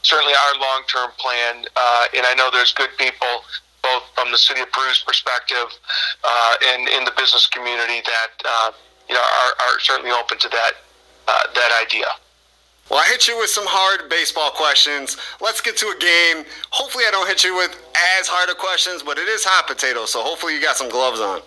[0.02, 3.45] certainly our long-term plan, uh, and I know there's good people
[3.84, 5.68] both from the city of Peru's perspective
[6.24, 8.72] uh, and in the business community that uh,
[9.07, 10.74] you know are, are, certainly open to that
[11.28, 12.07] uh, that idea.
[12.90, 15.18] Well, I hit you with some hard baseball questions.
[15.41, 16.45] Let's get to a game.
[16.72, 17.72] Hopefully, I don't hit you with
[18.19, 21.19] as hard of questions, but it is hot potato, so hopefully, you got some gloves
[21.19, 21.41] on.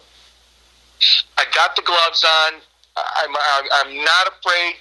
[1.39, 2.61] I got the gloves on.
[2.97, 4.75] I'm, I'm, I'm not afraid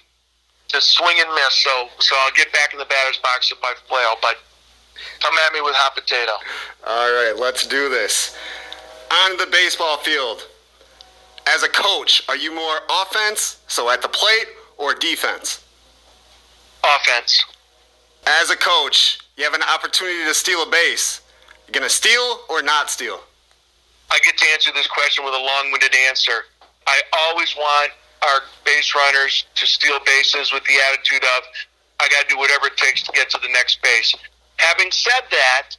[0.69, 3.73] to swing and miss, so so I'll get back in the batter's box if I
[3.87, 4.15] flail.
[4.21, 4.37] But
[5.19, 6.33] come at me with hot potato.
[6.85, 8.37] All right, let's do this.
[9.11, 10.47] On the baseball field,
[11.47, 14.47] as a coach, are you more offense, so at the plate,
[14.77, 15.63] or defense?
[16.83, 17.43] Offense.
[18.27, 21.21] As a coach, you have an opportunity to steal a base.
[21.67, 23.21] You gonna steal or not steal?
[24.11, 26.45] I get to answer this question with a long-winded answer.
[26.87, 27.91] I always want
[28.23, 31.43] our base runners to steal bases with the attitude of,
[31.99, 34.15] I got to do whatever it takes to get to the next base.
[34.57, 35.77] Having said that,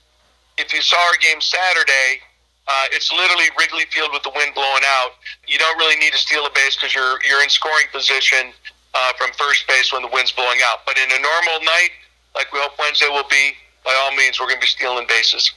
[0.59, 2.20] if you saw our game Saturday,
[2.69, 5.12] uh, it's literally Wrigley Field with the wind blowing out.
[5.48, 8.52] You don't really need to steal a base because you're you're in scoring position
[8.94, 10.86] uh, from first base when the wind's blowing out.
[10.86, 11.90] But in a normal night,
[12.35, 13.52] like we hope Wednesday will be,
[13.85, 15.51] by all means, we're going to be stealing bases.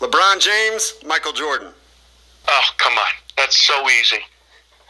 [0.00, 1.72] LeBron James, Michael Jordan.
[2.48, 3.14] Oh, come on.
[3.36, 4.20] That's so easy.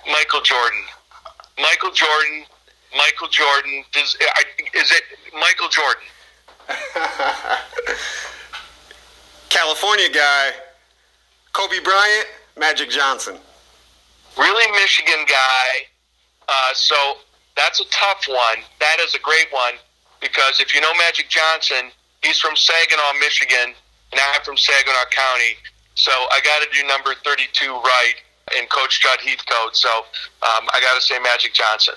[0.07, 0.83] Michael Jordan.
[1.59, 2.45] Michael Jordan.
[2.97, 3.85] Michael Jordan.
[3.97, 4.17] Is,
[4.75, 5.03] is it
[5.33, 6.03] Michael Jordan?
[9.51, 10.51] California guy,
[11.53, 12.27] Kobe Bryant,
[12.59, 13.37] Magic Johnson.
[14.37, 15.87] Really Michigan guy.
[16.49, 16.97] Uh, so
[17.57, 18.59] that's a tough one.
[18.81, 19.75] That is a great one
[20.21, 23.75] because if you know Magic Johnson, he's from Saginaw, Michigan,
[24.13, 25.57] and I'm from Saginaw County.
[25.95, 28.15] So I got to do number 32 right
[28.59, 29.77] in Coach Jud Heathcote.
[29.77, 29.89] So
[30.43, 31.95] um, I got to say Magic Johnson.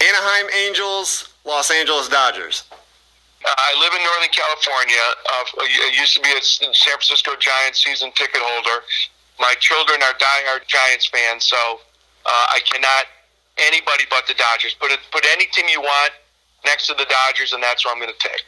[0.00, 2.64] Anaheim Angels, Los Angeles Dodgers.
[2.70, 5.04] Uh, I live in Northern California.
[5.30, 8.82] Uh, I used to be a San Francisco Giants season ticket holder.
[9.38, 11.80] My children are diehard Giants fans, so
[12.26, 13.06] uh, I cannot
[13.58, 14.74] anybody but the Dodgers.
[14.74, 16.12] Put it, put any team you want
[16.64, 18.42] next to the Dodgers, and that's what I'm going to take.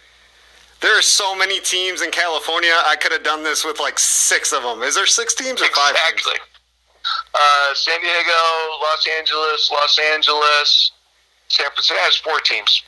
[0.80, 2.72] There are so many teams in California.
[2.72, 4.82] I could have done this with like six of them.
[4.82, 6.32] Is there six teams or five exactly.
[6.32, 6.46] teams?
[7.34, 8.40] Uh, San Diego,
[8.80, 10.92] Los Angeles, Los Angeles,
[11.48, 12.82] San Francisco has four teams.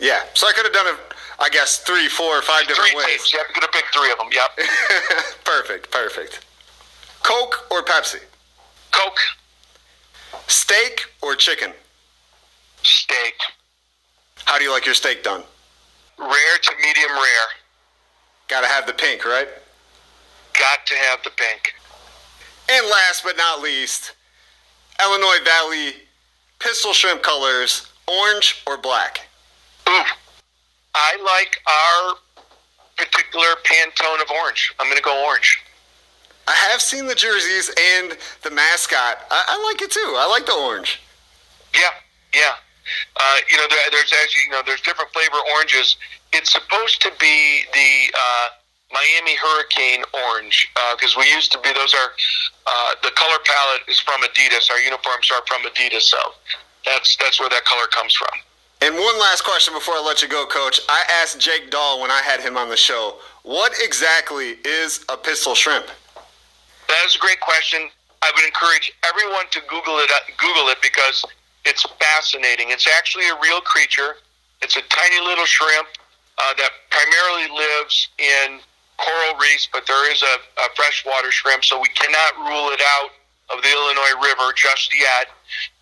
[0.00, 0.96] Yeah, so I could have done it.
[1.38, 3.22] I guess three, four, or five different three ways.
[3.22, 3.34] Teams.
[3.34, 4.28] Yeah, could have picked three of them.
[4.32, 4.58] Yep.
[5.44, 6.44] perfect, perfect.
[7.22, 8.20] Coke or Pepsi?
[8.90, 9.18] Coke.
[10.48, 11.72] Steak or chicken?
[12.82, 13.34] Steak.
[14.44, 15.42] How do you like your steak done?
[16.18, 17.48] Rare to medium rare.
[18.48, 19.48] Gotta have the pink, right?
[20.58, 21.74] Got to have the pink.
[22.70, 24.12] And last but not least,
[25.00, 25.94] Illinois Valley
[26.58, 29.28] pistol shrimp colors, orange or black?
[29.88, 30.02] Ooh.
[30.94, 32.14] I like our
[32.96, 34.72] particular Pantone of orange.
[34.78, 35.62] I'm going to go orange.
[36.46, 39.18] I have seen the jerseys and the mascot.
[39.30, 40.14] I, I like it too.
[40.16, 41.00] I like the orange.
[41.74, 41.90] Yeah,
[42.34, 42.54] yeah.
[43.32, 45.96] Uh, you know, there, there's actually, you know, there's different flavor oranges.
[46.32, 48.46] It's supposed to be the uh,
[48.92, 51.72] Miami Hurricane orange because uh, we used to be.
[51.72, 52.12] Those are
[52.66, 54.70] uh, the color palette is from Adidas.
[54.70, 56.18] Our uniforms are from Adidas, so
[56.84, 58.36] that's that's where that color comes from.
[58.82, 60.80] And one last question before I let you go, Coach.
[60.88, 65.16] I asked Jake Dahl when I had him on the show, what exactly is a
[65.16, 65.86] pistol shrimp?
[66.88, 67.88] That is a great question.
[68.20, 70.10] I would encourage everyone to Google it.
[70.36, 71.24] Google it because
[71.64, 72.70] it's fascinating.
[72.70, 74.16] It's actually a real creature.
[74.62, 75.88] It's a tiny little shrimp
[76.38, 78.60] uh, that primarily lives in
[78.98, 83.10] coral reefs, but there is a, a freshwater shrimp, so we cannot rule it out
[83.50, 85.28] of the Illinois River just yet.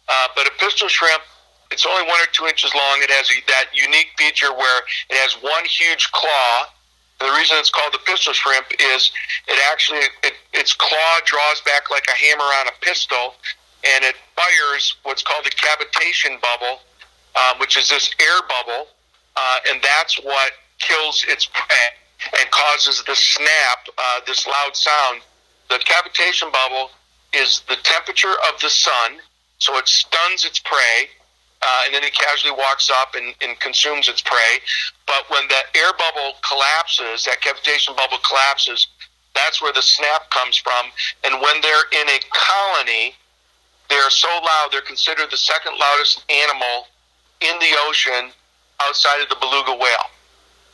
[0.08, 1.22] Uh, but a pistol shrimp,
[1.70, 2.98] it's only one or two inches long.
[2.98, 6.66] It has a, that unique feature where it has one huge claw.
[7.20, 9.12] The reason it's called the pistol shrimp is
[9.46, 13.36] it actually it, its claw draws back like a hammer on a pistol,
[13.84, 16.80] and it fires what's called a cavitation bubble,
[17.36, 18.88] um, which is this air bubble,
[19.36, 21.88] uh, and that's what kills its prey
[22.40, 25.22] and causes the snap, uh, this loud sound.
[25.68, 26.90] The cavitation bubble
[27.32, 29.18] is the temperature of the sun,
[29.58, 31.08] so it stuns its prey,
[31.62, 34.58] uh, and then it casually walks up and, and consumes its prey.
[35.06, 38.86] But when that air bubble collapses, that cavitation bubble collapses,
[39.34, 40.86] that's where the snap comes from.
[41.24, 43.14] And when they're in a colony,
[43.90, 46.86] they are so loud, they're considered the second loudest animal
[47.42, 48.30] in the ocean
[48.80, 50.08] outside of the beluga whale.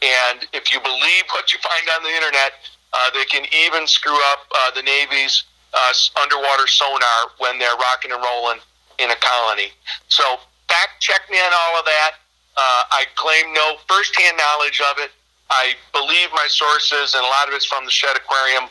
[0.03, 2.53] And if you believe what you find on the internet,
[2.93, 8.13] uh, they can even screw up uh, the Navy's uh, underwater sonar when they're rocking
[8.13, 8.61] and rolling
[8.99, 9.73] in a colony.
[10.09, 10.39] So
[10.69, 12.13] fact check me on all of that.
[12.57, 15.11] Uh, I claim no firsthand knowledge of it.
[15.51, 18.69] I believe my sources, and a lot of it's from the Shedd Aquarium.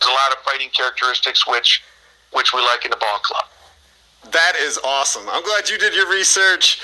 [0.00, 1.82] There's a lot of fighting characteristics which
[2.32, 3.44] which we like in the ball club.
[4.32, 5.24] That is awesome.
[5.30, 6.80] I'm glad you did your research.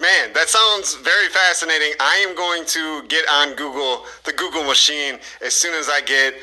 [0.00, 1.92] Man, that sounds very fascinating.
[2.00, 6.34] I am going to get on Google, the Google machine, as soon as I get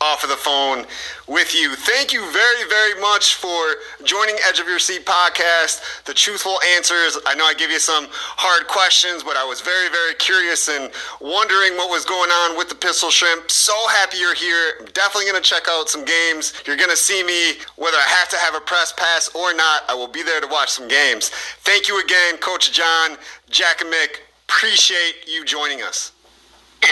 [0.00, 0.84] off of the phone
[1.26, 1.74] with you.
[1.74, 6.04] Thank you very, very much for joining Edge of Your Seat podcast.
[6.04, 7.18] The truthful answers.
[7.26, 10.92] I know I give you some hard questions, but I was very, very curious and
[11.20, 13.50] wondering what was going on with the Pistol Shrimp.
[13.50, 14.74] So happy you're here.
[14.80, 16.52] I'm definitely going to check out some games.
[16.66, 19.82] You're going to see me, whether I have to have a press pass or not,
[19.88, 21.30] I will be there to watch some games.
[21.64, 23.16] Thank you again, Coach John,
[23.50, 24.20] Jakimick.
[24.48, 26.13] Appreciate you joining us.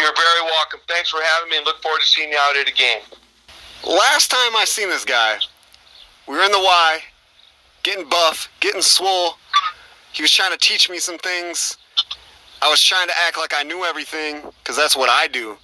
[0.00, 0.80] You're very welcome.
[0.88, 3.02] Thanks for having me and look forward to seeing you out at a game.
[3.86, 5.38] Last time I seen this guy,
[6.26, 7.00] we were in the Y,
[7.82, 9.34] getting buff, getting swole.
[10.12, 11.76] He was trying to teach me some things.
[12.62, 15.56] I was trying to act like I knew everything, because that's what I do.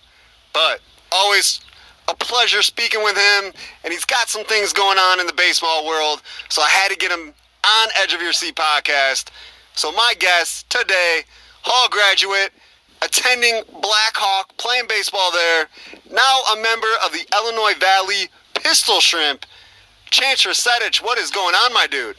[0.52, 0.80] But
[1.12, 1.60] always
[2.09, 3.52] a pleasure speaking with him,
[3.84, 6.96] and he's got some things going on in the baseball world, so I had to
[6.96, 7.32] get him
[7.64, 9.30] on Edge of Your Seat podcast.
[9.74, 11.22] So my guest today,
[11.62, 12.50] Hall graduate,
[13.03, 15.69] attending Blackhawk, playing baseball there,
[16.11, 19.47] now a member of the Illinois Valley Pistol Shrimp.
[20.11, 22.16] Chance Rasetich, what is going on, my dude?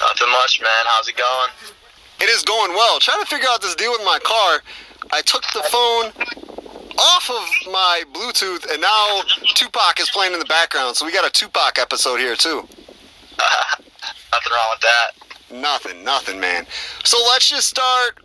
[0.00, 0.84] Nothing much, man.
[0.86, 1.50] How's it going?
[2.20, 2.98] It is going well.
[2.98, 4.62] Trying to figure out this deal with my car.
[5.12, 6.12] I took the phone
[6.98, 9.22] off of my Bluetooth, and now
[9.54, 10.96] Tupac is playing in the background.
[10.96, 12.62] So we got a Tupac episode here too.
[14.32, 15.10] Nothing wrong with that.
[15.52, 16.66] Nothing, nothing, man.
[17.04, 18.20] So let's just start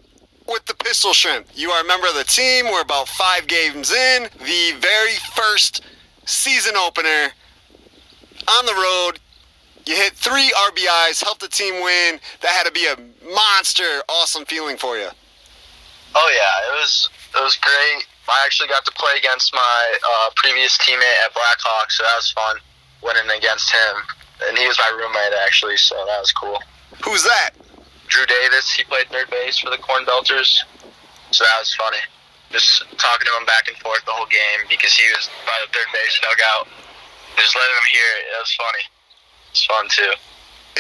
[0.48, 1.48] with the Pistol Shrimp.
[1.54, 2.66] You are a member of the team.
[2.66, 4.24] We're about five games in.
[4.40, 5.84] The very first
[6.26, 7.32] season opener
[8.48, 9.20] on the road.
[9.86, 12.20] You hit three RBIs, helped the team win.
[12.42, 12.98] That had to be a
[13.34, 15.08] monster, awesome feeling for you.
[16.16, 18.08] Oh yeah, it was it was great.
[18.30, 22.32] I actually got to play against my uh, previous teammate at Blackhawk, so that was
[22.32, 22.58] fun
[23.02, 23.96] winning against him.
[24.48, 26.60] And he was my roommate actually, so that was cool.
[27.06, 27.52] Who's that?
[28.18, 30.66] Drew Davis, he played third base for the Corn Belters,
[31.30, 32.02] so that was funny.
[32.50, 35.70] Just talking to him back and forth the whole game because he was by the
[35.70, 36.66] third base dugout.
[37.38, 38.24] Just letting him hear it.
[38.34, 38.86] It was funny.
[39.54, 40.14] It's fun too.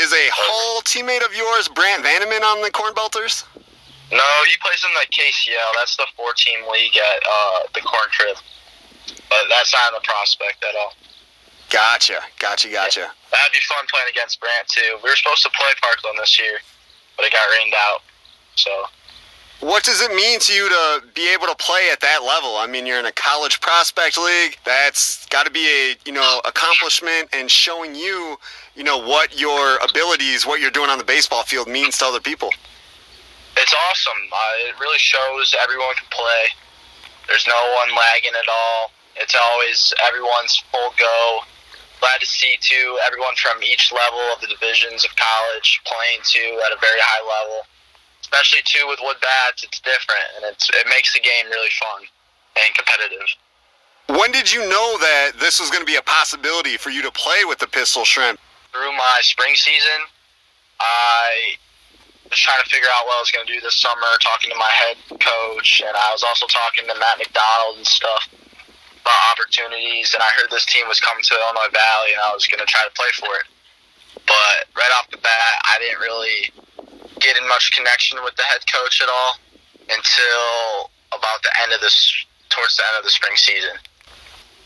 [0.01, 3.45] Is a Hall teammate of yours, Brant Vandeman, on the Corn Belters?
[4.09, 5.77] No, he plays in the KCL.
[5.77, 8.37] That's the four-team league at uh, the Corn Crib.
[9.29, 10.97] But that's not a prospect at all.
[11.69, 13.13] Gotcha, gotcha, gotcha.
[13.29, 14.97] That'd be fun playing against Brant too.
[15.05, 16.57] We were supposed to play Parkland this year,
[17.17, 18.01] but it got rained out.
[18.55, 18.71] So
[19.59, 22.57] What does it mean to you to be able to play at that level?
[22.57, 24.57] I mean, you're in a college prospect league.
[24.65, 28.37] That's got to be a you know accomplishment and showing you
[28.75, 32.19] you know what your abilities, what you're doing on the baseball field means to other
[32.21, 32.49] people.
[33.57, 34.21] it's awesome.
[34.31, 36.43] Uh, it really shows everyone can play.
[37.27, 38.91] There's no one lagging at all.
[39.15, 41.39] It's always everyone's full go.
[41.99, 46.61] Glad to see too everyone from each level of the divisions of college playing too
[46.65, 47.65] at a very high level.
[48.21, 52.03] Especially too with wood bats, it's different and it's it makes the game really fun
[52.57, 53.27] and competitive.
[54.07, 57.11] When did you know that this was going to be a possibility for you to
[57.11, 58.39] play with the Pistol Shrimp?
[58.77, 60.05] through my spring season,
[60.79, 61.57] I
[62.29, 64.57] was trying to figure out what I was going to do this summer, talking to
[64.57, 68.29] my head coach, and I was also talking to Matt McDonald and stuff
[69.07, 70.11] about opportunities.
[70.11, 72.67] And I heard this team was coming to Illinois Valley, and I was going to
[72.67, 73.47] try to play for it.
[74.27, 76.51] But right off the bat, I didn't really
[77.23, 79.39] get in much connection with the head coach at all
[79.87, 81.95] until about the end of this,
[82.49, 83.79] towards the end of the spring season.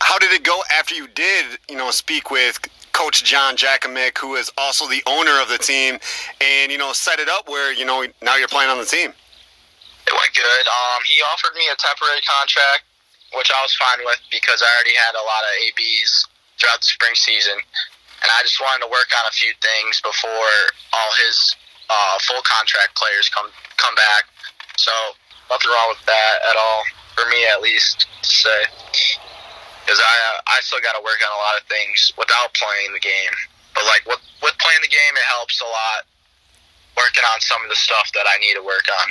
[0.02, 2.58] How did it go after you did, you know, speak with
[2.90, 5.98] Coach John Jakimick, who is also the owner of the team,
[6.42, 9.14] and you know, set it up where you know now you're playing on the team?
[10.06, 10.64] It went good.
[10.66, 12.82] Um, he offered me a temporary contract,
[13.34, 16.28] which I was fine with because I already had a lot of ABs
[16.58, 20.54] throughout the spring season, and I just wanted to work on a few things before
[20.92, 21.56] all his
[21.88, 24.28] uh, full contract players come come back.
[24.76, 24.92] So
[25.50, 26.82] nothing wrong with that at all
[27.16, 28.60] for me, at least to say,
[29.84, 32.92] because I uh, I still got to work on a lot of things without playing
[32.92, 33.36] the game.
[33.74, 36.08] But like with with playing the game, it helps a lot.
[36.96, 39.08] Working on some of the stuff that I need to work on.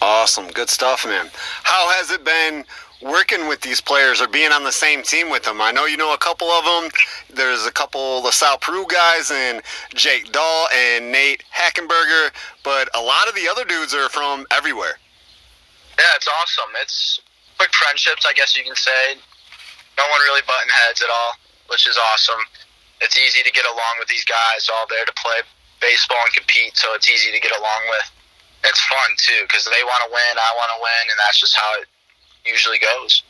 [0.00, 1.30] Awesome, good stuff, man.
[1.62, 2.64] How has it been
[3.02, 5.60] working with these players or being on the same team with them?
[5.60, 6.90] I know you know a couple of them.
[7.34, 9.62] There's a couple LaSalle Peru guys and
[9.94, 12.30] Jake Dahl and Nate Hackenberger,
[12.62, 14.98] but a lot of the other dudes are from everywhere.
[15.98, 16.70] Yeah, it's awesome.
[16.80, 17.20] It's
[17.58, 19.14] quick friendships, I guess you can say.
[19.98, 21.34] No one really butting heads at all,
[21.68, 22.40] which is awesome.
[23.00, 25.42] It's easy to get along with these guys, all there to play
[25.82, 28.06] baseball and compete, so it's easy to get along with.
[28.64, 31.58] It's fun too because they want to win, I want to win, and that's just
[31.58, 31.90] how it
[32.44, 33.22] usually goes.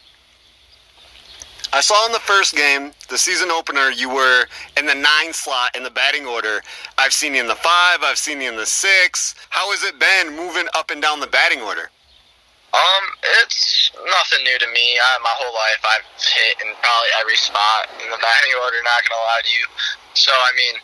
[1.73, 4.45] I saw in the first game, the season opener, you were
[4.77, 6.61] in the nine slot in the batting order.
[6.99, 9.35] I've seen you in the five, I've seen you in the six.
[9.49, 11.89] How has it been moving up and down the batting order?
[12.73, 13.05] Um,
[13.41, 14.97] it's nothing new to me.
[14.97, 18.81] I, my whole life, I've hit in probably every spot in the batting order.
[18.85, 19.67] Not gonna lie to you.
[20.13, 20.81] So I mean,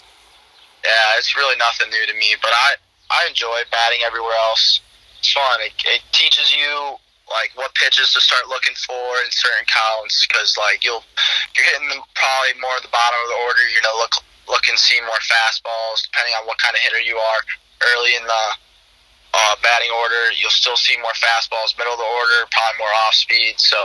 [0.84, 2.36] yeah, it's really nothing new to me.
[2.44, 2.76] But I
[3.08, 4.84] I enjoy batting everywhere else.
[5.16, 5.64] It's fun.
[5.64, 7.00] It, it teaches you
[7.30, 11.04] like what pitches to start looking for in certain counts because like you'll
[11.56, 13.64] you're hitting probably more at the bottom of the order.
[13.68, 14.14] You know, look
[14.48, 17.42] look and see more fastballs depending on what kind of hitter you are
[17.94, 18.44] early in the
[19.34, 20.32] uh, batting order.
[20.40, 23.60] You'll still see more fastballs middle of the order, probably more off speed.
[23.60, 23.76] So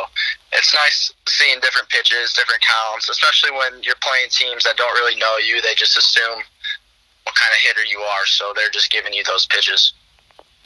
[0.56, 5.20] it's nice seeing different pitches, different counts, especially when you're playing teams that don't really
[5.20, 5.62] know you.
[5.62, 6.40] They just assume
[7.24, 9.94] what kind of hitter you are, so they're just giving you those pitches.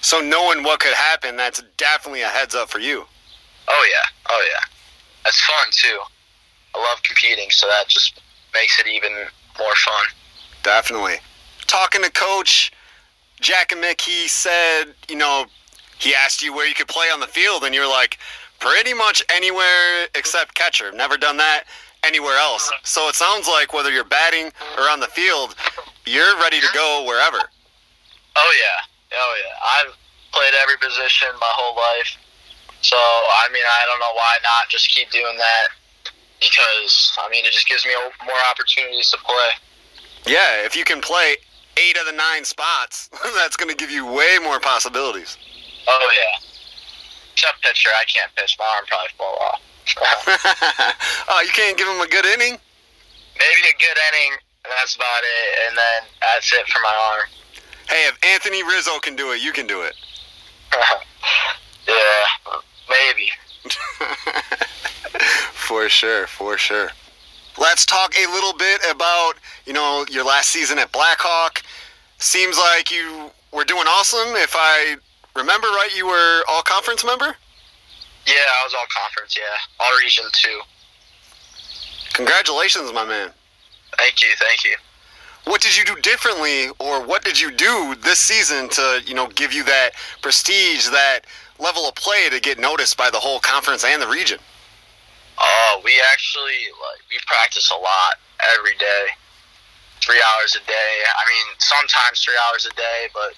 [0.01, 3.05] So knowing what could happen, that's definitely a heads up for you.
[3.67, 4.65] Oh yeah, oh yeah,
[5.23, 5.99] that's fun too.
[6.75, 8.21] I love competing, so that just
[8.53, 9.11] makes it even
[9.59, 10.05] more fun.
[10.63, 11.15] Definitely.
[11.65, 12.71] Talking to coach
[13.41, 15.45] Jakimick, he said, you know,
[15.99, 18.17] he asked you where you could play on the field, and you're like,
[18.59, 20.91] pretty much anywhere except catcher.
[20.91, 21.63] Never done that
[22.03, 22.71] anywhere else.
[22.83, 25.55] So it sounds like whether you're batting or on the field,
[26.05, 27.39] you're ready to go wherever.
[28.35, 29.93] Oh yeah, Oh yeah, I've
[30.33, 32.17] played every position my whole life.
[32.81, 35.67] So I mean, I don't know why not just keep doing that
[36.39, 37.91] because I mean it just gives me
[38.25, 39.51] more opportunities to play.
[40.25, 41.37] Yeah, if you can play
[41.77, 45.37] eight of the nine spots, that's going to give you way more possibilities.
[45.87, 46.47] Oh yeah,
[47.33, 48.55] except pitcher, I can't pitch.
[48.59, 49.61] My arm probably fall off.
[51.29, 52.59] oh, you can't give him a good inning?
[53.39, 55.67] Maybe a good inning, that's about it.
[55.67, 57.27] And then that's it for my arm.
[57.89, 59.95] Hey, if Anthony Rizzo can do it, you can do it.
[61.87, 62.55] yeah,
[62.89, 63.29] maybe.
[65.53, 66.89] for sure, for sure.
[67.57, 69.33] Let's talk a little bit about,
[69.65, 71.63] you know, your last season at Blackhawk.
[72.17, 74.35] Seems like you were doing awesome.
[74.35, 74.97] If I
[75.35, 77.35] remember right, you were all conference member?
[78.25, 79.43] Yeah, I was all conference, yeah.
[79.79, 80.59] All region too.
[82.13, 83.31] Congratulations, my man.
[83.97, 84.75] Thank you, thank you
[85.47, 89.27] what did you do differently or what did you do this season to you know
[89.27, 89.91] give you that
[90.21, 91.21] prestige that
[91.59, 94.39] level of play to get noticed by the whole conference and the region?
[95.39, 98.19] Oh we actually like we practice a lot
[98.57, 99.05] every day.
[100.03, 100.93] Three hours a day.
[101.15, 103.33] I mean sometimes three hours a day but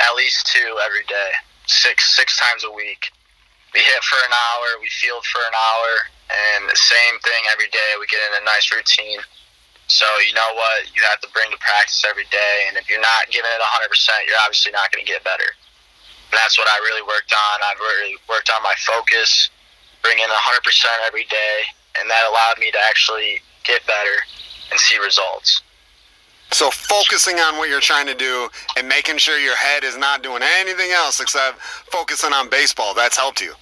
[0.00, 1.30] at least two every day.
[1.66, 3.12] Six six times a week.
[3.74, 5.90] We hit for an hour we field for an hour
[6.32, 7.90] and the same thing every day.
[8.00, 9.20] We get in a nice routine
[9.86, 13.02] so you know what you have to bring to practice every day, and if you're
[13.02, 15.50] not giving it 100%, you're obviously not going to get better.
[16.32, 17.54] And that's what I really worked on.
[17.68, 19.50] I've really worked on my focus,
[20.02, 20.30] bringing 100%
[21.06, 21.56] every day,
[22.00, 24.16] and that allowed me to actually get better
[24.70, 25.62] and see results.
[26.52, 30.22] So focusing on what you're trying to do and making sure your head is not
[30.22, 31.58] doing anything else except
[31.90, 33.54] focusing on baseball, that's helped you.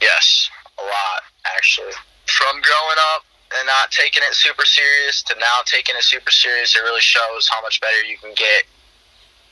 [0.00, 0.48] Yes,
[0.78, 1.22] a lot
[1.56, 1.92] actually.
[2.26, 3.24] From growing up
[3.58, 7.48] and not taking it super serious to now taking it super serious, it really shows
[7.48, 8.64] how much better you can get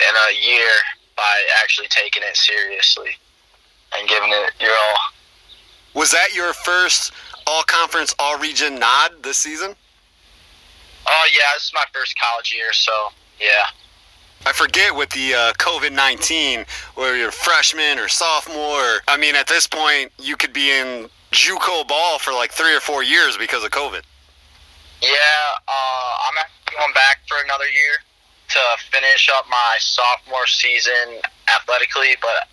[0.00, 0.72] in a year
[1.16, 3.10] by actually taking it seriously
[3.96, 4.98] and giving it your all.
[5.94, 7.12] Was that your first
[7.46, 9.74] all conference, all region nod this season?
[11.06, 12.92] Oh, yeah, this is my first college year, so
[13.40, 13.66] yeah.
[14.46, 16.64] I forget with the uh, COVID 19,
[16.94, 19.00] whether you're freshman or sophomore.
[19.06, 22.80] I mean, at this point, you could be in JUCO ball for like three or
[22.80, 24.02] four years because of COVID.
[25.00, 25.08] Yeah,
[25.68, 28.02] uh, I'm actually going back for another year
[28.50, 31.20] to finish up my sophomore season
[31.56, 32.48] athletically, but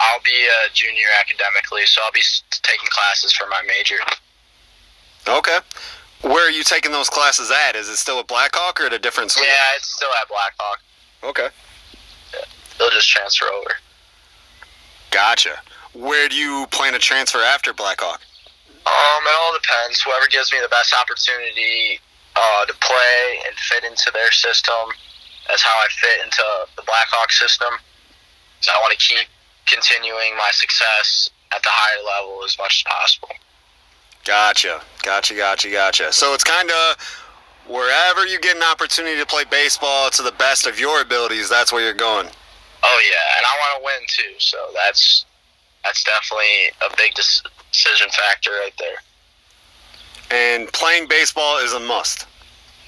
[0.00, 2.22] I'll be a junior academically, so I'll be
[2.62, 3.96] taking classes for my major.
[5.28, 5.58] Okay.
[6.22, 7.76] Where are you taking those classes at?
[7.76, 9.44] Is it still at Blackhawk or at a different school?
[9.44, 10.80] Yeah, it's still at Blackhawk.
[11.22, 11.48] Okay.
[12.32, 12.44] Yeah,
[12.78, 13.70] they'll just transfer over.
[15.10, 15.60] Gotcha.
[15.94, 18.20] Where do you plan to transfer after Blackhawk?
[18.86, 20.00] Um, it all depends.
[20.02, 22.00] Whoever gives me the best opportunity
[22.34, 24.90] uh, to play and fit into their system,
[25.46, 26.42] that's how I fit into
[26.76, 27.74] the Blackhawk system.
[28.60, 29.26] So I want to keep
[29.66, 33.28] continuing my success at the higher level as much as possible.
[34.24, 36.12] Gotcha, gotcha, gotcha, gotcha.
[36.12, 36.96] So it's kind of
[37.66, 41.72] wherever you get an opportunity to play baseball to the best of your abilities, that's
[41.72, 42.28] where you're going.
[42.84, 44.38] Oh yeah, and I want to win too.
[44.38, 45.26] So that's
[45.84, 48.98] that's definitely a big decision factor right there.
[50.30, 52.26] And playing baseball is a must.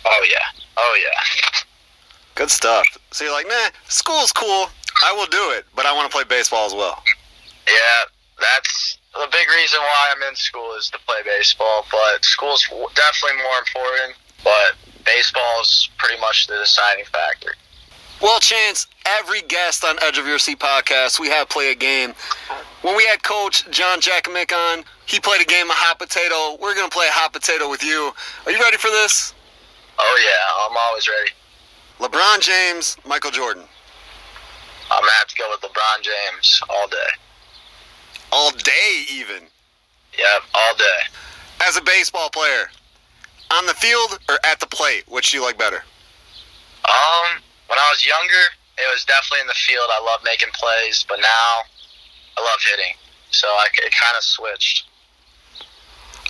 [0.04, 0.62] Oh yeah.
[0.76, 1.60] Oh yeah.
[2.34, 2.84] Good stuff.
[3.12, 4.68] So you're like, nah, school's cool.
[5.04, 7.02] I will do it, but I want to play baseball as well.
[7.66, 8.10] Yeah,
[8.40, 13.42] that's the big reason why I'm in school is to play baseball, but school's definitely
[13.42, 14.16] more important.
[14.42, 17.54] But baseball is pretty much the deciding factor.
[18.20, 22.14] Well, Chance, every guest on Edge of Your Seat podcast, we have play a game.
[22.82, 26.60] When we had Coach John Jakimick on, he played a game of hot potato.
[26.60, 28.12] We're going to play hot potato with you.
[28.46, 29.34] Are you ready for this?
[29.98, 31.30] Oh, yeah, I'm always ready.
[32.00, 33.64] LeBron James, Michael Jordan.
[34.90, 36.96] I'm to have to go with LeBron James all day.
[38.32, 39.42] All day, even?
[40.18, 41.00] Yep, all day.
[41.62, 42.70] As a baseball player,
[43.50, 45.82] on the field or at the plate, which do you like better?
[46.84, 48.44] Um, when I was younger,
[48.78, 49.86] it was definitely in the field.
[49.90, 51.50] I love making plays, but now
[52.36, 52.94] I love hitting.
[53.30, 54.86] So I, it kind of switched.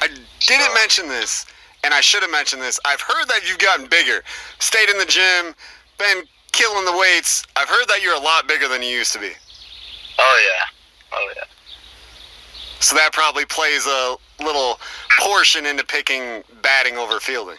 [0.00, 1.46] I didn't so, mention this,
[1.84, 2.80] and I should have mentioned this.
[2.84, 4.22] I've heard that you've gotten bigger,
[4.58, 5.54] stayed in the gym,
[5.98, 7.44] been killing the weights.
[7.56, 9.30] I've heard that you're a lot bigger than you used to be.
[10.18, 11.44] Oh yeah, oh yeah.
[12.80, 14.78] So that probably plays a little
[15.20, 17.58] portion into picking batting over fielding.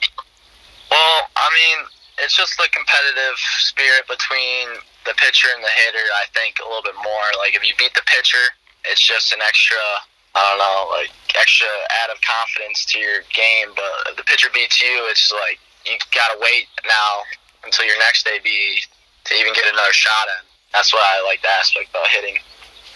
[0.91, 1.85] Well, I mean,
[2.19, 3.37] it's just the competitive
[3.67, 6.05] spirit between the pitcher and the hitter.
[6.15, 7.27] I think a little bit more.
[7.37, 8.55] Like if you beat the pitcher,
[8.87, 9.81] it's just an extra.
[10.35, 11.67] I don't know, like extra
[12.03, 13.71] add of confidence to your game.
[13.75, 17.23] But if the pitcher beats you, it's like you gotta wait now
[17.63, 20.43] until your next AB to even get another shot in.
[20.75, 22.35] That's why I like the aspect about hitting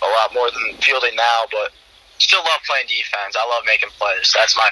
[0.04, 1.48] a lot more than fielding now.
[1.48, 1.72] But
[2.20, 3.40] still love playing defense.
[3.40, 4.36] I love making plays.
[4.36, 4.68] That's my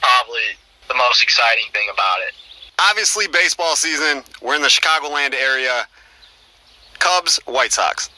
[0.00, 0.56] probably
[0.88, 2.32] the most exciting thing about it
[2.88, 4.22] obviously baseball season.
[4.40, 5.86] We're in the Chicagoland area.
[6.98, 8.10] Cubs, White Sox.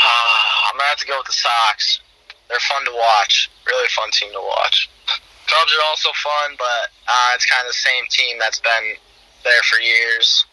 [0.00, 2.00] Uh, I'm gonna have to go with the Sox.
[2.48, 3.50] They're fun to watch.
[3.66, 4.90] Really fun team to watch.
[5.46, 8.96] Cubs are also fun, but uh, it's kind of the same team that's been
[9.44, 10.46] there for years.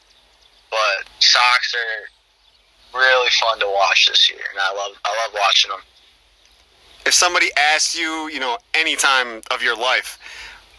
[0.69, 5.71] But Sox are really fun to watch this year, and I love I love watching
[5.71, 5.81] them.
[7.05, 10.19] If somebody asked you, you know, any time of your life,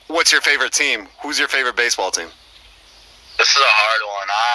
[0.07, 1.09] what's your favorite team?
[1.23, 2.29] Who's your favorite baseball team?
[3.41, 4.29] This is a hard one.
[4.29, 4.53] I,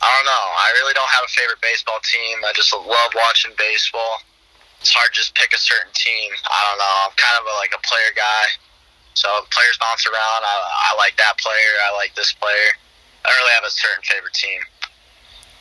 [0.00, 0.44] I don't know.
[0.56, 2.40] I really don't have a favorite baseball team.
[2.48, 4.24] I just love watching baseball.
[4.80, 6.32] It's hard to just pick a certain team.
[6.48, 6.94] I don't know.
[7.04, 8.56] I'm kind of a, like a player guy.
[9.12, 10.40] So players bounce around.
[10.48, 10.56] I,
[10.88, 11.72] I like that player.
[11.84, 12.72] I like this player.
[13.20, 14.64] I don't really have a certain favorite team.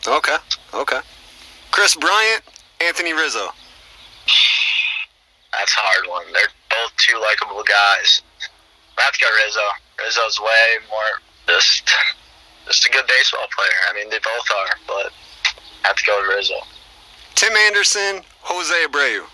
[0.07, 0.40] Okay.
[0.72, 1.03] Okay.
[1.76, 2.48] Kris Bryant,
[2.80, 3.52] Anthony Rizzo.
[5.60, 6.24] That's a hard one.
[6.32, 8.24] They're both two likable guys.
[8.95, 9.68] To go Rizzo.
[9.99, 11.90] Rizzo's way more just
[12.69, 13.79] just a good baseball player.
[13.89, 15.11] I mean, they both are, but
[15.83, 16.55] I have to go with Rizzo.
[17.35, 19.25] Tim Anderson, Jose Abreu.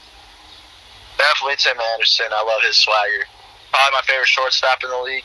[1.18, 2.28] Definitely Tim Anderson.
[2.32, 3.28] I love his swagger.
[3.72, 5.24] Probably my favorite shortstop in the league.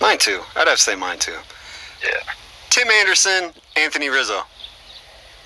[0.00, 0.40] Mine too.
[0.56, 1.36] I'd have to say mine too.
[2.02, 2.20] Yeah.
[2.70, 4.42] Tim Anderson, Anthony Rizzo.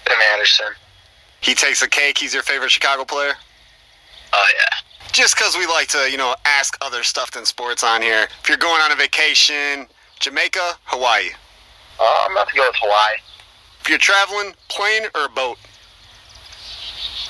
[0.04, 0.66] Tim Anderson.
[1.40, 2.18] He takes a cake.
[2.18, 3.32] He's your favorite Chicago player?
[4.32, 5.09] Oh, yeah.
[5.12, 8.28] Just because we like to, you know, ask other stuff than sports on here.
[8.42, 9.86] If you're going on a vacation,
[10.20, 11.30] Jamaica, Hawaii.
[12.03, 13.19] Uh, I'm about to go with Hawaii.
[13.81, 15.57] If you're traveling, plane or boat?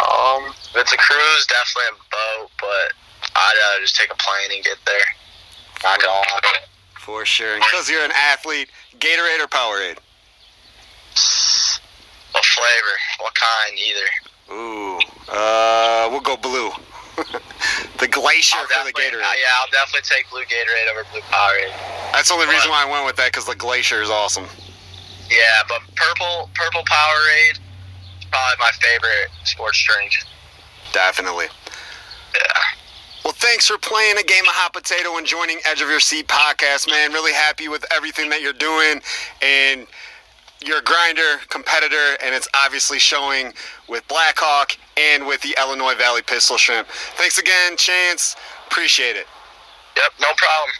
[0.00, 2.88] Um, if it's a cruise, definitely a boat, but
[3.36, 5.04] I'd uh, just take a plane and get there.
[5.84, 6.64] Not gonna lie.
[6.98, 7.56] For sure.
[7.56, 9.98] Because you're an athlete, Gatorade or Powerade?
[12.32, 12.96] What flavor?
[13.20, 13.76] What kind?
[13.76, 14.56] Either.
[14.56, 16.70] Ooh, uh, we'll go blue.
[17.98, 19.20] the glacier for the Gatorade.
[19.20, 21.72] Uh, yeah, I'll definitely take blue Gatorade over blue Powerade.
[22.12, 24.46] That's the only but, reason why I went with that because the glacier is awesome.
[25.30, 30.12] Yeah, but purple purple Powerade is probably my favorite sports drink.
[30.92, 31.46] Definitely.
[32.34, 32.62] Yeah.
[33.24, 36.26] Well, thanks for playing a game of hot potato and joining Edge of Your Seat
[36.26, 37.12] podcast, man.
[37.12, 39.00] Really happy with everything that you're doing
[39.40, 39.86] and
[40.66, 43.52] you're a grinder, competitor, and it's obviously showing
[43.88, 46.88] with Blackhawk and with the Illinois Valley Pistol Shrimp.
[47.16, 48.36] Thanks again, Chance.
[48.66, 49.26] Appreciate it.
[49.96, 50.70] Yep, no problem.